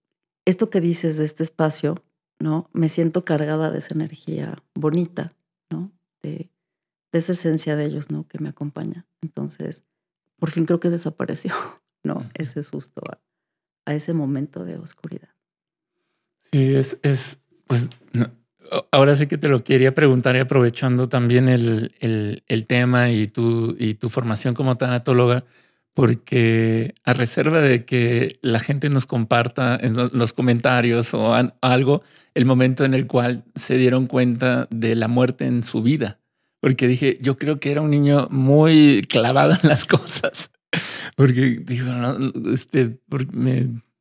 esto 0.46 0.70
que 0.70 0.80
dices 0.80 1.18
de 1.18 1.26
este 1.26 1.44
espacio, 1.44 2.02
¿no? 2.40 2.70
Me 2.72 2.88
siento 2.88 3.26
cargada 3.26 3.72
de 3.72 3.80
esa 3.80 3.94
energía 3.94 4.64
bonita, 4.76 5.36
¿no? 5.70 5.92
De, 6.22 6.50
esa 7.12 7.34
esencia 7.34 7.76
de 7.76 7.86
ellos, 7.86 8.10
¿no? 8.10 8.26
Que 8.28 8.40
me 8.40 8.48
acompaña. 8.48 9.06
Entonces, 9.22 9.84
por 10.38 10.50
fin 10.50 10.66
creo 10.66 10.80
que 10.80 10.90
desapareció, 10.90 11.54
¿no? 12.04 12.30
Ese 12.34 12.64
susto 12.64 13.02
a, 13.86 13.94
ese 13.94 14.14
momento 14.14 14.66
de 14.66 14.78
oscuridad. 14.78 15.30
Sí, 16.52 16.76
es, 16.76 17.00
es 17.04 17.40
pues, 17.68 17.90
ahora 18.92 19.16
sí 19.16 19.28
que 19.28 19.38
te 19.38 19.50
lo 19.50 19.64
quería 19.64 19.94
preguntar 19.94 20.36
y 20.36 20.40
aprovechando 20.40 21.10
también 21.10 21.50
el, 21.50 21.94
el, 22.00 22.44
el 22.48 22.66
tema 22.66 23.10
y 23.12 23.28
tu, 23.28 23.76
y 23.80 23.96
tu 23.96 24.10
formación 24.10 24.54
como 24.54 24.78
tanatóloga 24.78 25.44
porque 26.00 26.96
a 27.04 27.14
reserva 27.14 27.60
de 27.60 27.84
que 27.84 28.40
la 28.42 28.62
gente 28.62 28.90
nos 28.90 29.06
comparta 29.06 29.78
en 29.82 29.96
los 30.14 30.32
comentarios 30.32 31.14
o 31.14 31.34
algo 31.62 32.04
el 32.36 32.46
momento 32.46 32.86
en 32.86 32.94
el 32.94 33.06
cual 33.06 33.44
se 33.56 33.78
dieron 33.78 34.08
cuenta 34.08 34.68
de 34.72 34.96
la 34.96 35.10
muerte 35.10 35.46
en 35.46 35.62
su 35.62 35.82
vida. 35.82 36.20
Porque 36.62 36.88
dije, 36.88 37.18
yo 37.22 37.38
creo 37.38 37.60
que 37.60 37.72
era 37.72 37.82
un 37.82 37.90
niño 37.90 38.30
muy 38.32 39.06
clavado 39.10 39.58
en 39.62 39.68
las 39.68 39.86
cosas. 39.86 40.52
Porque 41.16 41.62
digo, 41.64 41.92
no, 41.92 42.18
este, 42.52 43.00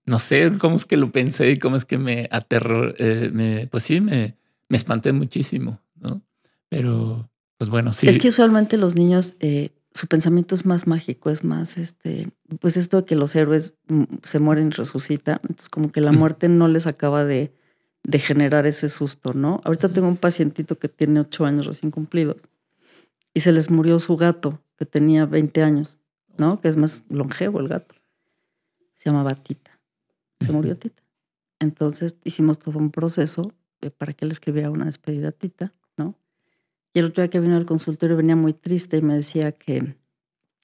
no 0.04 0.18
sé 0.18 0.52
cómo 0.58 0.76
es 0.76 0.86
que 0.86 0.96
lo 0.96 1.10
pensé 1.10 1.52
y 1.52 1.58
cómo 1.58 1.76
es 1.76 1.84
que 1.84 1.98
me 1.98 2.28
aterró, 2.30 2.94
eh, 2.98 3.30
me, 3.32 3.66
pues 3.68 3.84
sí, 3.84 4.00
me, 4.00 4.36
me 4.68 4.76
espanté 4.76 5.12
muchísimo, 5.12 5.80
¿no? 5.96 6.22
Pero, 6.68 7.30
pues 7.56 7.70
bueno, 7.70 7.92
sí. 7.92 8.08
Es 8.08 8.18
que 8.18 8.28
usualmente 8.28 8.76
los 8.76 8.96
niños 8.96 9.34
eh, 9.40 9.70
su 9.92 10.06
pensamiento 10.06 10.54
es 10.54 10.64
más 10.64 10.86
mágico, 10.86 11.30
es 11.30 11.44
más, 11.44 11.76
este, 11.76 12.28
pues 12.60 12.76
esto 12.76 12.98
de 12.98 13.04
que 13.04 13.16
los 13.16 13.34
héroes 13.34 13.74
mm, 13.88 14.04
se 14.22 14.38
mueren 14.38 14.68
y 14.68 14.70
resucitan, 14.70 15.40
entonces 15.42 15.68
como 15.68 15.90
que 15.90 16.00
la 16.00 16.12
muerte 16.12 16.48
no 16.48 16.68
les 16.68 16.86
acaba 16.86 17.24
de, 17.24 17.52
de 18.04 18.18
generar 18.18 18.66
ese 18.66 18.88
susto, 18.88 19.32
¿no? 19.32 19.60
Ahorita 19.64 19.88
tengo 19.88 20.08
un 20.08 20.16
pacientito 20.16 20.78
que 20.78 20.88
tiene 20.88 21.20
ocho 21.20 21.44
años 21.44 21.66
recién 21.66 21.90
cumplidos 21.90 22.48
y 23.34 23.40
se 23.40 23.52
les 23.52 23.70
murió 23.70 23.98
su 23.98 24.16
gato, 24.16 24.62
que 24.76 24.86
tenía 24.86 25.26
20 25.26 25.62
años, 25.62 25.98
¿no? 26.38 26.60
Que 26.60 26.68
es 26.68 26.76
más 26.76 27.02
longevo 27.08 27.60
el 27.60 27.68
gato. 27.68 27.94
Se 28.94 29.10
llamaba 29.10 29.34
Tita. 29.34 29.78
Se 30.40 30.52
murió 30.52 30.76
Tita. 30.76 31.02
Entonces 31.60 32.16
hicimos 32.24 32.58
todo 32.58 32.78
un 32.78 32.90
proceso 32.90 33.52
para 33.98 34.12
que 34.12 34.24
él 34.24 34.30
escribiera 34.30 34.70
una 34.70 34.86
despedida 34.86 35.28
a 35.28 35.32
Tita, 35.32 35.72
¿no? 35.96 36.14
Y 36.94 37.00
el 37.00 37.06
otro 37.06 37.22
día 37.22 37.30
que 37.30 37.40
vino 37.40 37.56
al 37.56 37.66
consultorio 37.66 38.16
venía 38.16 38.36
muy 38.36 38.54
triste 38.54 38.96
y 38.96 39.02
me 39.02 39.14
decía 39.14 39.52
que 39.52 39.96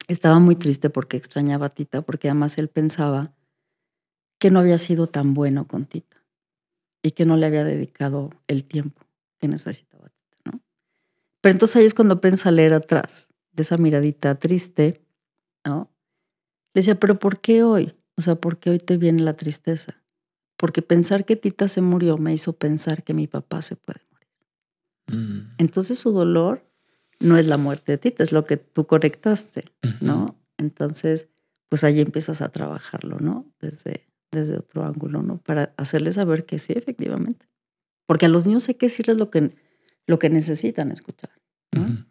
estaba 0.08 0.38
muy 0.38 0.56
triste 0.56 0.90
porque 0.90 1.16
extrañaba 1.16 1.66
a 1.66 1.68
Tita, 1.70 2.02
porque 2.02 2.28
además 2.28 2.58
él 2.58 2.68
pensaba 2.68 3.34
que 4.38 4.50
no 4.50 4.60
había 4.60 4.78
sido 4.78 5.06
tan 5.06 5.34
bueno 5.34 5.66
con 5.66 5.86
Tita 5.86 6.22
y 7.02 7.12
que 7.12 7.26
no 7.26 7.36
le 7.36 7.46
había 7.46 7.64
dedicado 7.64 8.30
el 8.46 8.64
tiempo 8.64 9.02
que 9.38 9.48
necesitaba 9.48 10.08
Tita, 10.08 10.38
¿no? 10.44 10.60
Pero 11.40 11.52
entonces 11.52 11.76
ahí 11.76 11.84
es 11.84 11.94
cuando 11.94 12.20
piensa 12.20 12.50
leer 12.50 12.74
atrás 12.74 13.28
de 13.52 13.62
esa 13.62 13.76
miradita 13.76 14.34
triste, 14.36 15.03
¿no? 15.64 15.90
Le 16.74 16.80
decía, 16.80 16.98
pero 16.98 17.18
¿por 17.18 17.40
qué 17.40 17.62
hoy? 17.62 17.94
O 18.16 18.22
sea, 18.22 18.36
¿por 18.36 18.58
qué 18.58 18.70
hoy 18.70 18.78
te 18.78 18.96
viene 18.96 19.22
la 19.22 19.36
tristeza? 19.36 20.02
Porque 20.56 20.82
pensar 20.82 21.24
que 21.24 21.36
Tita 21.36 21.68
se 21.68 21.80
murió 21.80 22.16
me 22.16 22.32
hizo 22.32 22.54
pensar 22.54 23.02
que 23.02 23.14
mi 23.14 23.26
papá 23.26 23.62
se 23.62 23.76
puede 23.76 24.04
Mm. 25.06 25.54
Entonces 25.58 25.98
su 25.98 26.12
dolor 26.12 26.64
no 27.20 27.36
es 27.36 27.46
la 27.46 27.56
muerte 27.56 27.92
de 27.92 27.98
Tita, 27.98 28.22
es 28.22 28.32
lo 28.32 28.46
que 28.46 28.56
tú 28.56 28.86
conectaste, 28.86 29.64
¿no? 30.00 30.38
Entonces, 30.58 31.28
pues 31.68 31.84
ahí 31.84 32.00
empiezas 32.00 32.42
a 32.42 32.50
trabajarlo, 32.50 33.18
¿no? 33.18 33.46
Desde, 33.60 34.06
desde 34.30 34.58
otro 34.58 34.84
ángulo, 34.84 35.22
¿no? 35.22 35.38
Para 35.38 35.74
hacerles 35.76 36.16
saber 36.16 36.44
que 36.44 36.58
sí, 36.58 36.72
efectivamente. 36.74 37.46
Porque 38.06 38.26
a 38.26 38.28
los 38.28 38.46
niños 38.46 38.68
hay 38.68 38.74
que 38.74 38.86
decirles 38.86 39.16
lo 39.16 39.30
que, 39.30 39.54
lo 40.06 40.18
que 40.18 40.28
necesitan 40.28 40.90
escuchar. 40.90 41.30
¿no? 41.72 42.04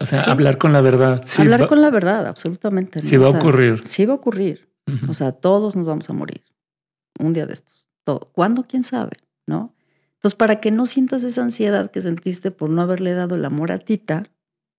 O 0.00 0.04
sea, 0.04 0.22
hablar 0.24 0.58
con 0.58 0.72
la 0.72 0.80
verdad. 0.80 1.22
hablar 1.38 1.66
con 1.68 1.80
la 1.80 1.90
verdad, 1.90 2.26
absolutamente. 2.26 3.00
Sí 3.00 3.16
va 3.16 3.28
a 3.28 3.30
ocurrir. 3.30 3.86
Sí 3.86 4.06
va 4.06 4.14
a 4.14 4.16
ocurrir. 4.16 4.68
O 5.08 5.14
sea, 5.14 5.32
todos 5.32 5.76
nos 5.76 5.86
vamos 5.86 6.10
a 6.10 6.12
morir. 6.12 6.44
Un 7.18 7.32
día 7.32 7.46
de 7.46 7.54
estos. 7.54 7.88
Todo. 8.04 8.20
¿Cuándo? 8.32 8.64
¿Quién 8.64 8.82
sabe? 8.82 9.18
¿No? 9.46 9.74
Entonces, 10.14 10.36
para 10.36 10.60
que 10.60 10.70
no 10.70 10.86
sientas 10.86 11.22
esa 11.22 11.42
ansiedad 11.42 11.90
que 11.90 12.00
sentiste 12.00 12.50
por 12.50 12.70
no 12.70 12.82
haberle 12.82 13.12
dado 13.12 13.34
el 13.34 13.44
amor 13.44 13.72
a 13.72 13.78
Tita, 13.78 14.24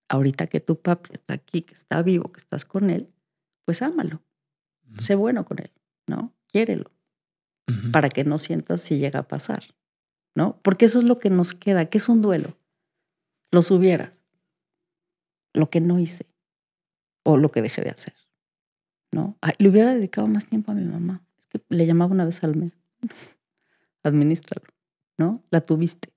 ahorita 0.09 0.47
que 0.47 0.59
tu 0.59 0.81
papi 0.81 1.11
está 1.13 1.33
aquí, 1.33 1.61
que 1.61 1.75
está 1.75 2.01
vivo, 2.01 2.31
que 2.31 2.39
estás 2.39 2.65
con 2.65 2.89
él, 2.89 3.13
pues 3.65 3.81
ámalo. 3.81 4.21
Sé 4.97 5.15
bueno 5.15 5.45
con 5.45 5.59
él, 5.59 5.71
¿no? 6.07 6.33
Quiérelo. 6.47 6.91
Para 7.91 8.09
que 8.09 8.23
no 8.23 8.37
sientas 8.37 8.81
si 8.81 8.97
llega 8.97 9.21
a 9.21 9.27
pasar, 9.27 9.75
¿no? 10.35 10.59
Porque 10.61 10.85
eso 10.85 10.99
es 10.99 11.05
lo 11.05 11.17
que 11.17 11.29
nos 11.29 11.53
queda, 11.53 11.85
que 11.85 11.97
es 11.97 12.09
un 12.09 12.21
duelo. 12.21 12.57
Los 13.51 13.71
hubieras. 13.71 14.24
Lo 15.55 15.69
que 15.69 15.81
no 15.81 15.99
hice. 15.99 16.27
O 17.23 17.37
lo 17.37 17.49
que 17.49 17.61
dejé 17.61 17.81
de 17.81 17.89
hacer. 17.89 18.13
¿No? 19.11 19.37
le 19.59 19.69
hubiera 19.69 19.93
dedicado 19.93 20.27
más 20.27 20.45
tiempo 20.45 20.71
a 20.71 20.75
mi 20.75 20.83
mamá. 20.83 21.25
Es 21.39 21.47
que 21.47 21.61
le 21.69 21.85
llamaba 21.85 22.11
una 22.11 22.25
vez 22.25 22.43
al 22.43 22.55
mes. 22.55 22.73
Administralo. 24.03 24.75
¿no? 25.17 25.43
La 25.49 25.61
tuviste. 25.61 26.09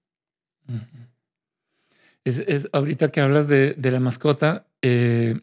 es, 2.25 2.69
ahorita 2.73 3.11
que 3.11 3.21
hablas 3.21 3.49
de, 3.49 3.77
la 3.79 4.01
mascota, 4.01 4.67
eh, 4.83 5.41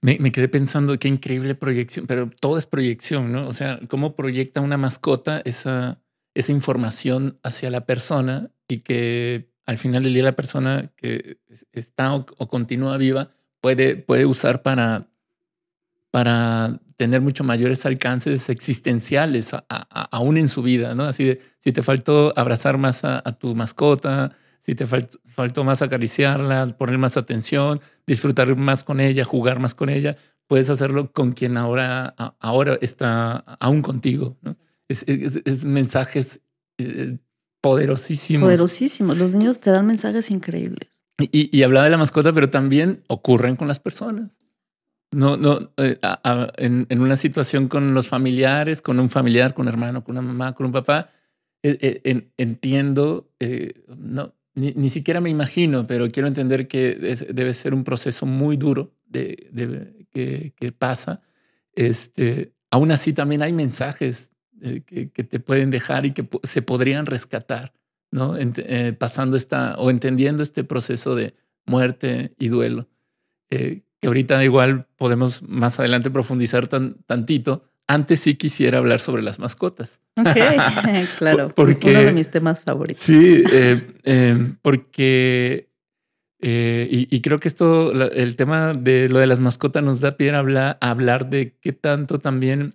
me, 0.00 0.32
quedé 0.32 0.48
pensando 0.48 0.98
qué 0.98 1.08
increíble 1.08 1.54
proyección, 1.54 2.06
pero 2.06 2.30
todo 2.40 2.58
es 2.58 2.66
proyección, 2.66 3.32
¿no? 3.32 3.48
O 3.48 3.52
sea, 3.52 3.80
cómo 3.88 4.16
proyecta 4.16 4.60
una 4.60 4.76
mascota 4.76 5.40
esa, 5.44 6.02
esa 6.34 6.52
información 6.52 7.38
hacia 7.42 7.70
la 7.70 7.86
persona 7.86 8.50
y 8.68 8.78
que 8.78 9.50
al 9.66 9.78
final 9.78 10.02
del 10.02 10.14
día 10.14 10.24
la 10.24 10.36
persona 10.36 10.92
que 10.96 11.38
está 11.72 12.14
o, 12.14 12.24
continúa 12.48 12.96
viva 12.96 13.30
puede, 13.60 13.96
puede 13.96 14.26
usar 14.26 14.62
para, 14.62 15.08
para 16.10 16.80
tener 16.96 17.20
mucho 17.20 17.44
mayores 17.44 17.86
alcances 17.86 18.48
existenciales 18.48 19.52
aún 19.68 20.38
en 20.38 20.48
su 20.48 20.62
vida, 20.62 20.94
¿no? 20.94 21.04
Así 21.04 21.24
de, 21.24 21.40
si 21.58 21.72
te 21.72 21.82
faltó 21.82 22.32
abrazar 22.36 22.78
más 22.78 23.04
a, 23.04 23.20
tu 23.38 23.54
mascota, 23.54 24.36
si 24.60 24.74
te 24.74 24.86
faltó 24.86 25.64
más 25.64 25.82
acariciarla, 25.82 26.66
poner 26.78 26.98
más 26.98 27.16
atención, 27.16 27.80
disfrutar 28.06 28.54
más 28.56 28.84
con 28.84 29.00
ella, 29.00 29.24
jugar 29.24 29.58
más 29.58 29.74
con 29.74 29.88
ella, 29.88 30.16
puedes 30.46 30.70
hacerlo 30.70 31.10
con 31.12 31.32
quien 31.32 31.56
ahora, 31.56 32.14
ahora 32.38 32.78
está 32.80 33.36
aún 33.60 33.82
contigo, 33.82 34.36
¿no? 34.42 34.56
Es, 34.88 35.64
mensajes 35.64 36.42
eh, 36.78 37.16
poderosísimos. 37.64 38.46
Poderosísimos. 38.46 39.16
Los 39.16 39.34
niños 39.34 39.58
te 39.58 39.70
dan 39.70 39.86
mensajes 39.86 40.30
increíbles. 40.30 40.88
Y, 41.18 41.56
y 41.56 41.62
hablaba 41.62 41.84
de 41.84 41.90
la 41.90 41.98
mascota, 41.98 42.32
pero 42.32 42.50
también 42.50 43.02
ocurren 43.08 43.56
con 43.56 43.68
las 43.68 43.80
personas 43.80 44.38
no, 45.14 45.36
no, 45.36 45.72
eh, 45.76 45.98
en, 46.56 47.00
una 47.00 47.16
situación 47.16 47.68
con 47.68 47.94
los 47.94 48.08
familiares, 48.08 48.82
con 48.82 48.98
un 48.98 49.08
familiar, 49.08 49.54
con 49.54 49.66
un 49.66 49.68
hermano, 49.68 50.04
con 50.04 50.18
una 50.18 50.26
mamá, 50.26 50.54
con 50.54 50.66
un 50.66 50.72
papá, 50.72 51.10
eh, 51.62 52.00
eh, 52.04 52.28
entiendo, 52.36 53.30
no, 53.96 54.34
ni, 54.54 54.88
siquiera 54.88 55.20
me 55.20 55.30
imagino, 55.30 55.86
pero 55.86 56.08
quiero 56.08 56.28
entender 56.28 56.68
que 56.68 57.16
debe 57.32 57.54
ser 57.54 57.74
un 57.74 57.84
proceso 57.84 58.26
muy 58.26 58.56
duro 58.56 58.92
de, 59.06 60.04
que, 60.12 60.72
pasa. 60.72 61.22
Este, 61.74 62.52
aún 62.70 62.90
así 62.90 63.12
también 63.12 63.42
hay 63.42 63.52
mensajes 63.52 64.32
que, 64.60 65.06
te 65.06 65.40
pueden 65.40 65.70
dejar 65.70 66.06
y 66.06 66.12
que 66.12 66.28
se 66.42 66.62
podrían 66.62 67.06
rescatar, 67.06 67.72
¿no? 68.10 68.36
pasando 68.98 69.36
esta 69.36 69.74
o 69.76 69.90
entendiendo 69.90 70.42
este 70.42 70.64
proceso 70.64 71.14
de 71.14 71.34
muerte 71.66 72.34
y 72.38 72.48
duelo 72.48 72.88
que 74.04 74.08
ahorita 74.08 74.44
igual 74.44 74.86
podemos 74.98 75.42
más 75.42 75.80
adelante 75.80 76.10
profundizar 76.10 76.66
tan, 76.66 76.96
tantito. 77.06 77.64
Antes 77.86 78.20
sí 78.20 78.34
quisiera 78.34 78.76
hablar 78.76 79.00
sobre 79.00 79.22
las 79.22 79.38
mascotas. 79.38 79.98
Ok, 80.16 80.26
claro. 81.18 81.46
porque, 81.54 81.88
uno 81.90 82.02
de 82.02 82.12
mis 82.12 82.30
temas 82.30 82.60
favoritos. 82.60 83.02
Sí, 83.02 83.42
eh, 83.50 83.94
eh, 84.04 84.52
porque 84.60 85.70
eh, 86.42 86.86
y, 86.90 87.20
creo 87.22 87.40
que 87.40 87.48
esto, 87.48 87.92
el 87.92 88.36
tema 88.36 88.74
de 88.74 89.08
lo 89.08 89.20
de 89.20 89.26
las 89.26 89.40
mascotas 89.40 89.82
nos 89.82 90.00
da 90.00 90.18
pie 90.18 90.32
a 90.32 90.38
hablar, 90.38 90.76
a 90.82 90.90
hablar 90.90 91.30
de 91.30 91.56
qué 91.62 91.72
tanto 91.72 92.18
también 92.18 92.74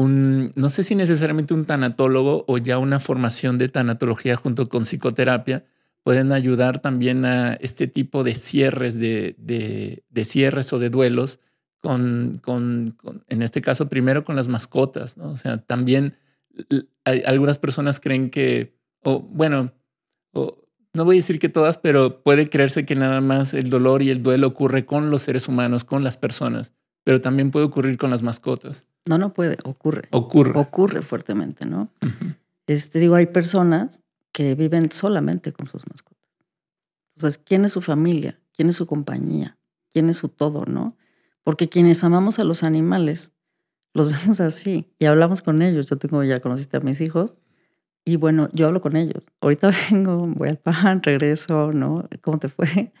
un, 0.00 0.52
no 0.54 0.70
sé 0.70 0.82
si 0.82 0.94
necesariamente 0.94 1.52
un 1.54 1.66
tanatólogo 1.66 2.44
o 2.48 2.58
ya 2.58 2.78
una 2.78 3.00
formación 3.00 3.58
de 3.58 3.68
tanatología 3.68 4.36
junto 4.36 4.68
con 4.68 4.84
psicoterapia 4.84 5.64
pueden 6.02 6.32
ayudar 6.32 6.80
también 6.80 7.24
a 7.26 7.54
este 7.54 7.86
tipo 7.86 8.24
de 8.24 8.34
cierres, 8.34 8.98
de, 8.98 9.36
de, 9.38 10.24
cierres 10.24 10.72
o 10.72 10.78
de 10.78 10.88
duelos, 10.88 11.40
con, 11.80 12.40
con, 12.42 12.96
en 13.28 13.42
este 13.42 13.60
caso, 13.60 13.88
primero 13.88 14.24
con 14.24 14.36
las 14.36 14.48
mascotas, 14.48 15.18
¿no? 15.18 15.30
O 15.30 15.36
sea, 15.36 15.58
también 15.58 16.16
algunas 17.04 17.58
personas 17.58 18.00
creen 18.00 18.30
que, 18.30 18.74
o 19.02 19.20
bueno, 19.20 19.72
no 20.32 21.04
voy 21.04 21.16
a 21.16 21.18
decir 21.18 21.38
que 21.38 21.48
todas, 21.48 21.78
pero 21.78 22.22
puede 22.22 22.48
creerse 22.48 22.86
que 22.86 22.96
nada 22.96 23.20
más 23.20 23.54
el 23.54 23.70
dolor 23.70 24.02
y 24.02 24.10
el 24.10 24.22
duelo 24.22 24.46
ocurre 24.46 24.86
con 24.86 25.10
los 25.10 25.22
seres 25.22 25.48
humanos, 25.48 25.84
con 25.84 26.02
las 26.02 26.16
personas, 26.16 26.72
pero 27.04 27.20
también 27.20 27.50
puede 27.50 27.66
ocurrir 27.66 27.98
con 27.98 28.10
las 28.10 28.22
mascotas. 28.22 28.86
No, 29.06 29.18
no 29.18 29.32
puede, 29.32 29.56
ocurre. 29.64 30.08
Ocurre. 30.12 30.58
Ocurre 30.58 31.02
fuertemente, 31.02 31.66
¿no? 31.66 31.88
Este, 32.66 32.98
digo, 32.98 33.14
hay 33.14 33.26
personas 33.26 34.00
que 34.32 34.54
viven 34.54 34.92
solamente 34.92 35.52
con 35.52 35.66
sus 35.66 35.88
mascotas. 35.88 36.20
Entonces, 37.16 37.42
¿quién 37.44 37.64
es 37.64 37.72
su 37.72 37.80
familia? 37.80 38.40
¿Quién 38.54 38.68
es 38.68 38.76
su 38.76 38.86
compañía? 38.86 39.58
¿Quién 39.90 40.08
es 40.08 40.18
su 40.18 40.28
todo, 40.28 40.64
no? 40.66 40.96
Porque 41.42 41.68
quienes 41.68 42.04
amamos 42.04 42.38
a 42.38 42.44
los 42.44 42.62
animales, 42.62 43.32
los 43.92 44.08
vemos 44.20 44.40
así 44.40 44.86
y 44.98 45.06
hablamos 45.06 45.42
con 45.42 45.62
ellos. 45.62 45.86
Yo 45.86 45.96
tengo, 45.96 46.22
ya 46.22 46.40
conociste 46.40 46.76
a 46.76 46.80
mis 46.80 47.00
hijos 47.00 47.36
y 48.04 48.16
bueno, 48.16 48.48
yo 48.52 48.66
hablo 48.66 48.80
con 48.80 48.96
ellos. 48.96 49.24
Ahorita 49.40 49.70
vengo, 49.90 50.18
voy 50.18 50.48
al 50.48 50.58
pan, 50.58 51.02
regreso, 51.02 51.72
¿no? 51.72 52.08
¿Cómo 52.22 52.38
te 52.38 52.48
fue? 52.48 52.92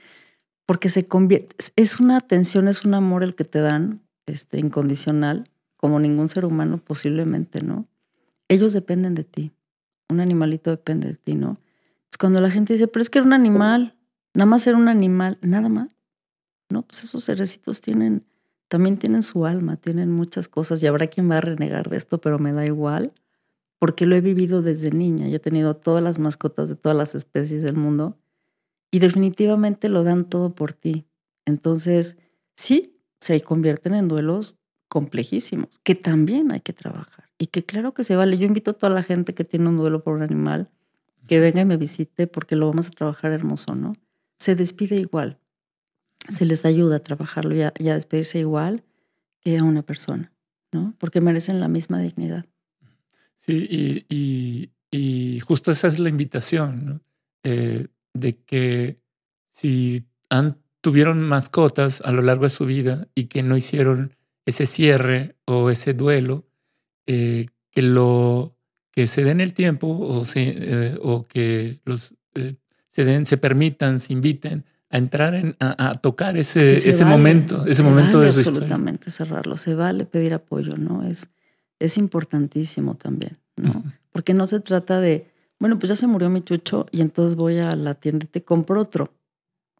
Porque 0.66 0.88
se 0.88 1.08
convierte, 1.08 1.56
es 1.76 1.98
una 2.00 2.16
atención, 2.16 2.68
es 2.68 2.84
un 2.84 2.94
amor 2.94 3.24
el 3.24 3.34
que 3.34 3.44
te 3.44 3.60
dan, 3.60 4.02
este, 4.26 4.58
incondicional, 4.58 5.49
como 5.80 5.98
ningún 5.98 6.28
ser 6.28 6.44
humano 6.44 6.78
posiblemente, 6.78 7.62
¿no? 7.62 7.86
Ellos 8.48 8.72
dependen 8.72 9.14
de 9.14 9.24
ti 9.24 9.52
un 10.10 10.20
animalito 10.20 10.70
depende 10.70 11.08
de 11.08 11.14
ti, 11.14 11.34
¿no? 11.34 11.60
Es 12.10 12.18
cuando 12.18 12.40
la 12.40 12.50
gente 12.50 12.72
dice, 12.72 12.88
pero 12.88 13.02
es 13.02 13.10
que 13.10 13.18
era 13.18 13.26
un 13.26 13.32
animal, 13.32 13.96
nada 14.34 14.46
más 14.46 14.66
era 14.66 14.76
un 14.76 14.88
animal, 14.88 15.38
nada 15.42 15.68
más. 15.68 15.96
No, 16.68 16.82
pues 16.82 17.04
esos 17.04 17.24
cerecitos 17.24 17.80
tienen, 17.80 18.24
también 18.68 18.96
tienen 18.96 19.22
su 19.22 19.46
alma, 19.46 19.76
tienen 19.76 20.10
muchas 20.10 20.48
cosas 20.48 20.82
y 20.82 20.86
habrá 20.86 21.06
quien 21.06 21.30
va 21.30 21.38
a 21.38 21.40
renegar 21.40 21.88
de 21.88 21.96
esto, 21.96 22.20
pero 22.20 22.38
me 22.38 22.52
da 22.52 22.66
igual, 22.66 23.12
porque 23.78 24.06
lo 24.06 24.14
he 24.14 24.20
vivido 24.20 24.62
desde 24.62 24.90
niña 24.90 25.28
y 25.28 25.34
he 25.34 25.40
tenido 25.40 25.74
todas 25.74 26.02
las 26.02 26.18
mascotas 26.18 26.68
de 26.68 26.76
todas 26.76 26.96
las 26.96 27.14
especies 27.14 27.62
del 27.62 27.76
mundo 27.76 28.18
y 28.90 28.98
definitivamente 28.98 29.88
lo 29.88 30.04
dan 30.04 30.28
todo 30.28 30.54
por 30.54 30.72
ti. 30.72 31.06
Entonces, 31.46 32.18
sí 32.56 33.00
se 33.20 33.40
convierten 33.40 33.94
en 33.94 34.08
duelos 34.08 34.58
complejísimos, 34.90 35.80
que 35.84 35.94
también 35.94 36.50
hay 36.52 36.60
que 36.60 36.74
trabajar. 36.74 37.30
Y 37.38 37.46
que 37.46 37.64
claro 37.64 37.94
que 37.94 38.04
se 38.04 38.16
vale. 38.16 38.36
Yo 38.36 38.44
invito 38.44 38.72
a 38.72 38.74
toda 38.74 38.92
la 38.92 39.02
gente 39.02 39.32
que 39.32 39.44
tiene 39.44 39.68
un 39.68 39.78
duelo 39.78 40.02
por 40.02 40.14
un 40.14 40.22
animal 40.22 40.68
que 41.26 41.38
venga 41.38 41.62
y 41.62 41.64
me 41.64 41.76
visite 41.76 42.26
porque 42.26 42.56
lo 42.56 42.66
vamos 42.66 42.88
a 42.88 42.90
trabajar 42.90 43.32
hermoso, 43.32 43.74
¿no? 43.74 43.92
Se 44.38 44.56
despide 44.56 44.96
igual. 44.96 45.38
Se 46.28 46.44
les 46.44 46.66
ayuda 46.66 46.96
a 46.96 46.98
trabajarlo 46.98 47.54
y 47.54 47.62
a, 47.62 47.94
despedirse 47.94 48.40
igual 48.40 48.82
que 49.40 49.56
a 49.56 49.64
una 49.64 49.82
persona, 49.82 50.32
¿no? 50.72 50.94
Porque 50.98 51.20
merecen 51.20 51.60
la 51.60 51.68
misma 51.68 52.00
dignidad. 52.00 52.46
Sí, 53.36 54.04
y, 54.10 55.40
justo 55.40 55.70
esa 55.70 55.88
es 55.88 55.98
la 55.98 56.08
invitación, 56.08 56.84
¿no? 56.84 57.00
Eh, 57.44 57.86
de 58.12 58.36
que 58.36 59.00
si 59.48 60.04
han, 60.28 60.58
tuvieron 60.80 61.22
mascotas 61.22 62.02
a 62.04 62.10
lo 62.12 62.22
largo 62.22 62.42
de 62.42 62.50
su 62.50 62.66
vida 62.66 63.08
y 63.14 63.26
que 63.26 63.42
no 63.42 63.56
hicieron 63.56 64.16
ese 64.50 64.66
cierre 64.66 65.36
o 65.46 65.70
ese 65.70 65.94
duelo, 65.94 66.46
eh, 67.06 67.46
que 67.70 67.82
lo 67.82 68.56
que 68.92 69.06
se 69.06 69.24
den 69.24 69.40
el 69.40 69.54
tiempo 69.54 69.88
o, 69.88 70.22
eh, 70.34 70.98
o 71.02 71.24
que 71.24 71.80
los 71.84 72.14
se 72.90 73.04
den, 73.04 73.24
se 73.24 73.38
permitan, 73.38 74.00
se 74.00 74.12
inviten 74.12 74.64
a 74.90 74.98
entrar 74.98 75.34
en, 75.34 75.56
a, 75.60 75.94
tocar 76.00 76.36
ese, 76.36 76.74
ese 76.74 77.04
momento, 77.04 77.64
ese 77.66 77.84
momento 77.84 78.20
de 78.20 78.32
su 78.32 78.40
absolutamente 78.40 79.10
cerrarlo. 79.12 79.56
Se 79.56 79.74
vale 79.74 80.04
pedir 80.04 80.34
apoyo, 80.34 80.76
¿no? 80.76 81.06
Es, 81.06 81.28
es 81.78 81.96
importantísimo 81.96 82.96
también, 82.96 83.38
¿no? 83.56 83.84
Porque 84.10 84.34
no 84.34 84.48
se 84.48 84.58
trata 84.58 85.00
de, 85.00 85.28
bueno, 85.60 85.78
pues 85.78 85.90
ya 85.90 85.96
se 85.96 86.08
murió 86.08 86.28
mi 86.28 86.42
chucho 86.42 86.86
y 86.90 87.00
entonces 87.00 87.36
voy 87.36 87.58
a 87.58 87.76
la 87.76 87.94
tienda 87.94 88.24
y 88.24 88.28
te 88.28 88.42
compro 88.42 88.80
otro. 88.80 89.12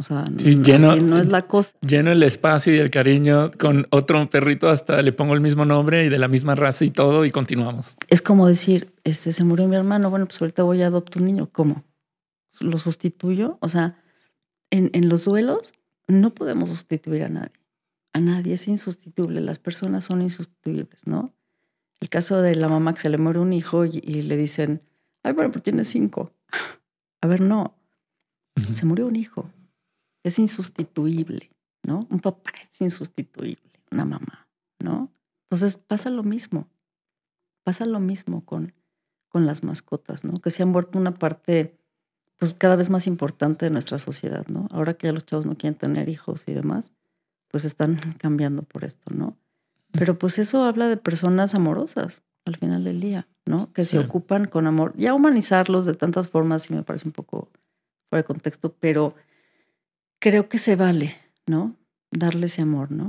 O 0.00 0.02
sea, 0.02 0.24
no, 0.24 0.96
no 0.96 1.18
es 1.18 1.26
la 1.28 1.42
cosa. 1.42 1.76
Lleno 1.86 2.10
el 2.10 2.22
espacio 2.22 2.74
y 2.74 2.78
el 2.78 2.90
cariño 2.90 3.50
con 3.58 3.86
otro 3.90 4.28
perrito, 4.30 4.70
hasta 4.70 5.02
le 5.02 5.12
pongo 5.12 5.34
el 5.34 5.42
mismo 5.42 5.66
nombre 5.66 6.06
y 6.06 6.08
de 6.08 6.18
la 6.18 6.26
misma 6.26 6.54
raza 6.54 6.86
y 6.86 6.88
todo, 6.88 7.26
y 7.26 7.30
continuamos. 7.30 7.96
Es 8.08 8.22
como 8.22 8.46
decir, 8.48 8.94
este 9.04 9.32
se 9.32 9.44
murió 9.44 9.68
mi 9.68 9.76
hermano, 9.76 10.08
bueno, 10.08 10.26
pues 10.26 10.40
ahorita 10.40 10.62
voy 10.62 10.80
a 10.80 10.86
adoptar 10.86 11.20
un 11.20 11.26
niño. 11.26 11.50
¿Cómo? 11.52 11.84
¿Lo 12.60 12.78
sustituyo? 12.78 13.58
O 13.60 13.68
sea, 13.68 14.02
en, 14.70 14.88
en 14.94 15.10
los 15.10 15.26
duelos 15.26 15.74
no 16.08 16.30
podemos 16.30 16.70
sustituir 16.70 17.24
a 17.24 17.28
nadie. 17.28 17.60
A 18.14 18.20
nadie 18.20 18.54
es 18.54 18.66
insustituible. 18.66 19.42
Las 19.42 19.58
personas 19.58 20.04
son 20.06 20.22
insustituibles, 20.22 21.06
¿no? 21.06 21.34
El 22.00 22.08
caso 22.08 22.40
de 22.40 22.54
la 22.54 22.68
mamá 22.68 22.94
que 22.94 23.00
se 23.00 23.10
le 23.10 23.18
muere 23.18 23.38
un 23.38 23.52
hijo 23.52 23.84
y, 23.84 24.00
le 24.00 24.36
dicen, 24.38 24.82
ay, 25.22 25.34
bueno, 25.34 25.50
pero 25.50 25.62
tiene 25.62 25.84
cinco. 25.84 26.32
A 27.20 27.26
ver, 27.26 27.42
no. 27.42 27.76
Se 28.70 28.86
murió 28.86 29.06
un 29.06 29.16
hijo. 29.16 29.50
Es 30.22 30.38
insustituible, 30.38 31.50
¿no? 31.82 32.06
Un 32.10 32.20
papá 32.20 32.52
es 32.62 32.80
insustituible, 32.80 33.70
una 33.90 34.04
mamá, 34.04 34.48
¿no? 34.78 35.12
Entonces 35.44 35.76
pasa 35.76 36.10
lo 36.10 36.22
mismo. 36.22 36.68
Pasa 37.64 37.84
lo 37.84 38.00
mismo 38.00 38.44
con, 38.44 38.74
con 39.28 39.46
las 39.46 39.64
mascotas, 39.64 40.24
¿no? 40.24 40.40
Que 40.40 40.50
se 40.50 40.62
han 40.62 40.72
vuelto 40.72 40.98
una 40.98 41.14
parte 41.14 41.76
pues 42.40 42.54
cada 42.54 42.74
vez 42.74 42.88
más 42.88 43.06
importante 43.06 43.66
de 43.66 43.70
nuestra 43.70 43.98
sociedad, 43.98 44.46
¿no? 44.48 44.66
Ahora 44.70 44.94
que 44.94 45.06
ya 45.08 45.12
los 45.12 45.26
chavos 45.26 45.44
no 45.44 45.56
quieren 45.56 45.78
tener 45.78 46.08
hijos 46.08 46.44
y 46.46 46.54
demás, 46.54 46.92
pues 47.48 47.66
están 47.66 47.96
cambiando 48.18 48.62
por 48.62 48.84
esto, 48.84 49.14
¿no? 49.14 49.36
Pero 49.92 50.18
pues 50.18 50.38
eso 50.38 50.64
habla 50.64 50.88
de 50.88 50.96
personas 50.96 51.54
amorosas 51.54 52.22
al 52.46 52.56
final 52.56 52.84
del 52.84 53.00
día, 53.00 53.28
¿no? 53.44 53.72
Que 53.74 53.84
se 53.84 53.98
ocupan 53.98 54.46
con 54.46 54.66
amor. 54.66 54.94
Ya 54.96 55.12
humanizarlos 55.12 55.84
de 55.84 55.94
tantas 55.94 56.28
formas 56.28 56.62
sí 56.62 56.72
me 56.72 56.82
parece 56.82 57.08
un 57.08 57.12
poco 57.12 57.50
fuera 58.08 58.22
de 58.22 58.26
contexto, 58.26 58.74
pero 58.80 59.14
creo 60.20 60.48
que 60.48 60.58
se 60.58 60.76
vale, 60.76 61.16
¿no? 61.46 61.76
Darle 62.12 62.46
ese 62.46 62.62
amor, 62.62 62.92
¿no? 62.92 63.08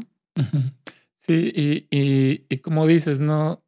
Sí, 1.18 1.52
y, 1.56 1.88
y, 2.50 2.58
como 2.58 2.88
dices, 2.88 3.20
¿no? 3.20 3.64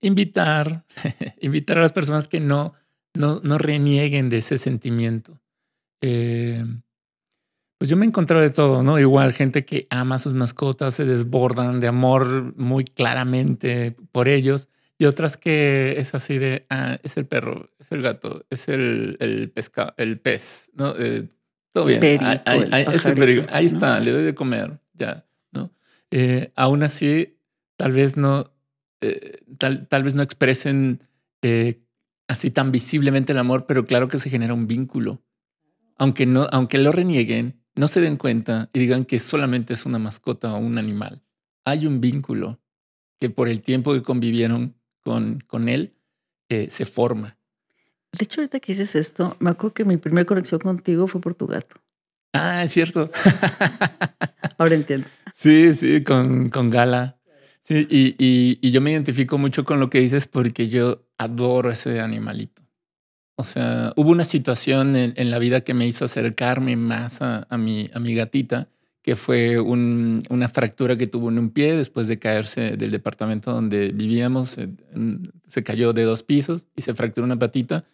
Invitar, 0.00 0.84
invitar 1.40 1.78
a 1.78 1.82
las 1.82 1.92
personas 1.92 2.26
que 2.26 2.40
no 2.40 2.74
no, 3.14 3.40
no 3.42 3.58
renieguen 3.58 4.28
de 4.28 4.38
ese 4.38 4.58
sentimiento. 4.58 5.40
Eh, 6.02 6.64
pues 7.78 7.88
yo 7.88 7.96
me 7.96 8.04
he 8.04 8.08
encontrado 8.08 8.42
de 8.42 8.50
todo, 8.50 8.82
¿no? 8.82 8.98
Igual 8.98 9.32
gente 9.32 9.64
que 9.64 9.86
ama 9.90 10.16
a 10.16 10.18
sus 10.18 10.34
mascotas, 10.34 10.94
se 10.94 11.04
desbordan 11.04 11.80
de 11.80 11.88
amor 11.88 12.56
muy 12.56 12.84
claramente 12.84 13.96
por 14.12 14.28
ellos, 14.28 14.68
y 14.96 15.06
otras 15.06 15.36
que 15.36 15.98
es 15.98 16.14
así 16.14 16.38
de, 16.38 16.66
ah, 16.70 16.98
es 17.02 17.16
el 17.16 17.26
perro, 17.26 17.70
es 17.78 17.90
el 17.90 18.02
gato, 18.02 18.46
es 18.50 18.68
el, 18.68 19.16
el 19.20 19.50
pescado, 19.50 19.92
el 19.96 20.20
pez, 20.20 20.70
¿no? 20.74 20.94
Eh, 20.96 21.28
todo 21.74 21.86
bien, 21.86 22.00
ahí, 22.22 22.86
es 22.92 23.04
el 23.04 23.46
ahí 23.50 23.66
está, 23.66 23.98
le 23.98 24.12
doy 24.12 24.22
de 24.22 24.34
comer, 24.34 24.80
ya, 24.94 25.26
¿no? 25.52 25.72
Eh, 26.10 26.52
aún 26.54 26.84
así, 26.84 27.36
tal 27.76 27.92
vez 27.92 28.16
no, 28.16 28.52
tal, 29.58 29.88
tal 29.88 30.02
vez 30.04 30.14
no 30.14 30.22
expresen 30.22 31.02
así 32.28 32.50
tan 32.50 32.72
visiblemente 32.72 33.32
el 33.32 33.38
amor, 33.38 33.66
pero 33.66 33.84
claro 33.84 34.08
que 34.08 34.18
se 34.18 34.30
genera 34.30 34.54
un 34.54 34.66
vínculo. 34.66 35.22
Aunque 35.96 36.26
no, 36.26 36.46
aunque 36.50 36.78
lo 36.78 36.92
renieguen, 36.92 37.60
no 37.74 37.88
se 37.88 38.00
den 38.00 38.16
cuenta 38.16 38.70
y 38.72 38.78
digan 38.78 39.04
que 39.04 39.18
solamente 39.18 39.74
es 39.74 39.84
una 39.84 39.98
mascota 39.98 40.54
o 40.54 40.58
un 40.58 40.78
animal. 40.78 41.22
Hay 41.64 41.86
un 41.86 42.00
vínculo 42.00 42.60
que 43.18 43.30
por 43.30 43.48
el 43.48 43.62
tiempo 43.62 43.92
que 43.92 44.02
convivieron 44.02 44.76
con, 45.00 45.40
con 45.46 45.68
él 45.68 45.96
eh, 46.48 46.68
se 46.70 46.84
forma. 46.84 47.38
De 48.18 48.24
hecho, 48.24 48.40
ahorita 48.40 48.60
que 48.60 48.72
dices 48.72 48.94
esto, 48.94 49.36
me 49.40 49.50
acuerdo 49.50 49.74
que 49.74 49.84
mi 49.84 49.96
primera 49.96 50.24
conexión 50.24 50.60
contigo 50.60 51.06
fue 51.06 51.20
por 51.20 51.34
tu 51.34 51.46
gato. 51.46 51.76
Ah, 52.32 52.64
es 52.64 52.72
cierto. 52.72 53.10
Ahora 54.58 54.74
entiendo. 54.74 55.06
Sí, 55.34 55.74
sí, 55.74 56.02
con, 56.02 56.50
con 56.50 56.70
Gala. 56.70 57.18
Sí, 57.60 57.86
y, 57.90 58.14
y, 58.18 58.70
yo 58.72 58.80
me 58.82 58.90
identifico 58.90 59.38
mucho 59.38 59.64
con 59.64 59.80
lo 59.80 59.88
que 59.88 59.98
dices 60.00 60.26
porque 60.26 60.68
yo 60.68 61.06
adoro 61.16 61.70
ese 61.70 62.00
animalito. 62.00 62.62
O 63.36 63.42
sea, 63.42 63.92
hubo 63.96 64.10
una 64.10 64.24
situación 64.24 64.94
en, 64.94 65.30
la 65.30 65.38
vida 65.38 65.62
que 65.62 65.74
me 65.74 65.86
hizo 65.86 66.04
acercarme 66.04 66.76
más 66.76 67.20
a, 67.20 67.46
mi, 67.56 67.90
a 67.92 67.98
mi 67.98 68.14
gatita, 68.14 68.68
que 69.02 69.16
fue 69.16 69.58
una 69.58 70.48
fractura 70.48 70.96
que 70.96 71.06
tuvo 71.06 71.30
en 71.30 71.38
un 71.38 71.50
pie 71.50 71.76
después 71.76 72.06
de 72.06 72.18
caerse 72.18 72.76
del 72.76 72.90
departamento 72.90 73.52
donde 73.52 73.90
vivíamos. 73.92 74.58
Se, 75.48 75.62
cayó 75.64 75.92
de 75.92 76.04
dos 76.04 76.22
pisos 76.22 76.66
y 76.76 76.82
se 76.82 76.94
fracturó 76.94 77.24
una 77.24 77.38
patita. 77.38 77.84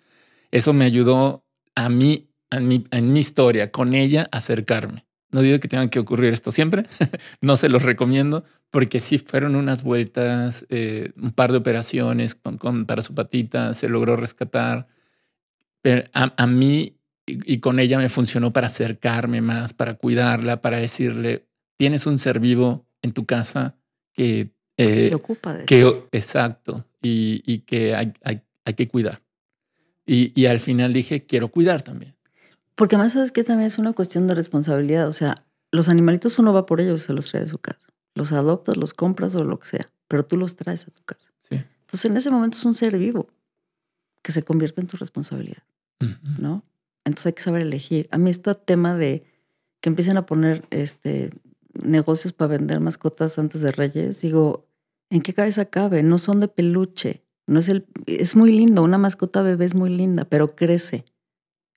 Eso 0.51 0.73
me 0.73 0.85
ayudó 0.85 1.45
a 1.75 1.89
mí, 1.89 2.31
mi, 2.61 2.85
en 2.91 3.13
mi 3.13 3.21
historia, 3.21 3.71
con 3.71 3.95
ella, 3.95 4.29
acercarme. 4.33 5.07
No 5.33 5.43
digo 5.43 5.61
que 5.61 5.69
tengan 5.69 5.91
que 5.91 6.01
ocurrir 6.01 6.33
esto 6.33 6.51
siempre, 6.51 6.87
no 7.41 7.57
se 7.57 7.69
los 7.69 7.83
recomiendo, 7.83 8.45
porque 8.71 9.01
sí 9.01 9.19
fueron 9.19 9.55
unas 9.55 9.83
vueltas, 9.83 10.67
eh, 10.71 11.13
un 11.17 11.33
par 11.33 11.53
de 11.53 11.59
operaciones 11.59 12.35
con, 12.35 12.87
para 12.87 13.03
su 13.03 13.15
patita, 13.15 13.73
se 13.75 13.89
logró 13.89 14.17
rescatar. 14.17 14.89
Pero 15.83 16.05
a, 16.13 16.47
mí 16.47 16.97
y, 17.27 17.59
con 17.59 17.79
ella 17.79 17.99
me 17.99 18.09
funcionó 18.09 18.53
para 18.53 18.67
acercarme 18.67 19.41
más, 19.41 19.73
para 19.73 19.95
cuidarla, 19.95 20.61
para 20.61 20.79
decirle, 20.79 21.47
tienes 21.77 22.07
un 22.07 22.19
ser 22.19 22.41
vivo 22.41 22.87
en 23.03 23.13
tu 23.13 23.25
casa 23.25 23.77
que... 24.13 24.51
Eh, 24.77 25.09
se 25.09 25.15
ocupa 25.15 25.55
de 25.55 25.65
que, 25.65 26.05
Exacto, 26.13 26.87
y, 27.03 27.43
y 27.47 27.59
que 27.61 27.95
hay, 27.95 28.13
hay, 28.23 28.43
hay, 28.65 28.75
que 28.75 28.89
cuidar. 28.89 29.23
Y, 30.13 30.33
y 30.35 30.47
al 30.47 30.59
final 30.59 30.93
dije, 30.93 31.25
quiero 31.25 31.49
cuidar 31.49 31.83
también. 31.83 32.17
Porque 32.75 32.97
más 32.97 33.13
sabes 33.13 33.31
que 33.31 33.45
también 33.45 33.69
es 33.69 33.79
una 33.79 33.93
cuestión 33.93 34.27
de 34.27 34.35
responsabilidad. 34.35 35.07
O 35.07 35.13
sea, 35.13 35.47
los 35.71 35.89
animalitos 35.89 36.37
uno 36.41 36.53
va 36.53 36.67
por 36.67 36.81
ellos 36.81 37.03
y 37.03 37.07
se 37.07 37.13
los 37.13 37.31
trae 37.31 37.45
de 37.45 37.49
su 37.49 37.59
casa. 37.59 37.89
Los 38.17 38.33
adoptas, 38.33 38.77
los 38.77 38.93
compras 38.93 39.37
o 39.37 39.45
lo 39.45 39.61
que 39.61 39.69
sea, 39.69 39.93
pero 40.09 40.25
tú 40.25 40.37
los 40.37 40.57
traes 40.57 40.89
a 40.89 40.91
tu 40.91 41.05
casa. 41.05 41.31
Sí. 41.39 41.55
Entonces 41.83 42.11
en 42.11 42.17
ese 42.17 42.29
momento 42.31 42.59
es 42.59 42.65
un 42.65 42.75
ser 42.75 42.99
vivo 42.99 43.29
que 44.21 44.33
se 44.33 44.43
convierte 44.43 44.81
en 44.81 44.89
tu 44.89 44.97
responsabilidad, 44.97 45.63
¿no? 46.41 46.65
Entonces 47.05 47.27
hay 47.27 47.33
que 47.35 47.43
saber 47.43 47.63
elegir. 47.63 48.09
A 48.11 48.19
mí 48.19 48.31
este 48.31 48.53
tema 48.57 48.97
de 48.97 49.23
que 49.81 49.91
empiecen 49.91 50.17
a 50.17 50.27
poner 50.27 50.67
este, 50.71 51.31
negocios 51.73 52.33
para 52.33 52.49
vender 52.49 52.81
mascotas 52.81 53.39
antes 53.39 53.61
de 53.61 53.71
Reyes, 53.71 54.23
digo, 54.23 54.67
¿en 55.09 55.23
qué 55.23 55.35
cabeza 55.35 55.67
cabe? 55.67 56.03
No 56.03 56.19
son 56.19 56.41
de 56.41 56.49
peluche. 56.49 57.23
No 57.51 57.59
es 57.59 57.69
el, 57.69 57.85
es 58.07 58.37
muy 58.37 58.53
lindo, 58.53 58.81
una 58.83 58.97
mascota 58.97 59.43
bebé 59.43 59.65
es 59.65 59.75
muy 59.75 59.91
linda, 59.91 60.25
pero 60.25 60.55
crece, 60.55 61.05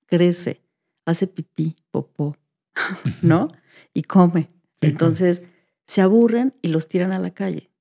crece 0.05 0.61
hace 1.03 1.25
pipí, 1.25 1.75
popó, 1.89 2.37
¿no? 3.23 3.47
Y 3.91 4.03
come. 4.03 4.51
Entonces 4.81 5.41
se 5.87 6.01
aburren 6.01 6.53
y 6.61 6.67
los 6.67 6.87
tiran 6.87 7.11
a 7.11 7.17
la 7.17 7.31
calle. 7.31 7.71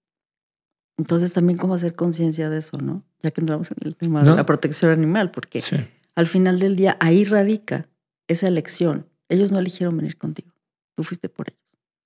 Entonces 0.97 1.34
también 1.34 1.59
cómo 1.59 1.74
hacer 1.74 1.93
conciencia 1.93 2.49
de 2.49 2.59
eso, 2.59 2.78
¿no? 2.78 3.05
Ya 3.22 3.30
que 3.30 3.43
entramos 3.43 3.70
en 3.72 3.76
el 3.82 3.95
tema 3.95 4.22
de 4.22 4.34
la 4.34 4.47
protección 4.47 4.90
animal, 4.90 5.30
porque 5.30 5.62
al 6.14 6.26
final 6.26 6.61
del 6.61 6.76
día 6.76 6.97
ahí 6.99 7.24
radica 7.24 7.90
esa 8.26 8.49
elección. 8.49 9.07
Ellos 9.28 9.53
no 9.53 9.59
eligieron 9.59 9.99
venir 9.99 10.16
contigo, 10.16 10.55
tú 10.95 11.05
fuiste 11.05 11.28
por 11.28 11.51
ellos, 11.51 11.61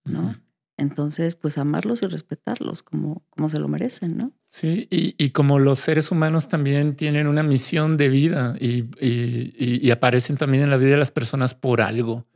¿no? 0.04 0.34
Entonces, 0.78 1.36
pues 1.36 1.56
amarlos 1.56 2.02
y 2.02 2.06
respetarlos 2.06 2.82
como, 2.82 3.24
como 3.30 3.48
se 3.48 3.58
lo 3.58 3.66
merecen, 3.66 4.18
¿no? 4.18 4.32
Sí, 4.44 4.86
y, 4.90 5.30
como 5.30 5.58
los 5.58 5.78
seres 5.78 6.10
humanos 6.10 6.48
también 6.48 6.96
tienen 6.96 7.26
una 7.26 7.42
misión 7.42 7.96
de 7.96 8.10
vida 8.10 8.56
y, 8.60 8.84
y, 9.00 9.90
aparecen 9.90 10.36
también 10.36 10.64
en 10.64 10.70
la 10.70 10.76
vida 10.76 10.90
de 10.90 10.98
las 10.98 11.10
personas 11.10 11.54
por 11.54 11.80
algo. 11.80 12.26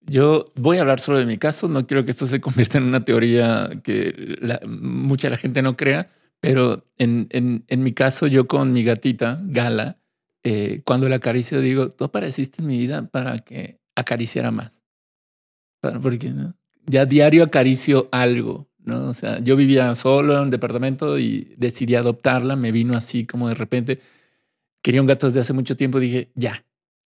yo 0.00 0.46
voy 0.54 0.78
a 0.78 0.80
hablar 0.80 0.98
solo 0.98 1.18
de 1.18 1.26
mi 1.26 1.36
caso. 1.36 1.68
No 1.68 1.86
quiero 1.86 2.06
que 2.06 2.12
esto 2.12 2.26
se 2.26 2.40
convierta 2.40 2.78
en 2.78 2.84
una 2.84 3.04
teoría 3.04 3.70
que 3.82 4.38
mucha 4.66 5.28
la 5.28 5.36
gente 5.36 5.60
no 5.60 5.76
crea, 5.76 6.08
pero 6.40 6.86
en, 6.96 7.28
en, 7.30 7.82
mi 7.82 7.92
caso, 7.92 8.26
yo 8.26 8.46
con 8.46 8.72
mi 8.72 8.82
gatita, 8.82 9.40
Gala, 9.44 9.98
eh, 10.42 10.82
cuando 10.84 11.08
la 11.08 11.16
acaricio, 11.16 11.60
digo, 11.60 11.90
tú 11.90 12.04
apareciste 12.04 12.62
en 12.62 12.68
mi 12.68 12.78
vida 12.78 13.08
para 13.08 13.38
que 13.38 13.80
acariciara 13.94 14.50
más. 14.50 14.82
Porque 16.02 16.30
¿no? 16.30 16.54
Ya 16.86 17.06
diario 17.06 17.44
acaricio 17.44 18.08
algo, 18.12 18.68
¿no? 18.78 19.08
O 19.08 19.14
sea, 19.14 19.38
yo 19.40 19.56
vivía 19.56 19.94
solo 19.94 20.34
en 20.34 20.40
un 20.40 20.50
departamento 20.50 21.18
y 21.18 21.54
decidí 21.56 21.94
adoptarla. 21.94 22.56
Me 22.56 22.72
vino 22.72 22.96
así 22.96 23.26
como 23.26 23.48
de 23.48 23.54
repente. 23.54 24.00
Quería 24.82 25.00
un 25.00 25.06
gato 25.06 25.26
desde 25.26 25.40
hace 25.40 25.52
mucho 25.52 25.76
tiempo. 25.76 25.98
Dije, 25.98 26.30
ya, 26.34 26.64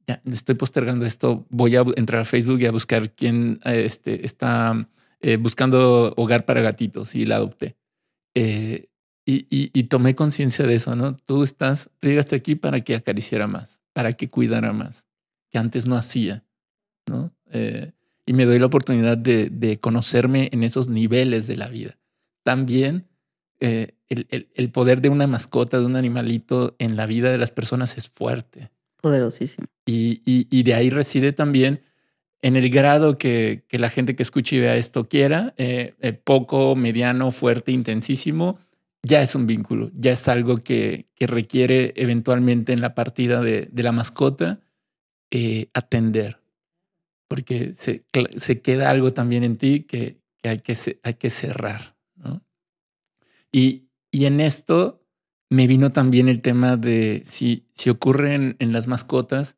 ya, 0.07 0.21
estoy 0.25 0.55
postergando 0.55 1.05
esto. 1.05 1.45
Voy 1.49 1.75
a 1.75 1.83
entrar 1.95 2.21
a 2.21 2.25
Facebook 2.25 2.59
y 2.61 2.65
a 2.65 2.71
buscar 2.71 3.13
quién 3.13 3.59
este, 3.63 4.25
está 4.25 4.89
eh, 5.19 5.37
buscando 5.37 6.13
hogar 6.15 6.45
para 6.45 6.61
gatitos 6.61 7.15
y 7.15 7.25
la 7.25 7.37
adopté. 7.37 7.75
Eh, 8.35 8.89
y, 9.29 9.45
y, 9.49 9.83
tomé 9.83 10.15
conciencia 10.15 10.65
de 10.65 10.75
eso, 10.75 10.95
¿no? 10.95 11.17
Tú 11.17 11.43
estás, 11.43 11.89
llegaste 11.99 12.37
aquí 12.37 12.55
para 12.55 12.79
que 12.79 12.95
acariciara 12.95 13.45
más, 13.45 13.81
para 13.91 14.13
que 14.13 14.29
cuidara 14.29 14.71
más, 14.71 15.05
que 15.51 15.57
antes 15.57 15.85
no 15.85 15.97
hacía, 15.97 16.45
¿no? 17.09 17.35
Eh, 17.51 17.91
y 18.27 18.33
me 18.33 18.45
doy 18.45 18.59
la 18.59 18.67
oportunidad 18.67 19.17
de, 19.17 19.49
de, 19.49 19.79
conocerme 19.79 20.49
en 20.51 20.63
esos 20.63 20.87
niveles 20.87 21.47
de 21.47 21.57
la 21.57 21.67
vida. 21.69 21.97
También 22.43 23.07
el, 23.59 23.95
el, 24.07 24.49
el, 24.53 24.69
poder 24.69 25.01
de 25.01 25.09
una 25.09 25.25
mascota, 25.25 25.79
de 25.79 25.85
un 25.87 25.95
animalito 25.95 26.75
en 26.77 26.95
la 26.95 27.07
vida 27.07 27.31
de 27.31 27.39
las 27.39 27.49
personas 27.49 27.97
es 27.97 28.07
fuerte. 28.07 28.69
Poderosísimo. 29.01 29.67
Y, 29.85 30.21
y, 30.25 30.47
y 30.51 30.61
de 30.61 30.75
ahí 30.75 30.91
reside 30.91 31.31
también 31.33 31.81
en 32.41 32.55
el 32.55 32.69
grado 32.69 33.17
que, 33.17 33.63
que, 33.67 33.79
la 33.79 33.89
gente 33.89 34.15
que 34.15 34.23
escuche 34.23 34.55
y 34.55 34.59
vea 34.59 34.75
esto 34.75 35.07
quiera, 35.07 35.53
eh, 35.57 35.95
eh, 36.01 36.13
poco, 36.13 36.75
mediano, 36.75 37.31
fuerte, 37.31 37.71
intensísimo, 37.71 38.59
ya 39.03 39.21
es 39.21 39.35
un 39.35 39.47
vínculo, 39.47 39.91
ya 39.95 40.11
es 40.11 40.27
algo 40.27 40.57
que, 40.57 41.07
que 41.15 41.27
requiere 41.27 41.93
eventualmente 41.95 42.73
en 42.73 42.81
la 42.81 42.93
partida 42.95 43.41
de, 43.41 43.67
de 43.71 43.83
la 43.83 43.91
mascota 43.91 44.59
eh, 45.31 45.69
atender, 45.73 46.39
porque 47.27 47.73
se, 47.75 48.05
se, 48.37 48.61
queda 48.61 48.89
algo 48.89 49.11
también 49.11 49.43
en 49.43 49.57
ti 49.57 49.83
que, 49.83 50.21
que 50.41 50.49
hay, 50.49 50.59
que 50.59 50.77
hay 51.03 51.13
que 51.15 51.29
cerrar. 51.29 51.97
¿no? 52.15 52.45
Y, 53.51 53.89
y 54.11 54.25
en 54.25 54.39
esto 54.39 55.05
me 55.49 55.67
vino 55.67 55.91
también 55.91 56.29
el 56.29 56.41
tema 56.41 56.77
de 56.77 57.23
si, 57.25 57.67
si 57.73 57.89
ocurre 57.89 58.35
en, 58.35 58.55
en 58.59 58.71
las 58.73 58.87
mascotas, 58.87 59.57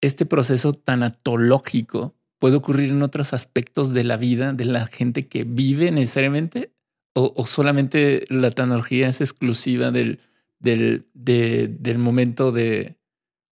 este 0.00 0.26
proceso 0.26 0.72
tanatológico 0.72 2.16
puede 2.38 2.56
ocurrir 2.56 2.90
en 2.90 3.02
otros 3.02 3.32
aspectos 3.32 3.94
de 3.94 4.04
la 4.04 4.16
vida 4.16 4.52
de 4.52 4.64
la 4.64 4.86
gente 4.86 5.28
que 5.28 5.44
vive 5.44 5.92
necesariamente 5.92 6.72
o, 7.14 7.46
solamente 7.46 8.24
la 8.28 8.50
tecnología 8.50 9.08
es 9.08 9.20
exclusiva 9.20 9.90
del, 9.90 10.20
del, 10.58 11.06
del 11.14 11.98
momento 11.98 12.52
de... 12.52 12.96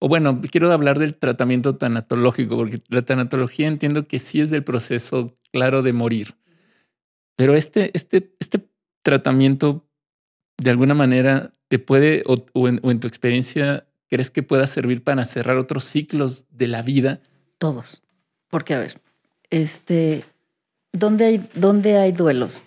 O 0.00 0.08
bueno, 0.08 0.40
quiero 0.50 0.72
hablar 0.72 0.98
del 0.98 1.14
tratamiento 1.14 1.76
tanatológico, 1.76 2.56
porque 2.56 2.80
la 2.88 3.02
tanatología 3.02 3.68
entiendo 3.68 4.08
que 4.08 4.18
sí 4.18 4.40
es 4.40 4.48
del 4.48 4.64
proceso 4.64 5.36
claro 5.52 5.82
de 5.82 5.92
morir. 5.92 6.36
Pero 7.36 7.54
este, 7.54 7.90
este, 7.92 8.34
este 8.40 8.66
tratamiento, 9.02 9.86
de 10.56 10.70
alguna 10.70 10.94
manera, 10.94 11.52
te 11.68 11.78
puede, 11.78 12.22
o, 12.26 12.66
en, 12.66 12.80
en 12.82 13.00
tu 13.00 13.08
experiencia, 13.08 13.86
crees 14.08 14.30
que 14.30 14.42
pueda 14.42 14.66
servir 14.66 15.04
para 15.04 15.26
cerrar 15.26 15.58
otros 15.58 15.84
ciclos 15.84 16.46
de 16.50 16.66
la 16.66 16.80
vida? 16.80 17.20
Todos. 17.58 18.02
Porque, 18.48 18.72
a 18.72 18.78
ver, 18.78 18.98
este, 19.50 20.24
¿dónde 20.92 21.26
hay, 21.26 21.48
dónde 21.54 21.98
hay 21.98 22.12
duelos? 22.12 22.62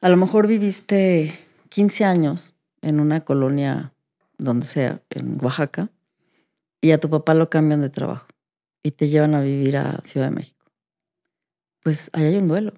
A 0.00 0.08
lo 0.08 0.16
mejor 0.16 0.48
viviste 0.48 1.32
15 1.68 2.04
años 2.04 2.54
en 2.82 2.98
una 2.98 3.20
colonia, 3.20 3.92
donde 4.36 4.66
sea, 4.66 5.00
en 5.10 5.38
Oaxaca, 5.40 5.90
y 6.80 6.92
a 6.92 6.98
tu 6.98 7.10
papá 7.10 7.34
lo 7.34 7.50
cambian 7.50 7.80
de 7.80 7.90
trabajo 7.90 8.26
y 8.82 8.92
te 8.92 9.08
llevan 9.08 9.34
a 9.34 9.40
vivir 9.40 9.76
a 9.76 10.00
Ciudad 10.04 10.28
de 10.28 10.34
México. 10.34 10.66
Pues 11.82 12.10
ahí 12.12 12.24
hay 12.24 12.36
un 12.36 12.48
duelo. 12.48 12.74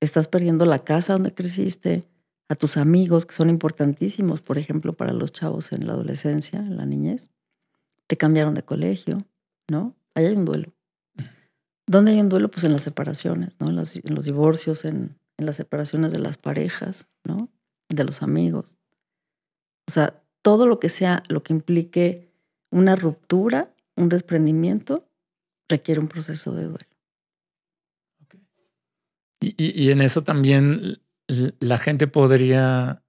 Estás 0.00 0.28
perdiendo 0.28 0.66
la 0.66 0.80
casa 0.80 1.14
donde 1.14 1.34
creciste, 1.34 2.06
a 2.48 2.54
tus 2.54 2.76
amigos 2.76 3.24
que 3.26 3.34
son 3.34 3.48
importantísimos, 3.48 4.42
por 4.42 4.58
ejemplo, 4.58 4.92
para 4.92 5.12
los 5.12 5.32
chavos 5.32 5.72
en 5.72 5.86
la 5.86 5.94
adolescencia, 5.94 6.58
en 6.58 6.76
la 6.76 6.84
niñez. 6.84 7.30
Te 8.06 8.16
cambiaron 8.16 8.54
de 8.54 8.62
colegio, 8.62 9.26
¿no? 9.68 9.96
Ahí 10.14 10.26
hay 10.26 10.36
un 10.36 10.44
duelo. 10.44 10.74
¿Dónde 11.86 12.12
hay 12.12 12.20
un 12.20 12.28
duelo? 12.28 12.50
Pues 12.50 12.64
en 12.64 12.72
las 12.72 12.82
separaciones, 12.82 13.60
¿no? 13.60 13.68
En, 13.68 13.78
en 13.78 14.14
los 14.14 14.24
divorcios, 14.24 14.84
en, 14.84 15.18
en 15.38 15.46
las 15.46 15.56
separaciones 15.56 16.12
de 16.12 16.18
las 16.18 16.36
parejas, 16.36 17.06
¿no? 17.24 17.48
De 17.88 18.04
los 18.04 18.22
amigos. 18.22 18.76
O 19.86 19.90
sea, 19.90 20.22
todo 20.42 20.66
lo 20.66 20.80
que 20.80 20.88
sea, 20.88 21.22
lo 21.28 21.42
que 21.42 21.52
implique 21.52 22.33
una 22.74 22.96
ruptura, 22.96 23.72
un 23.94 24.08
desprendimiento, 24.08 25.08
requiere 25.68 26.00
un 26.00 26.08
proceso 26.08 26.52
de 26.54 26.64
duelo. 26.64 26.86
Y, 29.40 29.90
en 29.90 30.00
eso 30.00 30.24
también 30.24 30.98
la 31.60 31.78
gente 31.78 32.06
podría... 32.06 33.02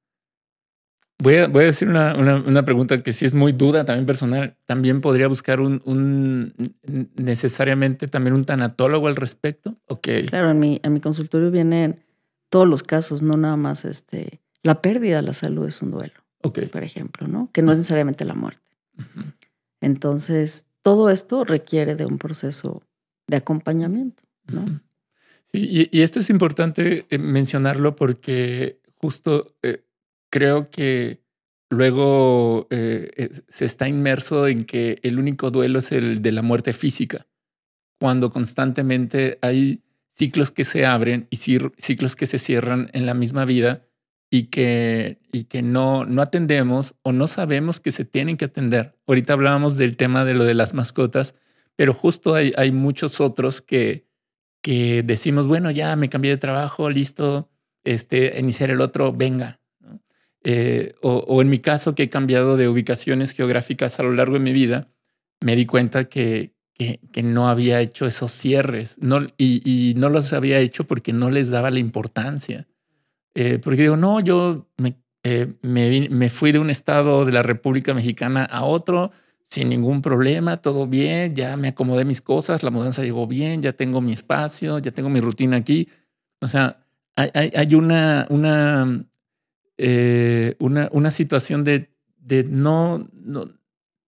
Voy 1.17 1.35
a, 1.35 1.47
voy 1.47 1.63
a 1.63 1.67
decir 1.67 1.87
una, 1.87 2.13
una, 2.13 2.65
pregunta 2.65 3.01
que 3.01 3.13
sí 3.13 3.25
es 3.25 3.33
muy 3.33 3.53
duda, 3.53 3.85
también 3.85 4.05
personal. 4.05 4.57
También 4.67 4.99
podría 4.99 5.27
buscar 5.29 5.61
un, 5.61 5.81
un 5.85 6.53
necesariamente 7.15 8.07
también 8.09 8.33
un 8.33 8.43
tanatólogo 8.43 9.07
al 9.07 9.15
respecto. 9.15 9.77
Ok. 9.87 10.09
Claro, 10.27 10.51
en 10.51 10.59
mi, 10.59 10.79
en 10.83 10.93
mi 10.93 10.99
consultorio 10.99 11.51
vienen 11.51 12.03
todos 12.49 12.67
los 12.67 12.83
casos, 12.83 13.21
no 13.21 13.37
nada 13.37 13.55
más 13.55 13.85
este, 13.85 14.41
la 14.61 14.81
pérdida 14.81 15.15
de 15.15 15.21
la 15.21 15.33
salud 15.33 15.65
es 15.67 15.81
un 15.81 15.91
duelo, 15.91 16.13
okay. 16.43 16.67
por 16.67 16.83
ejemplo, 16.83 17.27
¿no? 17.27 17.49
Que 17.53 17.61
no 17.61 17.71
es 17.71 17.77
necesariamente 17.77 18.25
la 18.25 18.33
muerte. 18.33 18.61
Entonces, 19.85 20.65
todo 20.81 21.11
esto 21.11 21.43
requiere 21.43 21.95
de 21.95 22.07
un 22.07 22.17
proceso 22.17 22.81
de 23.27 23.37
acompañamiento, 23.37 24.23
¿no? 24.51 24.81
Sí, 25.43 25.87
y, 25.91 26.01
esto 26.01 26.19
es 26.19 26.31
importante 26.31 27.05
eh, 27.07 27.19
mencionarlo 27.19 27.95
porque 27.95 28.79
justo 28.95 29.55
eh, 29.61 29.83
creo 30.31 30.71
que 30.71 31.21
luego 31.69 32.65
eh, 32.71 33.29
se 33.47 33.65
está 33.65 33.87
inmerso 33.87 34.47
en 34.47 34.65
que 34.65 34.97
el 35.03 35.19
único 35.19 35.51
duelo 35.51 35.77
es 35.77 35.91
el 35.91 36.23
de 36.23 36.31
la 36.31 36.41
muerte 36.41 36.73
física, 36.73 37.27
cuando 37.99 38.31
constantemente 38.31 39.37
hay 39.43 39.83
ciclos 40.09 40.49
que 40.49 40.63
se 40.63 40.87
abren 40.87 41.27
y 41.29 41.35
ciclos 41.35 42.15
que 42.15 42.25
se 42.25 42.39
cierran 42.39 42.89
en 42.93 43.05
la 43.05 43.13
misma 43.13 43.45
vida 43.45 43.84
y 44.35 44.47
que, 44.47 45.21
y 45.31 45.45
que 45.45 45.61
no, 45.61 46.03
no 46.03 46.21
atendemos 46.21 46.93
o 47.03 47.13
no 47.13 47.25
sabemos 47.25 47.79
que 47.79 47.93
se 47.93 48.03
tienen 48.03 48.35
que 48.35 48.43
atender. 48.43 48.97
Ahorita 49.07 49.31
hablábamos 49.31 49.77
del 49.77 49.95
tema 49.95 50.25
de 50.25 50.33
lo 50.33 50.43
de 50.43 50.53
las 50.53 50.73
mascotas, 50.73 51.35
pero 51.77 51.93
justo 51.93 52.35
hay, 52.35 52.51
hay 52.57 52.73
muchos 52.73 53.21
otros 53.21 53.61
que, 53.61 54.09
que 54.61 55.03
decimos, 55.03 55.47
bueno, 55.47 55.71
ya 55.71 55.95
me 55.95 56.09
cambié 56.09 56.31
de 56.31 56.37
trabajo, 56.37 56.89
listo, 56.89 57.49
este, 57.85 58.37
iniciar 58.37 58.71
el 58.71 58.81
otro, 58.81 59.13
venga. 59.13 59.61
Eh, 60.43 60.95
o, 61.01 61.19
o 61.19 61.41
en 61.41 61.49
mi 61.49 61.59
caso, 61.59 61.95
que 61.95 62.03
he 62.03 62.09
cambiado 62.09 62.57
de 62.57 62.67
ubicaciones 62.67 63.31
geográficas 63.31 64.01
a 64.01 64.03
lo 64.03 64.11
largo 64.11 64.33
de 64.33 64.41
mi 64.41 64.51
vida, 64.51 64.89
me 65.39 65.55
di 65.55 65.65
cuenta 65.65 66.09
que, 66.09 66.55
que, 66.73 67.23
no 67.23 67.47
había 67.47 67.79
hecho 67.79 68.05
esos 68.05 68.33
cierres 68.33 68.97
no, 68.99 69.25
y, 69.37 69.93
no 69.95 70.09
los 70.09 70.33
había 70.33 70.59
hecho 70.59 70.83
porque 70.83 71.13
no 71.13 71.29
les 71.29 71.49
daba 71.49 71.71
la 71.71 71.79
importancia. 71.79 72.67
Eh, 73.35 73.59
porque 73.61 73.83
digo, 73.83 73.97
no, 73.97 74.21
yo 74.21 74.67
eh, 75.23 75.53
me, 75.61 76.07
me, 76.09 76.29
fui 76.29 76.53
de 76.53 76.59
un 76.59 76.69
estado 76.69 77.25
de 77.25 77.33
la 77.33 77.43
República 77.43 77.93
Mexicana 77.93 78.45
a 78.45 78.63
otro 78.63 79.11
sin 79.43 79.69
ningún 79.69 80.01
problema, 80.01 80.57
todo 80.57 80.87
bien, 80.87 81.35
ya 81.35 81.55
me 81.55 81.69
acomodé 81.69 82.05
mis 82.05 82.21
cosas, 82.21 82.63
la 82.63 82.71
mudanza 82.71 83.03
llegó 83.03 83.27
bien, 83.27 83.61
ya 83.61 83.73
tengo 83.73 84.01
mi 84.01 84.11
espacio, 84.11 84.79
ya 84.79 84.91
tengo 84.91 85.09
mi 85.09 85.19
rutina 85.19 85.57
aquí. 85.57 85.89
O 86.41 86.47
sea, 86.47 86.83
hay, 87.15 87.29
hay, 87.33 87.75
una, 87.75 88.25
una, 88.29 89.05
eh, 89.77 90.55
una, 90.59 90.89
una 90.91 91.11
situación 91.11 91.63
de, 91.63 91.89
de 92.17 92.43
no, 92.43 93.07
no, 93.13 93.45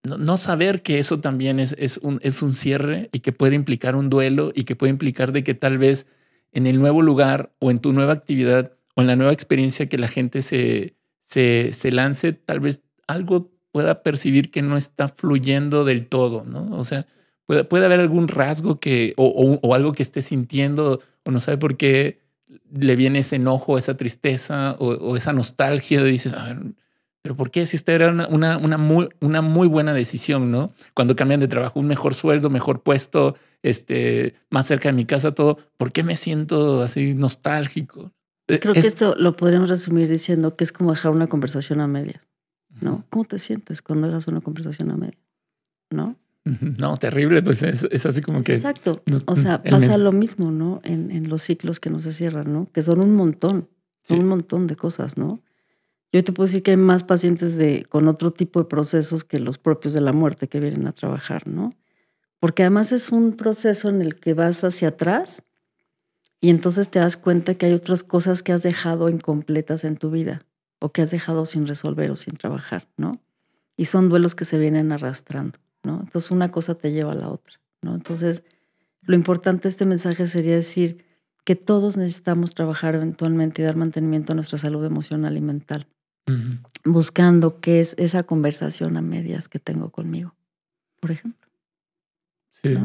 no, 0.03 0.38
saber 0.38 0.82
que 0.82 0.99
eso 0.99 1.19
también 1.19 1.59
es, 1.59 1.75
es, 1.78 1.97
un, 1.97 2.19
es 2.23 2.41
un 2.41 2.55
cierre 2.55 3.09
y 3.11 3.19
que 3.19 3.32
puede 3.32 3.55
implicar 3.55 3.95
un 3.95 4.09
duelo 4.09 4.51
y 4.55 4.63
que 4.63 4.75
puede 4.75 4.91
implicar 4.91 5.32
de 5.32 5.43
que 5.43 5.53
tal 5.53 5.78
vez 5.78 6.07
en 6.51 6.65
el 6.67 6.80
nuevo 6.80 7.01
lugar 7.01 7.53
o 7.59 7.71
en 7.71 7.80
tu 7.80 7.93
nueva 7.93 8.13
actividad 8.13 8.76
o 8.97 9.01
en 9.01 9.07
la 9.07 9.15
nueva 9.15 9.31
experiencia 9.31 9.87
que 9.87 9.99
la 9.99 10.07
gente 10.07 10.41
se, 10.41 10.95
se, 11.21 11.91
lance, 11.91 12.33
tal 12.33 12.59
vez 12.59 12.81
algo 13.05 13.51
pueda 13.71 14.01
percibir 14.01 14.49
que 14.49 14.63
no 14.63 14.75
está 14.75 15.07
fluyendo 15.07 15.85
del 15.85 16.07
todo, 16.07 16.43
¿no? 16.43 16.75
O 16.75 16.83
sea, 16.83 17.05
puede, 17.45 17.63
puede 17.63 17.85
haber 17.85 17.99
algún 17.99 18.27
rasgo 18.27 18.79
que, 18.79 19.13
o, 19.15 19.59
o, 19.61 19.75
algo 19.75 19.91
que 19.91 20.01
esté 20.01 20.23
sintiendo 20.23 20.99
o 21.23 21.29
no 21.29 21.39
sabe 21.39 21.57
por 21.59 21.77
qué 21.77 22.21
le 22.73 22.95
viene 22.95 23.19
ese 23.19 23.35
enojo, 23.35 23.77
esa 23.77 23.95
tristeza 23.95 24.75
o, 24.79 25.15
esa 25.15 25.31
nostalgia. 25.31 26.03
Dices, 26.03 26.33
a 26.33 26.45
ver, 26.45 26.57
pero 27.21 27.35
¿por 27.35 27.51
qué? 27.51 27.67
Si 27.67 27.75
esta 27.75 27.93
era 27.93 28.09
una, 28.09 28.27
una, 28.29 28.57
una, 28.57 28.79
muy, 28.79 29.09
una 29.19 29.43
muy 29.43 29.67
buena 29.67 29.93
decisión, 29.93 30.49
¿no? 30.49 30.71
Cuando 30.95 31.15
cambian 31.15 31.39
de 31.39 31.47
trabajo, 31.47 31.79
un 31.79 31.87
mejor 31.87 32.15
sueldo, 32.15 32.49
mejor 32.49 32.81
puesto, 32.81 33.35
este, 33.61 34.33
más 34.49 34.65
cerca 34.65 34.89
de 34.89 34.93
mi 34.93 35.05
casa, 35.05 35.35
todo, 35.35 35.59
¿por 35.77 35.91
qué 35.91 36.01
me 36.01 36.15
siento 36.15 36.81
así 36.81 37.13
nostálgico? 37.13 38.11
Creo 38.47 38.73
que 38.73 38.79
esto 38.79 39.15
lo 39.15 39.35
podríamos 39.35 39.69
resumir 39.69 40.07
diciendo 40.07 40.55
que 40.55 40.63
es 40.63 40.71
como 40.71 40.91
dejar 40.91 41.11
una 41.11 41.27
conversación 41.27 41.81
a 41.81 41.87
medias, 41.87 42.29
¿no? 42.81 43.05
¿Cómo 43.09 43.25
te 43.25 43.39
sientes 43.39 43.81
cuando 43.81 44.07
dejas 44.07 44.27
una 44.27 44.41
conversación 44.41 44.89
a 44.91 44.97
medias? 44.97 45.21
¿No? 45.89 46.17
No, 46.79 46.95
terrible, 46.95 47.43
pues 47.43 47.61
es, 47.63 48.05
así 48.05 48.21
como 48.21 48.41
que... 48.41 48.53
Exacto. 48.53 49.03
O 49.25 49.35
sea, 49.35 49.61
pasa 49.63 49.97
lo 49.97 50.13
mismo, 50.13 50.49
¿no? 50.49 50.79
En, 50.83 51.11
en, 51.11 51.27
los 51.27 51.41
ciclos 51.41 51.81
que 51.81 51.89
no 51.89 51.99
se 51.99 52.13
cierran, 52.13 52.53
¿no? 52.53 52.69
Que 52.71 52.83
son 52.83 53.01
un 53.01 53.13
montón, 53.15 53.67
son 54.03 54.19
un 54.19 54.27
montón 54.27 54.65
de 54.67 54.77
cosas, 54.77 55.17
¿no? 55.17 55.41
Yo 56.13 56.23
te 56.23 56.31
puedo 56.31 56.47
decir 56.47 56.63
que 56.63 56.71
hay 56.71 56.77
más 56.77 57.03
pacientes 57.03 57.57
de, 57.57 57.83
con 57.89 58.07
otro 58.07 58.31
tipo 58.31 58.59
de 58.61 58.65
procesos 58.65 59.25
que 59.25 59.39
los 59.39 59.57
propios 59.57 59.93
de 59.93 60.01
la 60.01 60.13
muerte 60.13 60.47
que 60.47 60.59
vienen 60.59 60.87
a 60.87 60.93
trabajar, 60.93 61.47
¿no? 61.47 61.73
Porque 62.39 62.63
además 62.63 62.91
es 62.91 63.09
un 63.09 63.33
proceso 63.33 63.89
en 63.89 64.01
el 64.01 64.15
que 64.15 64.33
vas 64.33 64.63
hacia 64.63 64.89
atrás 64.89 65.43
y 66.39 66.49
entonces 66.49 66.89
te 66.89 66.99
das 66.99 67.17
cuenta 67.17 67.55
que 67.55 67.65
hay 67.65 67.73
otras 67.73 68.03
cosas 68.03 68.43
que 68.43 68.51
has 68.51 68.63
dejado 68.63 69.09
incompletas 69.09 69.83
en 69.83 69.97
tu 69.97 70.11
vida 70.11 70.45
o 70.79 70.91
que 70.91 71.01
has 71.01 71.11
dejado 71.11 71.45
sin 71.45 71.65
resolver 71.65 72.11
o 72.11 72.15
sin 72.15 72.38
trabajar, 72.38 72.88
¿no? 72.97 73.19
Y 73.75 73.85
son 73.85 74.09
duelos 74.09 74.35
que 74.35 74.45
se 74.45 74.57
vienen 74.57 74.91
arrastrando, 74.91 75.59
¿no? 75.83 75.99
Entonces 76.01 76.31
una 76.31 76.51
cosa 76.51 76.75
te 76.75 76.91
lleva 76.91 77.13
a 77.13 77.15
la 77.15 77.29
otra, 77.29 77.59
¿no? 77.81 77.95
Entonces 77.95 78.43
lo 79.01 79.15
importante 79.15 79.63
de 79.63 79.69
este 79.69 79.85
mensaje 79.85 80.27
sería 80.27 80.55
decir 80.55 81.05
que 81.43 81.55
todos 81.55 81.97
necesitamos 81.97 82.53
trabajar 82.53 82.95
eventualmente 82.95 83.61
y 83.61 83.65
dar 83.65 83.77
mantenimiento 83.77 84.33
a 84.33 84.35
nuestra 84.35 84.57
salud 84.57 84.83
emocional 84.85 85.38
y 85.38 85.41
mental, 85.41 85.88
buscando 86.83 87.61
qué 87.61 87.79
es 87.79 87.95
esa 87.97 88.23
conversación 88.23 88.97
a 88.97 89.01
medias 89.01 89.47
que 89.47 89.57
tengo 89.57 89.89
conmigo, 89.89 90.35
por 90.99 91.11
ejemplo. 91.11 91.47
Sí. 92.51 92.77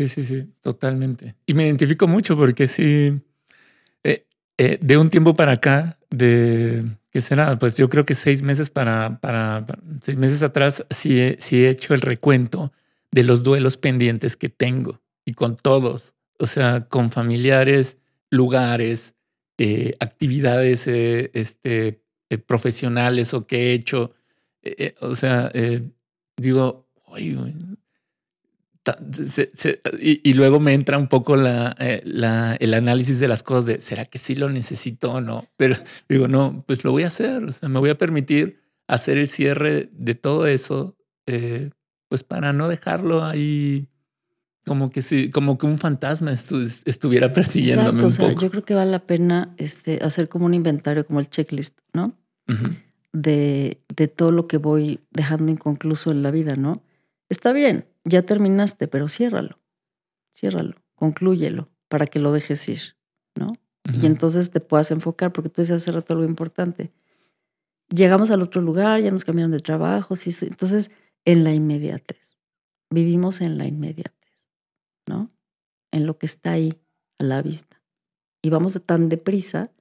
Sí, 0.00 0.08
sí, 0.08 0.24
sí, 0.24 0.48
totalmente. 0.62 1.34
Y 1.44 1.52
me 1.52 1.66
identifico 1.66 2.08
mucho 2.08 2.34
porque 2.34 2.68
sí, 2.68 3.20
eh, 4.02 4.24
eh, 4.56 4.78
de 4.80 4.96
un 4.96 5.10
tiempo 5.10 5.34
para 5.34 5.52
acá, 5.52 5.98
de 6.08 6.86
qué 7.10 7.20
será, 7.20 7.58
pues 7.58 7.76
yo 7.76 7.90
creo 7.90 8.06
que 8.06 8.14
seis 8.14 8.40
meses 8.40 8.70
para, 8.70 9.20
para, 9.20 9.66
seis 10.00 10.16
meses 10.16 10.42
atrás, 10.42 10.86
sí 10.88 11.36
sí 11.38 11.66
he 11.66 11.68
hecho 11.68 11.92
el 11.92 12.00
recuento 12.00 12.72
de 13.10 13.24
los 13.24 13.42
duelos 13.42 13.76
pendientes 13.76 14.38
que 14.38 14.48
tengo 14.48 15.02
y 15.26 15.34
con 15.34 15.56
todos, 15.56 16.14
o 16.38 16.46
sea, 16.46 16.86
con 16.88 17.10
familiares, 17.10 17.98
lugares, 18.30 19.16
eh, 19.58 19.96
actividades 20.00 20.86
este, 20.86 22.00
profesionales 22.46 23.34
o 23.34 23.46
que 23.46 23.66
he 23.66 23.72
hecho. 23.74 24.14
o 25.02 25.14
sea, 25.14 25.52
digo, 26.38 26.88
oye, 27.04 27.36
y, 30.00 30.32
luego 30.34 30.58
me 30.58 30.72
entra 30.72 30.98
un 30.98 31.08
poco 31.08 31.36
eh, 31.36 32.02
la, 32.04 32.56
el 32.58 32.74
análisis 32.74 33.20
de 33.20 33.28
las 33.28 33.42
cosas 33.42 33.66
de, 33.66 33.80
¿será 33.80 34.06
que 34.06 34.18
sí 34.18 34.34
lo 34.34 34.48
necesito 34.48 35.12
o 35.12 35.20
no? 35.20 35.46
Pero 35.56 35.76
digo, 36.08 36.28
no, 36.28 36.64
pues 36.66 36.84
lo 36.84 36.92
voy 36.92 37.02
a 37.02 37.08
hacer, 37.08 37.44
o 37.44 37.52
sea, 37.52 37.68
me 37.68 37.78
voy 37.78 37.90
a 37.90 37.98
permitir 37.98 38.60
hacer 38.88 39.18
el 39.18 39.28
cierre 39.28 39.90
de 39.92 40.14
todo 40.14 40.46
eso, 40.46 40.96
eh, 41.26 41.70
pues 42.08 42.24
para 42.24 42.52
no 42.52 42.68
dejarlo 42.68 43.24
ahí 43.24 43.86
como 44.66 44.90
que 44.90 45.02
sí, 45.02 45.30
como 45.30 45.58
que 45.58 45.66
un 45.66 45.78
fantasma 45.78 46.32
estuviera 46.32 47.32
persiguiéndome 47.32 48.04
un 48.04 48.14
poco. 48.14 48.40
Yo 48.40 48.50
creo 48.50 48.64
que 48.64 48.74
vale 48.74 48.90
la 48.90 49.06
pena 49.06 49.54
este, 49.56 50.00
hacer 50.02 50.28
como 50.28 50.46
un 50.46 50.54
inventario, 50.54 51.06
como 51.06 51.20
el 51.20 51.28
checklist, 51.28 51.78
¿no? 51.92 52.16
de, 53.12 53.80
de 53.94 54.08
todo 54.08 54.32
lo 54.32 54.46
que 54.46 54.58
voy 54.58 55.00
dejando 55.10 55.50
inconcluso 55.52 56.10
en 56.10 56.22
la 56.22 56.30
vida, 56.30 56.56
¿no? 56.56 56.82
Está 57.28 57.52
bien, 57.52 57.86
ya 58.10 58.22
terminaste, 58.22 58.88
pero 58.88 59.08
ciérralo, 59.08 59.58
ciérralo, 60.32 60.76
conclúyelo 60.94 61.70
para 61.88 62.06
que 62.06 62.18
lo 62.18 62.32
dejes 62.32 62.68
ir, 62.68 62.96
¿no? 63.34 63.52
Y 63.92 64.06
entonces 64.06 64.50
te 64.50 64.60
puedas 64.60 64.90
enfocar, 64.90 65.32
porque 65.32 65.48
tú 65.48 65.62
decías 65.62 65.82
hace 65.82 65.90
rato 65.90 66.12
algo 66.12 66.24
importante. 66.24 66.92
Llegamos 67.88 68.30
al 68.30 68.42
otro 68.42 68.60
lugar, 68.60 69.00
ya 69.00 69.10
nos 69.10 69.24
cambiaron 69.24 69.50
de 69.50 69.58
trabajo, 69.58 70.14
entonces 70.42 70.90
en 71.24 71.42
la 71.42 71.52
inmediatez, 71.52 72.38
vivimos 72.90 73.40
en 73.40 73.58
la 73.58 73.66
inmediatez, 73.66 74.48
¿no? 75.06 75.30
En 75.90 76.06
lo 76.06 76.18
que 76.18 76.26
está 76.26 76.52
ahí 76.52 76.78
a 77.18 77.24
la 77.24 77.42
vista. 77.42 77.82
Y 78.42 78.50
vamos 78.50 78.80
tan 78.86 79.08
deprisa 79.08 79.72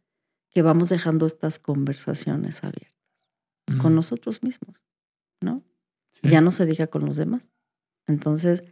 que 0.49 0.61
vamos 0.61 0.89
dejando 0.89 1.25
estas 1.25 1.59
conversaciones 1.59 2.63
abiertas 2.63 2.97
con 3.81 3.93
nosotros 3.93 4.41
mismos, 4.41 4.75
¿no? 5.41 5.61
Ya 6.23 6.41
no 6.41 6.49
se 6.49 6.65
diga 6.65 6.87
con 6.87 7.05
los 7.05 7.17
demás. 7.17 7.49
Entonces, 8.09 8.63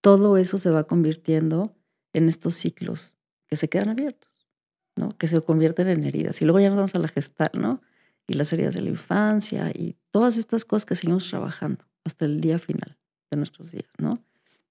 todo 0.00 0.36
eso 0.36 0.58
se 0.58 0.70
va 0.70 0.84
convirtiendo 0.84 1.76
en 2.12 2.28
estos 2.28 2.54
ciclos 2.54 3.14
que 3.46 3.56
se 3.56 3.68
quedan 3.68 3.90
abiertos, 3.90 4.48
¿no? 4.96 5.10
Que 5.16 5.28
se 5.28 5.40
convierten 5.42 5.88
en 5.88 6.04
heridas. 6.04 6.40
Y 6.42 6.44
luego 6.44 6.60
ya 6.60 6.68
nos 6.70 6.76
vamos 6.76 6.94
a 6.94 6.98
la 6.98 7.08
gestal, 7.08 7.50
¿no? 7.54 7.82
Y 8.26 8.34
las 8.34 8.52
heridas 8.52 8.74
de 8.74 8.80
la 8.80 8.88
infancia 8.88 9.70
y 9.72 9.96
todas 10.10 10.36
estas 10.36 10.64
cosas 10.64 10.86
que 10.86 10.96
seguimos 10.96 11.28
trabajando 11.28 11.84
hasta 12.04 12.24
el 12.24 12.40
día 12.40 12.58
final 12.58 12.96
de 13.30 13.36
nuestros 13.36 13.70
días, 13.70 13.90
¿no? 13.98 14.22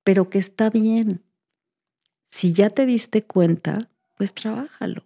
Pero 0.04 0.30
que 0.30 0.40
está 0.40 0.70
bien. 0.70 1.24
Si 2.28 2.52
ya 2.52 2.70
te 2.70 2.86
diste 2.86 3.24
cuenta, 3.24 3.90
pues 4.16 4.34
trabájalo. 4.34 5.06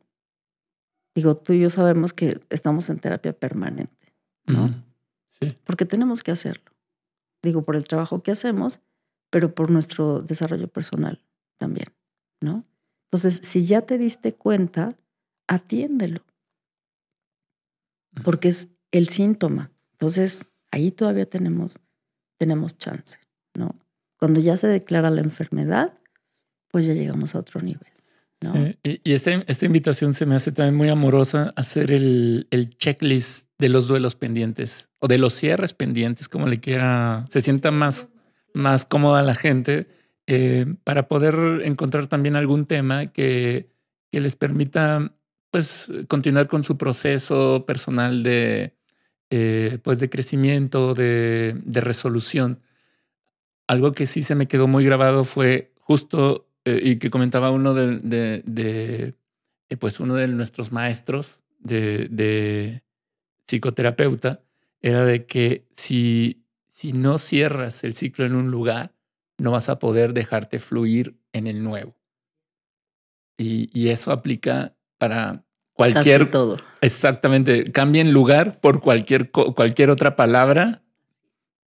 Digo, 1.14 1.36
tú 1.36 1.54
y 1.54 1.60
yo 1.60 1.70
sabemos 1.70 2.14
que 2.14 2.40
estamos 2.50 2.90
en 2.90 3.00
terapia 3.00 3.34
permanente, 3.34 4.16
¿no? 4.46 4.70
Sí. 5.28 5.58
Porque 5.64 5.86
tenemos 5.86 6.24
que 6.24 6.32
hacerlo. 6.32 6.72
Digo, 7.42 7.64
por 7.64 7.76
el 7.76 7.84
trabajo 7.84 8.24
que 8.24 8.32
hacemos 8.32 8.82
pero 9.30 9.54
por 9.54 9.70
nuestro 9.70 10.22
desarrollo 10.22 10.68
personal 10.68 11.24
también, 11.58 11.88
¿no? 12.42 12.66
Entonces, 13.06 13.40
si 13.44 13.66
ya 13.66 13.82
te 13.82 13.98
diste 13.98 14.34
cuenta, 14.34 14.90
atiéndelo, 15.48 16.24
porque 18.24 18.50
es 18.50 18.70
el 18.92 19.10
síntoma. 19.10 19.72
Entonces, 19.94 20.46
ahí 20.72 20.92
todavía 20.92 21.26
tenemos, 21.26 21.80
tenemos 22.38 22.78
chance, 22.78 23.18
¿no? 23.56 23.76
Cuando 24.18 24.40
ya 24.42 24.58
se 24.58 24.68
declara 24.68 25.10
la 25.10 25.22
enfermedad, 25.22 25.98
pues 26.70 26.86
ya 26.86 26.94
llegamos 26.94 27.36
a 27.36 27.40
otro 27.40 27.62
nivel. 27.62 27.88
¿no? 28.42 28.54
Y, 28.84 29.12
esta, 29.12 29.32
esta, 29.48 29.66
invitación 29.66 30.14
se 30.14 30.26
me 30.26 30.36
hace 30.36 30.52
también 30.52 30.76
muy 30.76 30.88
amorosa, 30.88 31.52
hacer 31.58 31.92
el, 31.92 32.48
el, 32.52 32.70
checklist 32.78 33.50
de 33.58 33.68
los 33.68 33.88
duelos 33.88 34.16
pendientes 34.16 34.88
o 35.00 35.08
de 35.08 35.18
los 35.18 35.34
cierres 35.34 35.74
pendientes, 35.74 36.30
como 36.30 36.48
le 36.48 36.62
quiera, 36.62 37.26
se 37.28 37.42
sienta 37.42 37.72
más 37.72 38.10
más 38.54 38.86
cómoda 38.86 39.24
la 39.24 39.36
gente 39.36 39.88
eh, 40.28 40.66
para 40.84 41.08
poder 41.08 41.62
encontrar 41.64 42.08
también 42.08 42.36
algún 42.36 42.66
tema 42.66 43.08
que, 43.08 43.70
que, 44.12 44.20
les 44.20 44.36
permita 44.36 45.14
pues 45.52 45.92
continuar 46.08 46.48
con 46.48 46.64
su 46.64 46.78
proceso 46.78 47.66
personal 47.66 48.22
de 48.22 48.76
eh, 49.32 49.80
pues 49.84 50.00
de 50.00 50.10
crecimiento, 50.10 50.94
de, 50.94 51.56
de, 51.64 51.82
resolución. 51.82 52.60
Algo 53.68 53.92
que 53.92 54.06
sí 54.06 54.22
se 54.24 54.36
me 54.36 54.48
quedó 54.48 54.68
muy 54.68 54.86
grabado 54.86 55.24
fue 55.24 55.74
justo 55.80 56.48
eh, 56.66 56.80
y 56.84 56.98
que 56.98 57.10
comentaba 57.10 57.52
uno 57.52 57.74
de, 57.74 59.16
pues 59.80 60.00
uno 60.00 60.16
de 60.16 60.28
nuestros 60.28 60.72
maestros 60.72 61.42
de 61.60 62.82
psicoterapeuta 63.46 64.42
era 64.82 65.04
de 65.06 65.26
que 65.26 65.66
si 65.72 66.46
si 66.80 66.94
no 66.94 67.18
cierras 67.18 67.84
el 67.84 67.94
ciclo 67.94 68.26
en 68.26 68.36
un 68.36 68.52
lugar, 68.52 68.96
no 69.38 69.52
vas 69.52 69.68
a 69.68 69.80
poder 69.80 70.14
dejarte 70.14 70.60
fluir 70.60 71.20
en 71.34 71.46
el 71.46 71.62
nuevo. 71.62 72.00
Y, 73.38 73.90
eso 73.90 74.14
aplica 74.14 74.78
para 74.98 75.44
cualquier... 75.74 76.20
Casi 76.20 76.32
todo. 76.32 76.58
Exactamente. 76.80 77.70
Cambien 77.74 78.14
lugar 78.14 78.62
por 78.62 78.80
cualquier, 78.80 79.30
cualquier 79.30 79.90
otra 79.90 80.16
palabra 80.16 80.82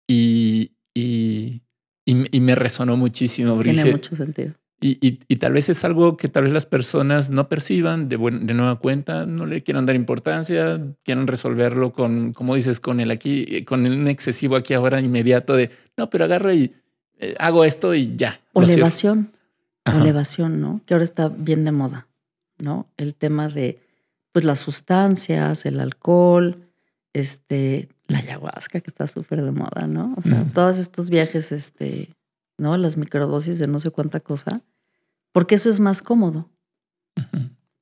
y, 0.07 0.73
y, 0.93 1.61
y, 2.03 2.39
me 2.41 2.55
resonó 2.55 2.97
muchísimo. 2.97 3.57
Tiene 3.63 3.85
mucho 3.85 4.13
sentido. 4.13 4.55
Y, 4.79 5.19
y, 5.27 5.35
tal 5.37 5.53
vez 5.53 5.69
es 5.69 5.83
algo 5.83 6.17
que 6.17 6.27
tal 6.27 6.43
vez 6.43 6.53
las 6.53 6.67
personas 6.67 7.31
no 7.31 7.49
perciban 7.49 8.09
de, 8.09 8.17
de 8.17 8.53
nueva 8.53 8.77
cuenta, 8.77 9.25
no 9.25 9.47
le 9.47 9.63
quieran 9.63 9.87
dar 9.87 9.95
importancia, 9.95 10.79
quieran 11.03 11.25
resolverlo 11.25 11.93
con, 11.93 12.31
como 12.31 12.53
dices, 12.53 12.79
con 12.79 12.99
el 12.99 13.09
aquí, 13.09 13.63
con 13.63 13.87
un 13.87 14.07
excesivo 14.07 14.55
aquí 14.55 14.75
ahora 14.75 14.99
inmediato 14.99 15.55
de, 15.55 15.71
no, 15.97 16.11
pero 16.11 16.25
agarro 16.25 16.53
y 16.53 16.75
eh, 17.17 17.33
hago 17.39 17.65
esto 17.65 17.95
y 17.95 18.15
ya. 18.15 18.39
O 18.53 18.61
elevación, 18.61 19.31
elevación, 19.83 20.61
¿no? 20.61 20.81
Que 20.85 20.93
ahora 20.93 21.05
está 21.05 21.29
bien 21.29 21.65
de 21.65 21.71
moda, 21.71 22.07
¿no? 22.59 22.87
El 22.97 23.15
tema 23.15 23.47
de, 23.47 23.81
pues 24.31 24.45
las 24.45 24.59
sustancias, 24.59 25.65
el 25.65 25.79
alcohol, 25.79 26.67
este, 27.13 27.89
la 28.07 28.19
ayahuasca 28.19 28.79
que 28.81 28.91
está 28.91 29.07
súper 29.07 29.43
de 29.43 29.51
moda, 29.51 29.87
¿no? 29.87 30.13
O 30.17 30.21
sea, 30.21 30.43
todos 30.53 30.77
estos 30.77 31.09
viajes, 31.09 31.51
este, 31.51 32.09
¿no? 32.57 32.77
Las 32.77 32.97
microdosis 32.97 33.59
de 33.59 33.67
no 33.67 33.79
sé 33.79 33.91
cuánta 33.91 34.19
cosa, 34.19 34.63
porque 35.31 35.55
eso 35.55 35.69
es 35.69 35.79
más 35.79 36.01
cómodo. 36.01 36.49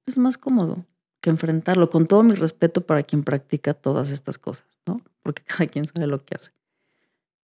Es 0.06 0.18
más 0.18 0.38
cómodo 0.38 0.86
que 1.22 1.32
enfrentarlo, 1.32 1.90
con 1.90 2.06
todo 2.06 2.22
mi 2.22 2.36
respeto 2.36 2.86
para 2.86 3.02
quien 3.02 3.24
practica 3.24 3.74
todas 3.74 4.12
estas 4.12 4.38
cosas, 4.38 4.68
¿no? 4.86 5.02
Porque 5.24 5.44
cada 5.48 5.68
quien 5.68 5.88
sabe 5.88 6.08
lo 6.08 6.24
que 6.24 6.36
hace. 6.36 6.52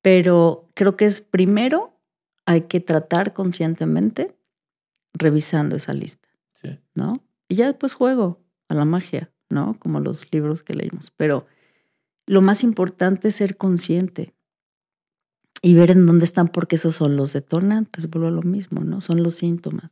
Pero 0.01 0.69
creo 0.75 0.95
que 0.97 1.05
es 1.05 1.21
primero 1.21 1.99
hay 2.45 2.61
que 2.61 2.79
tratar 2.79 3.33
conscientemente 3.33 4.37
revisando 5.13 5.75
esa 5.75 5.93
lista, 5.93 6.27
¿no? 6.93 7.13
Y 7.47 7.55
ya 7.55 7.67
después 7.67 7.93
juego 7.93 8.41
a 8.67 8.75
la 8.75 8.85
magia, 8.85 9.31
¿no? 9.49 9.77
Como 9.79 9.99
los 9.99 10.31
libros 10.31 10.63
que 10.63 10.73
leímos. 10.73 11.11
Pero 11.11 11.45
lo 12.25 12.41
más 12.41 12.63
importante 12.63 13.29
es 13.29 13.35
ser 13.35 13.57
consciente 13.57 14.33
y 15.61 15.75
ver 15.75 15.91
en 15.91 16.05
dónde 16.05 16.25
están, 16.25 16.47
porque 16.47 16.75
esos 16.75 16.95
son 16.95 17.15
los 17.15 17.33
detonantes, 17.33 18.09
vuelvo 18.09 18.27
a 18.27 18.31
lo 18.31 18.41
mismo, 18.41 18.81
¿no? 18.81 19.01
Son 19.01 19.21
los 19.21 19.35
síntomas. 19.35 19.91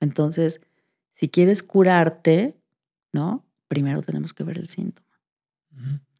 Entonces, 0.00 0.60
si 1.12 1.28
quieres 1.28 1.62
curarte, 1.62 2.60
¿no? 3.12 3.46
Primero 3.68 4.02
tenemos 4.02 4.34
que 4.34 4.44
ver 4.44 4.58
el 4.58 4.68
síntoma, 4.68 5.08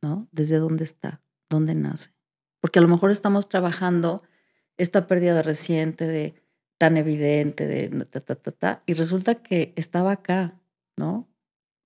¿no? 0.01 0.28
Desde 0.32 0.59
dónde 0.59 0.85
está, 0.85 1.20
dónde 1.51 1.74
nace. 1.74 2.15
Porque 2.61 2.78
a 2.78 2.82
lo 2.82 2.89
mejor 2.89 3.11
estamos 3.11 3.49
trabajando 3.49 4.23
esta 4.78 5.07
pérdida 5.07 5.43
reciente 5.43 6.07
de 6.07 6.35
tan 6.78 6.97
evidente 6.97 7.66
de 7.66 7.89
ta, 8.07 8.20
ta, 8.20 8.35
ta, 8.35 8.53
ta, 8.53 8.82
y 8.86 8.94
resulta 8.94 9.36
que 9.36 9.73
estaba 9.77 10.12
acá, 10.12 10.59
¿no? 10.97 11.28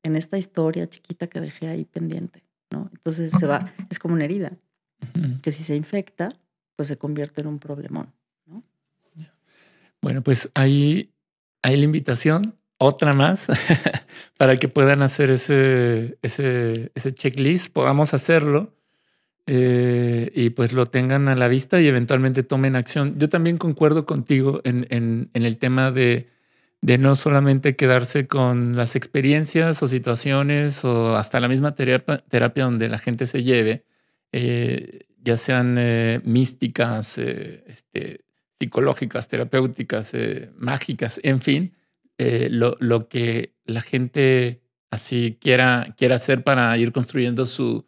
En 0.03 0.17
esta 0.17 0.39
historia 0.39 0.89
chiquita 0.89 1.27
que 1.27 1.41
dejé 1.41 1.69
ahí 1.69 1.85
pendiente, 1.85 2.45
¿no? 2.71 2.91
Entonces 2.93 3.33
se 3.33 3.47
va, 3.47 3.75
es 3.91 3.99
como 3.99 4.15
una 4.15 4.25
herida, 4.25 4.57
que 5.43 5.51
si 5.51 5.63
se 5.63 5.75
infecta, 5.75 6.31
pues 6.77 6.89
se 6.89 6.97
convierte 6.97 7.40
en 7.40 7.48
un 7.48 7.59
problemón. 7.59 8.12
¿no? 8.47 8.62
Bueno, 10.01 10.23
pues 10.23 10.51
ahí 10.55 11.11
hay 11.62 11.77
la 11.77 11.85
invitación, 11.85 12.55
otra 12.78 13.12
más, 13.12 13.47
para 14.36 14.57
que 14.57 14.69
puedan 14.69 15.03
hacer 15.03 15.31
ese, 15.31 16.19
ese, 16.23 17.12
checklist, 17.12 17.73
podamos 17.73 18.15
hacerlo 18.15 18.74
eh, 19.47 20.31
y 20.35 20.51
pues 20.51 20.73
lo 20.73 20.86
tengan 20.86 21.28
a 21.28 21.35
la 21.35 21.48
vista 21.48 21.81
y 21.81 21.89
eventualmente 21.89 22.43
tomen 22.43 22.77
acción. 22.77 23.19
Yo 23.19 23.28
también 23.28 23.57
concuerdo 23.57 24.07
contigo 24.07 24.61
en, 24.65 24.86
en, 24.90 25.31
en 25.32 25.44
el 25.44 25.57
tema 25.57 25.90
de, 25.90 26.28
de 26.81 26.98
no 26.98 27.16
solamente 27.16 27.77
quedarse 27.77 28.27
con 28.27 28.77
las 28.77 28.97
experiencias 28.97 29.82
o 29.82 29.89
situaciones 29.89 30.85
o 30.85 31.16
hasta 31.16 31.40
la 31.40 31.48
misma 31.48 31.74
terapia, 31.74 32.19
terapia 32.28 32.65
donde 32.65 32.89
la 32.89 32.98
gente 32.98 33.27
se 33.27 33.43
lleve, 33.43 33.85
eh, 34.32 35.06
ya 35.27 35.36
sean 35.36 35.77
eh, 35.77 36.20
místicas, 36.24 37.19
eh, 37.19 37.65
este, 37.66 38.24
psicológicas, 38.55 39.27
terapéuticas, 39.27 40.15
eh, 40.15 40.53
mágicas, 40.57 41.20
en 41.23 41.40
fin, 41.40 41.74
lo, 42.19 42.77
lo, 42.81 43.09
que 43.09 43.55
la 43.66 43.82
gente 43.82 44.62
así 44.90 45.36
quiera, 45.39 45.94
quiera 45.98 46.15
hacer 46.15 46.44
para 46.44 46.78
ir 46.78 46.93
construyendo 46.93 47.44
su, 47.44 47.85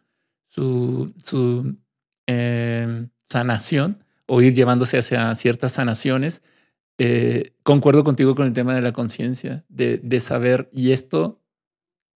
su, 0.46 1.14
su 1.24 1.78
em, 2.26 3.08
sanación 3.26 4.04
o 4.26 4.42
ir 4.42 4.52
llevándose 4.52 4.98
hacia 4.98 5.34
ciertas 5.34 5.72
sanaciones. 5.72 6.42
concuerdo 7.62 8.04
contigo 8.04 8.34
con 8.34 8.46
el 8.46 8.52
tema 8.52 8.74
de 8.74 8.82
la 8.82 8.92
conciencia, 8.92 9.64
de, 9.68 9.98
de, 9.98 10.20
saber, 10.20 10.68
y 10.72 10.90
esto 10.90 11.40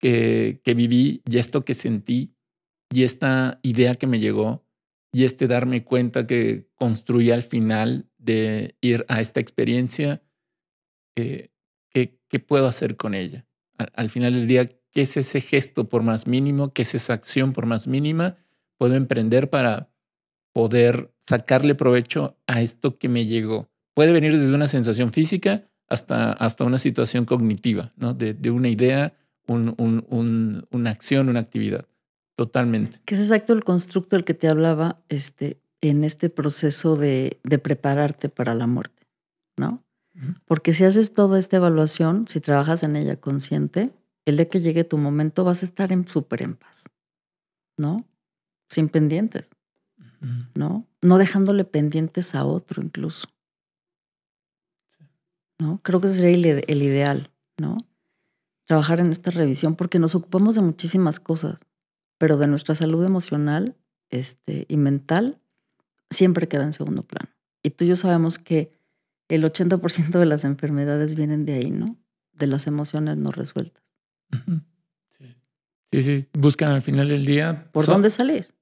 que, 0.01 0.61
que 0.65 0.75
viví, 0.75 1.23
y 1.27 1.39
esto 1.39 1.65
que 1.65 1.75
sentí, 1.75 2.35
y 2.91 3.05
esta 3.05 3.61
idea 3.63 3.95
que 3.95 4.07
me 4.07 4.19
llegó, 4.19 4.63
y 5.13 5.25
este 5.25 5.47
darme 5.47 5.85
cuenta 5.85 6.27
que 6.27 6.67
construí 6.75 7.31
al 7.31 7.43
final 7.43 8.09
de 8.19 8.77
ir 8.81 9.05
a 9.09 9.21
esta 9.21 9.41
experiencia, 9.41 10.23
eh, 11.17 11.51
¿qué, 11.91 12.39
puedo 12.41 12.67
hacer 12.67 12.97
con 12.97 13.15
ella? 13.15 13.47
Al, 13.77 14.09
final 14.09 14.33
del 14.33 14.47
día, 14.47 14.67
¿qué 14.67 15.03
es 15.03 15.19
ese 15.19 15.43
gesto 15.43 15.89
por 15.89 16.03
más 16.03 16.27
mínimo? 16.27 16.73
¿Qué 16.73 16.83
es 16.83 16.95
esa 16.95 17.13
acción 17.13 17.53
por 17.53 17.67
más 17.67 17.87
mínima? 17.87 18.39
Puedo 18.79 18.95
emprender 18.95 19.51
para 19.51 19.91
poder 20.55 21.13
sacarle 21.21 21.75
provecho 21.75 22.39
a 22.47 22.63
esto 22.63 22.99
que 22.99 23.11
me 23.11 23.27
llegó. 23.27 23.71
Puede 23.95 24.13
venir 24.13 24.33
desde 24.33 24.55
una 24.55 24.69
sensación 24.69 25.13
física 25.13 25.69
hasta, 25.89 26.33
hasta 26.33 26.65
una 26.65 26.79
situación 26.79 27.27
cognitiva, 27.27 27.93
¿no? 27.97 28.15
de, 28.15 28.33
de 28.33 28.51
una 28.51 28.71
idea, 28.71 29.15
un, 29.47 29.75
un, 29.77 30.67
una 30.71 30.91
acción, 30.91 31.29
una 31.29 31.41
actividad. 31.41 31.87
Totalmente. 32.43 32.99
Que 33.05 33.15
es 33.15 33.21
exacto 33.21 33.53
el 33.53 33.63
constructo 33.63 34.17
del 34.17 34.25
que 34.25 34.35
te 34.35 34.49
hablaba 34.49 35.01
este, 35.09 35.63
en 35.81 36.03
este 36.03 36.29
proceso 36.29 36.97
de, 36.97 37.39
de 37.45 37.59
prepararte 37.61 38.29
para 38.29 38.57
la 38.57 38.67
muerte, 38.67 39.07
¿no? 39.57 39.85
Porque 40.45 40.75
si 40.75 40.83
haces 40.83 41.13
toda 41.13 41.39
esta 41.39 41.59
evaluación, 41.59 42.27
si 42.27 42.41
trabajas 42.41 42.83
en 42.83 42.97
ella 42.97 43.15
consciente, 43.15 43.93
el 44.25 44.39
día 44.39 44.49
que 44.49 44.59
llegue 44.59 44.83
tu 44.83 44.99
momento 44.99 45.45
vas 45.45 45.63
a 45.63 45.67
estar 45.67 45.93
en 45.93 46.09
súper 46.09 46.43
en 46.43 46.57
paz, 46.57 46.87
¿no? 47.77 48.05
Sin 48.69 48.89
pendientes, 48.89 49.53
¿no? 50.57 50.89
No 51.01 51.19
dejándole 51.19 51.65
pendientes 51.65 52.35
a 52.35 52.45
otro 52.45 52.83
incluso. 52.83 53.29
¿No? 55.61 55.79
Creo 55.85 56.01
que 56.01 56.09
ese 56.09 56.17
sería 56.17 56.55
el, 56.55 56.65
el 56.67 56.83
ideal, 56.83 57.31
¿no? 57.57 57.79
Trabajar 58.67 58.99
en 58.99 59.13
esta 59.13 59.31
revisión 59.31 59.77
porque 59.77 60.01
nos 60.01 60.17
ocupamos 60.17 60.57
de 60.57 60.63
muchísimas 60.63 61.21
cosas 61.21 61.61
pero 62.23 62.37
de 62.37 62.47
nuestra 62.47 62.77
salud 62.77 63.05
emocional 63.05 63.75
este, 64.09 64.65
y 64.69 64.77
mental 64.77 65.41
siempre 66.09 66.47
queda 66.47 66.63
en 66.63 66.73
segundo 66.73 67.03
plano. 67.03 67.31
Y 67.65 67.71
tú 67.71 67.85
y 67.85 67.89
yo 67.89 67.97
sabemos 67.97 68.39
que 68.39 68.71
el 69.27 69.43
80% 69.43 70.21
de 70.21 70.27
las 70.27 70.45
enfermedades 70.45 71.17
vienen 71.17 71.45
de 71.45 71.55
ahí, 71.55 71.73
¿no? 71.73 71.87
De 72.33 72.47
las 72.47 72.69
emociones 72.69 73.17
no 73.17 73.33
resueltas. 73.33 73.83
Sí, 75.09 75.37
sí, 75.91 76.03
sí. 76.05 76.29
buscan 76.33 76.71
al 76.71 76.81
final 76.81 77.09
del 77.09 77.27
día. 77.27 77.69
¿Por 77.73 77.87
dónde 77.87 78.09
salir? 78.09 78.55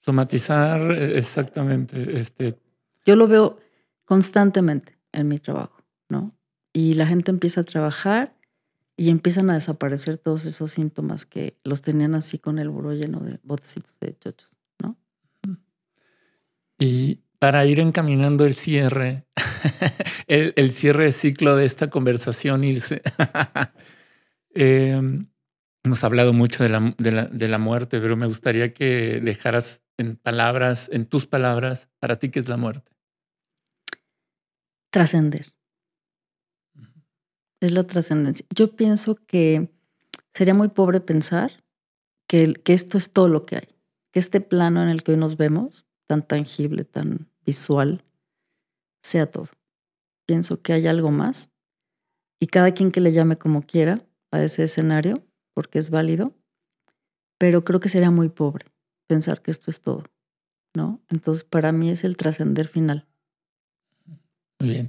Somatizar, 0.00 0.80
e, 0.90 1.16
exactamente. 1.16 2.18
Este. 2.18 2.58
Yo 3.06 3.14
lo 3.14 3.28
veo 3.28 3.60
constantemente 4.04 4.98
en 5.12 5.28
mi 5.28 5.38
trabajo, 5.38 5.84
¿no? 6.08 6.34
Y 6.72 6.94
la 6.94 7.06
gente 7.06 7.30
empieza 7.30 7.60
a 7.60 7.64
trabajar 7.64 8.33
y 8.96 9.10
empiezan 9.10 9.50
a 9.50 9.54
desaparecer 9.54 10.18
todos 10.18 10.46
esos 10.46 10.72
síntomas 10.72 11.26
que 11.26 11.58
los 11.64 11.82
tenían 11.82 12.14
así 12.14 12.38
con 12.38 12.58
el 12.58 12.68
buró 12.68 12.92
lleno 12.92 13.20
de 13.20 13.40
botecitos 13.42 13.98
de 14.00 14.16
chochos, 14.18 14.50
¿no? 14.80 14.96
Y 16.78 17.20
para 17.38 17.66
ir 17.66 17.80
encaminando 17.80 18.44
el 18.46 18.54
cierre, 18.54 19.26
el, 20.28 20.70
cierre 20.72 21.06
de 21.06 21.12
ciclo 21.12 21.56
de 21.56 21.64
esta 21.64 21.90
conversación, 21.90 22.62
Ilse, 22.62 23.02
em, 24.54 25.26
hemos 25.82 26.04
hablado 26.04 26.32
mucho 26.32 26.62
de 26.62 26.68
la, 26.68 26.94
de, 26.96 27.10
la, 27.10 27.24
de 27.26 27.48
la 27.48 27.58
muerte, 27.58 28.00
pero 28.00 28.16
me 28.16 28.26
gustaría 28.26 28.72
que 28.72 29.20
dejaras 29.20 29.82
en 29.98 30.16
palabras, 30.16 30.88
en 30.92 31.06
tus 31.06 31.26
palabras, 31.26 31.88
para 31.98 32.18
ti, 32.18 32.30
¿qué 32.30 32.38
es 32.38 32.48
la 32.48 32.56
muerte? 32.56 32.92
Trascender 34.90 35.53
es 37.66 37.72
la 37.72 37.84
trascendencia. 37.84 38.46
Yo 38.54 38.76
pienso 38.76 39.16
que 39.26 39.70
sería 40.30 40.54
muy 40.54 40.68
pobre 40.68 41.00
pensar 41.00 41.52
que, 42.28 42.54
que 42.54 42.72
esto 42.72 42.98
es 42.98 43.12
todo 43.12 43.28
lo 43.28 43.46
que 43.46 43.56
hay, 43.56 43.68
que 44.12 44.20
este 44.20 44.40
plano 44.40 44.82
en 44.82 44.88
el 44.88 45.02
que 45.02 45.12
hoy 45.12 45.18
nos 45.18 45.36
vemos, 45.36 45.86
tan 46.06 46.26
tangible, 46.26 46.84
tan 46.84 47.28
visual, 47.44 48.04
sea 49.02 49.30
todo. 49.30 49.48
Pienso 50.26 50.62
que 50.62 50.72
hay 50.72 50.86
algo 50.86 51.10
más 51.10 51.50
y 52.40 52.46
cada 52.46 52.72
quien 52.72 52.90
que 52.90 53.00
le 53.00 53.12
llame 53.12 53.36
como 53.36 53.62
quiera 53.62 54.04
a 54.30 54.42
ese 54.42 54.64
escenario, 54.64 55.22
porque 55.54 55.78
es 55.78 55.90
válido, 55.90 56.34
pero 57.38 57.64
creo 57.64 57.80
que 57.80 57.88
sería 57.88 58.10
muy 58.10 58.28
pobre 58.28 58.66
pensar 59.06 59.42
que 59.42 59.50
esto 59.50 59.70
es 59.70 59.80
todo, 59.80 60.04
¿no? 60.74 61.00
Entonces, 61.08 61.44
para 61.44 61.72
mí 61.72 61.90
es 61.90 62.04
el 62.04 62.16
trascender 62.16 62.68
final. 62.68 63.06
Muy 64.58 64.70
bien. 64.70 64.88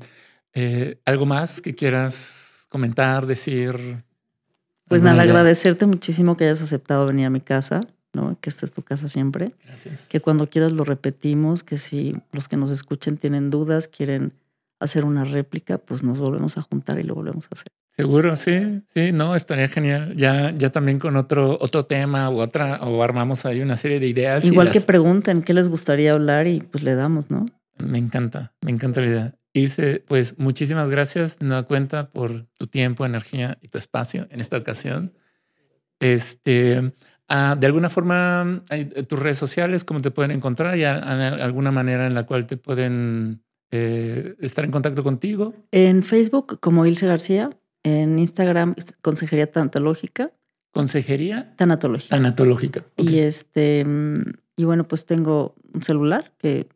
Eh, 0.53 1.01
¿Algo 1.05 1.25
más 1.25 1.61
que 1.61 1.75
quieras 1.75 2.54
comentar, 2.75 3.25
decir? 3.25 4.03
Pues 4.89 5.01
nada, 5.01 5.21
agradecerte 5.21 5.85
muchísimo 5.85 6.35
que 6.35 6.43
hayas 6.43 6.61
aceptado 6.61 7.05
venir 7.05 7.25
a 7.25 7.29
mi 7.29 7.39
casa, 7.39 7.79
¿no? 8.11 8.37
Que 8.41 8.49
esta 8.49 8.65
es 8.65 8.73
tu 8.73 8.81
casa 8.81 9.07
siempre. 9.07 9.53
Gracias. 9.65 10.09
Que 10.09 10.19
cuando 10.19 10.49
quieras 10.49 10.73
lo 10.73 10.83
repetimos, 10.83 11.63
que 11.63 11.77
si 11.77 12.17
los 12.33 12.49
que 12.49 12.57
nos 12.57 12.71
escuchen 12.71 13.15
tienen 13.15 13.49
dudas, 13.49 13.87
quieren 13.87 14.33
hacer 14.81 15.05
una 15.05 15.23
réplica, 15.23 15.77
pues 15.77 16.03
nos 16.03 16.19
volvemos 16.19 16.57
a 16.57 16.63
juntar 16.63 16.99
y 16.99 17.03
lo 17.03 17.15
volvemos 17.15 17.45
a 17.45 17.49
hacer. 17.53 17.67
Seguro, 17.91 18.35
sí, 18.35 18.81
sí, 18.93 19.13
no, 19.13 19.37
estaría 19.37 19.69
genial. 19.69 20.13
Ya, 20.17 20.51
ya 20.51 20.69
también 20.69 20.99
con 20.99 21.15
otro, 21.15 21.57
otro 21.61 21.85
tema 21.85 22.29
u 22.29 22.39
otra, 22.39 22.81
o 22.81 23.01
armamos 23.01 23.45
ahí 23.45 23.61
una 23.61 23.77
serie 23.77 24.01
de 24.01 24.07
ideas. 24.07 24.43
Igual 24.43 24.69
que 24.69 24.81
pregunten 24.81 25.43
qué 25.43 25.53
les 25.53 25.69
gustaría 25.69 26.11
hablar 26.11 26.45
y 26.47 26.59
pues 26.59 26.83
le 26.83 26.95
damos, 26.95 27.31
¿no? 27.31 27.45
Me 27.77 27.99
encanta, 27.99 28.53
me 28.59 28.71
encanta 28.71 28.99
la 28.99 29.07
idea. 29.07 29.35
Ilse, 29.55 30.03
pues 30.05 30.37
muchísimas 30.37 30.89
gracias 30.89 31.39
de 31.39 31.47
nueva 31.47 31.63
cuenta 31.63 32.09
por 32.09 32.45
tu 32.57 32.67
tiempo, 32.67 33.05
energía 33.05 33.57
y 33.61 33.69
tu 33.69 33.77
espacio 33.77 34.27
en 34.29 34.41
esta 34.41 34.57
ocasión. 34.57 35.13
Este, 35.99 36.93
ah, 37.29 37.55
de 37.57 37.65
alguna 37.65 37.89
forma, 37.89 38.63
tus 39.07 39.17
redes 39.17 39.37
sociales, 39.37 39.85
¿cómo 39.85 40.01
te 40.01 40.11
pueden 40.11 40.31
encontrar? 40.31 40.77
¿Y 40.77 40.83
alguna 40.83 41.71
manera 41.71 42.05
en 42.05 42.13
la 42.13 42.25
cual 42.25 42.47
te 42.47 42.57
pueden 42.57 43.43
eh, 43.71 44.35
estar 44.41 44.65
en 44.65 44.71
contacto 44.71 45.03
contigo? 45.03 45.53
En 45.71 46.03
Facebook 46.03 46.59
como 46.59 46.85
Ilse 46.85 47.07
García, 47.07 47.49
en 47.83 48.19
Instagram 48.19 48.75
Consejería 49.01 49.49
Tantológica 49.49 50.33
consejería 50.73 51.53
Tanatológica. 51.55 52.13
tanatológica. 52.13 52.83
Y 52.97 53.19
este, 53.19 53.85
mm, 53.85 54.23
y 54.57 54.65
bueno, 54.65 54.85
pues 54.85 55.05
tengo 55.05 55.55
un 55.73 55.81
celular 55.81 56.33
que 56.37 56.67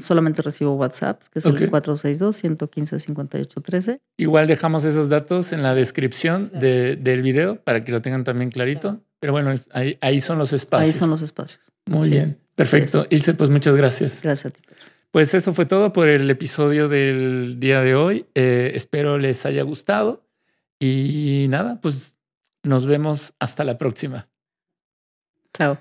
solamente 0.00 0.42
recibo 0.42 0.74
WhatsApp, 0.74 1.22
que 1.32 1.38
es 1.40 1.46
el 1.46 1.70
462-115-5813. 1.70 4.00
Igual 4.16 4.46
dejamos 4.46 4.84
esos 4.84 5.08
datos 5.08 5.52
en 5.52 5.62
la 5.62 5.74
descripción 5.74 6.50
de- 6.54 6.96
del 6.96 7.22
video 7.22 7.62
para 7.62 7.84
que 7.84 7.92
lo 7.92 8.02
tengan 8.02 8.24
también 8.24 8.50
clarito. 8.50 9.00
Pero 9.20 9.32
bueno, 9.32 9.52
ahí, 9.72 9.96
ahí 10.00 10.20
son 10.20 10.38
los 10.38 10.52
espacios. 10.52 10.94
Ahí 10.94 10.98
son 10.98 11.10
los 11.10 11.22
espacios. 11.22 11.60
Muy 11.86 12.04
sí. 12.04 12.10
bien. 12.10 12.38
Perfecto. 12.54 13.06
Ilse, 13.10 13.34
pues 13.34 13.50
muchas 13.50 13.74
gracias. 13.76 14.22
Gracias 14.22 14.52
a 14.52 14.56
ti. 14.56 14.62
Pues 15.10 15.34
eso 15.34 15.52
fue 15.52 15.66
todo 15.66 15.92
por 15.92 16.08
el 16.08 16.28
episodio 16.30 16.88
del 16.88 17.58
día 17.58 17.80
de 17.80 17.94
hoy. 17.94 18.26
Eh, 18.34 18.72
espero 18.74 19.18
les 19.18 19.46
haya 19.46 19.62
gustado. 19.62 20.26
Y 20.78 21.46
nada, 21.48 21.80
pues 21.80 22.18
nos 22.62 22.86
vemos 22.86 23.34
hasta 23.38 23.64
la 23.64 23.78
próxima. 23.78 24.28
Chao. 25.56 25.78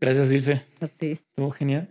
Gracias, 0.00 0.30
Ilse. 0.30 0.62
A 0.80 0.86
ti. 0.86 1.18
Estuvo 1.30 1.50
genial. 1.50 1.88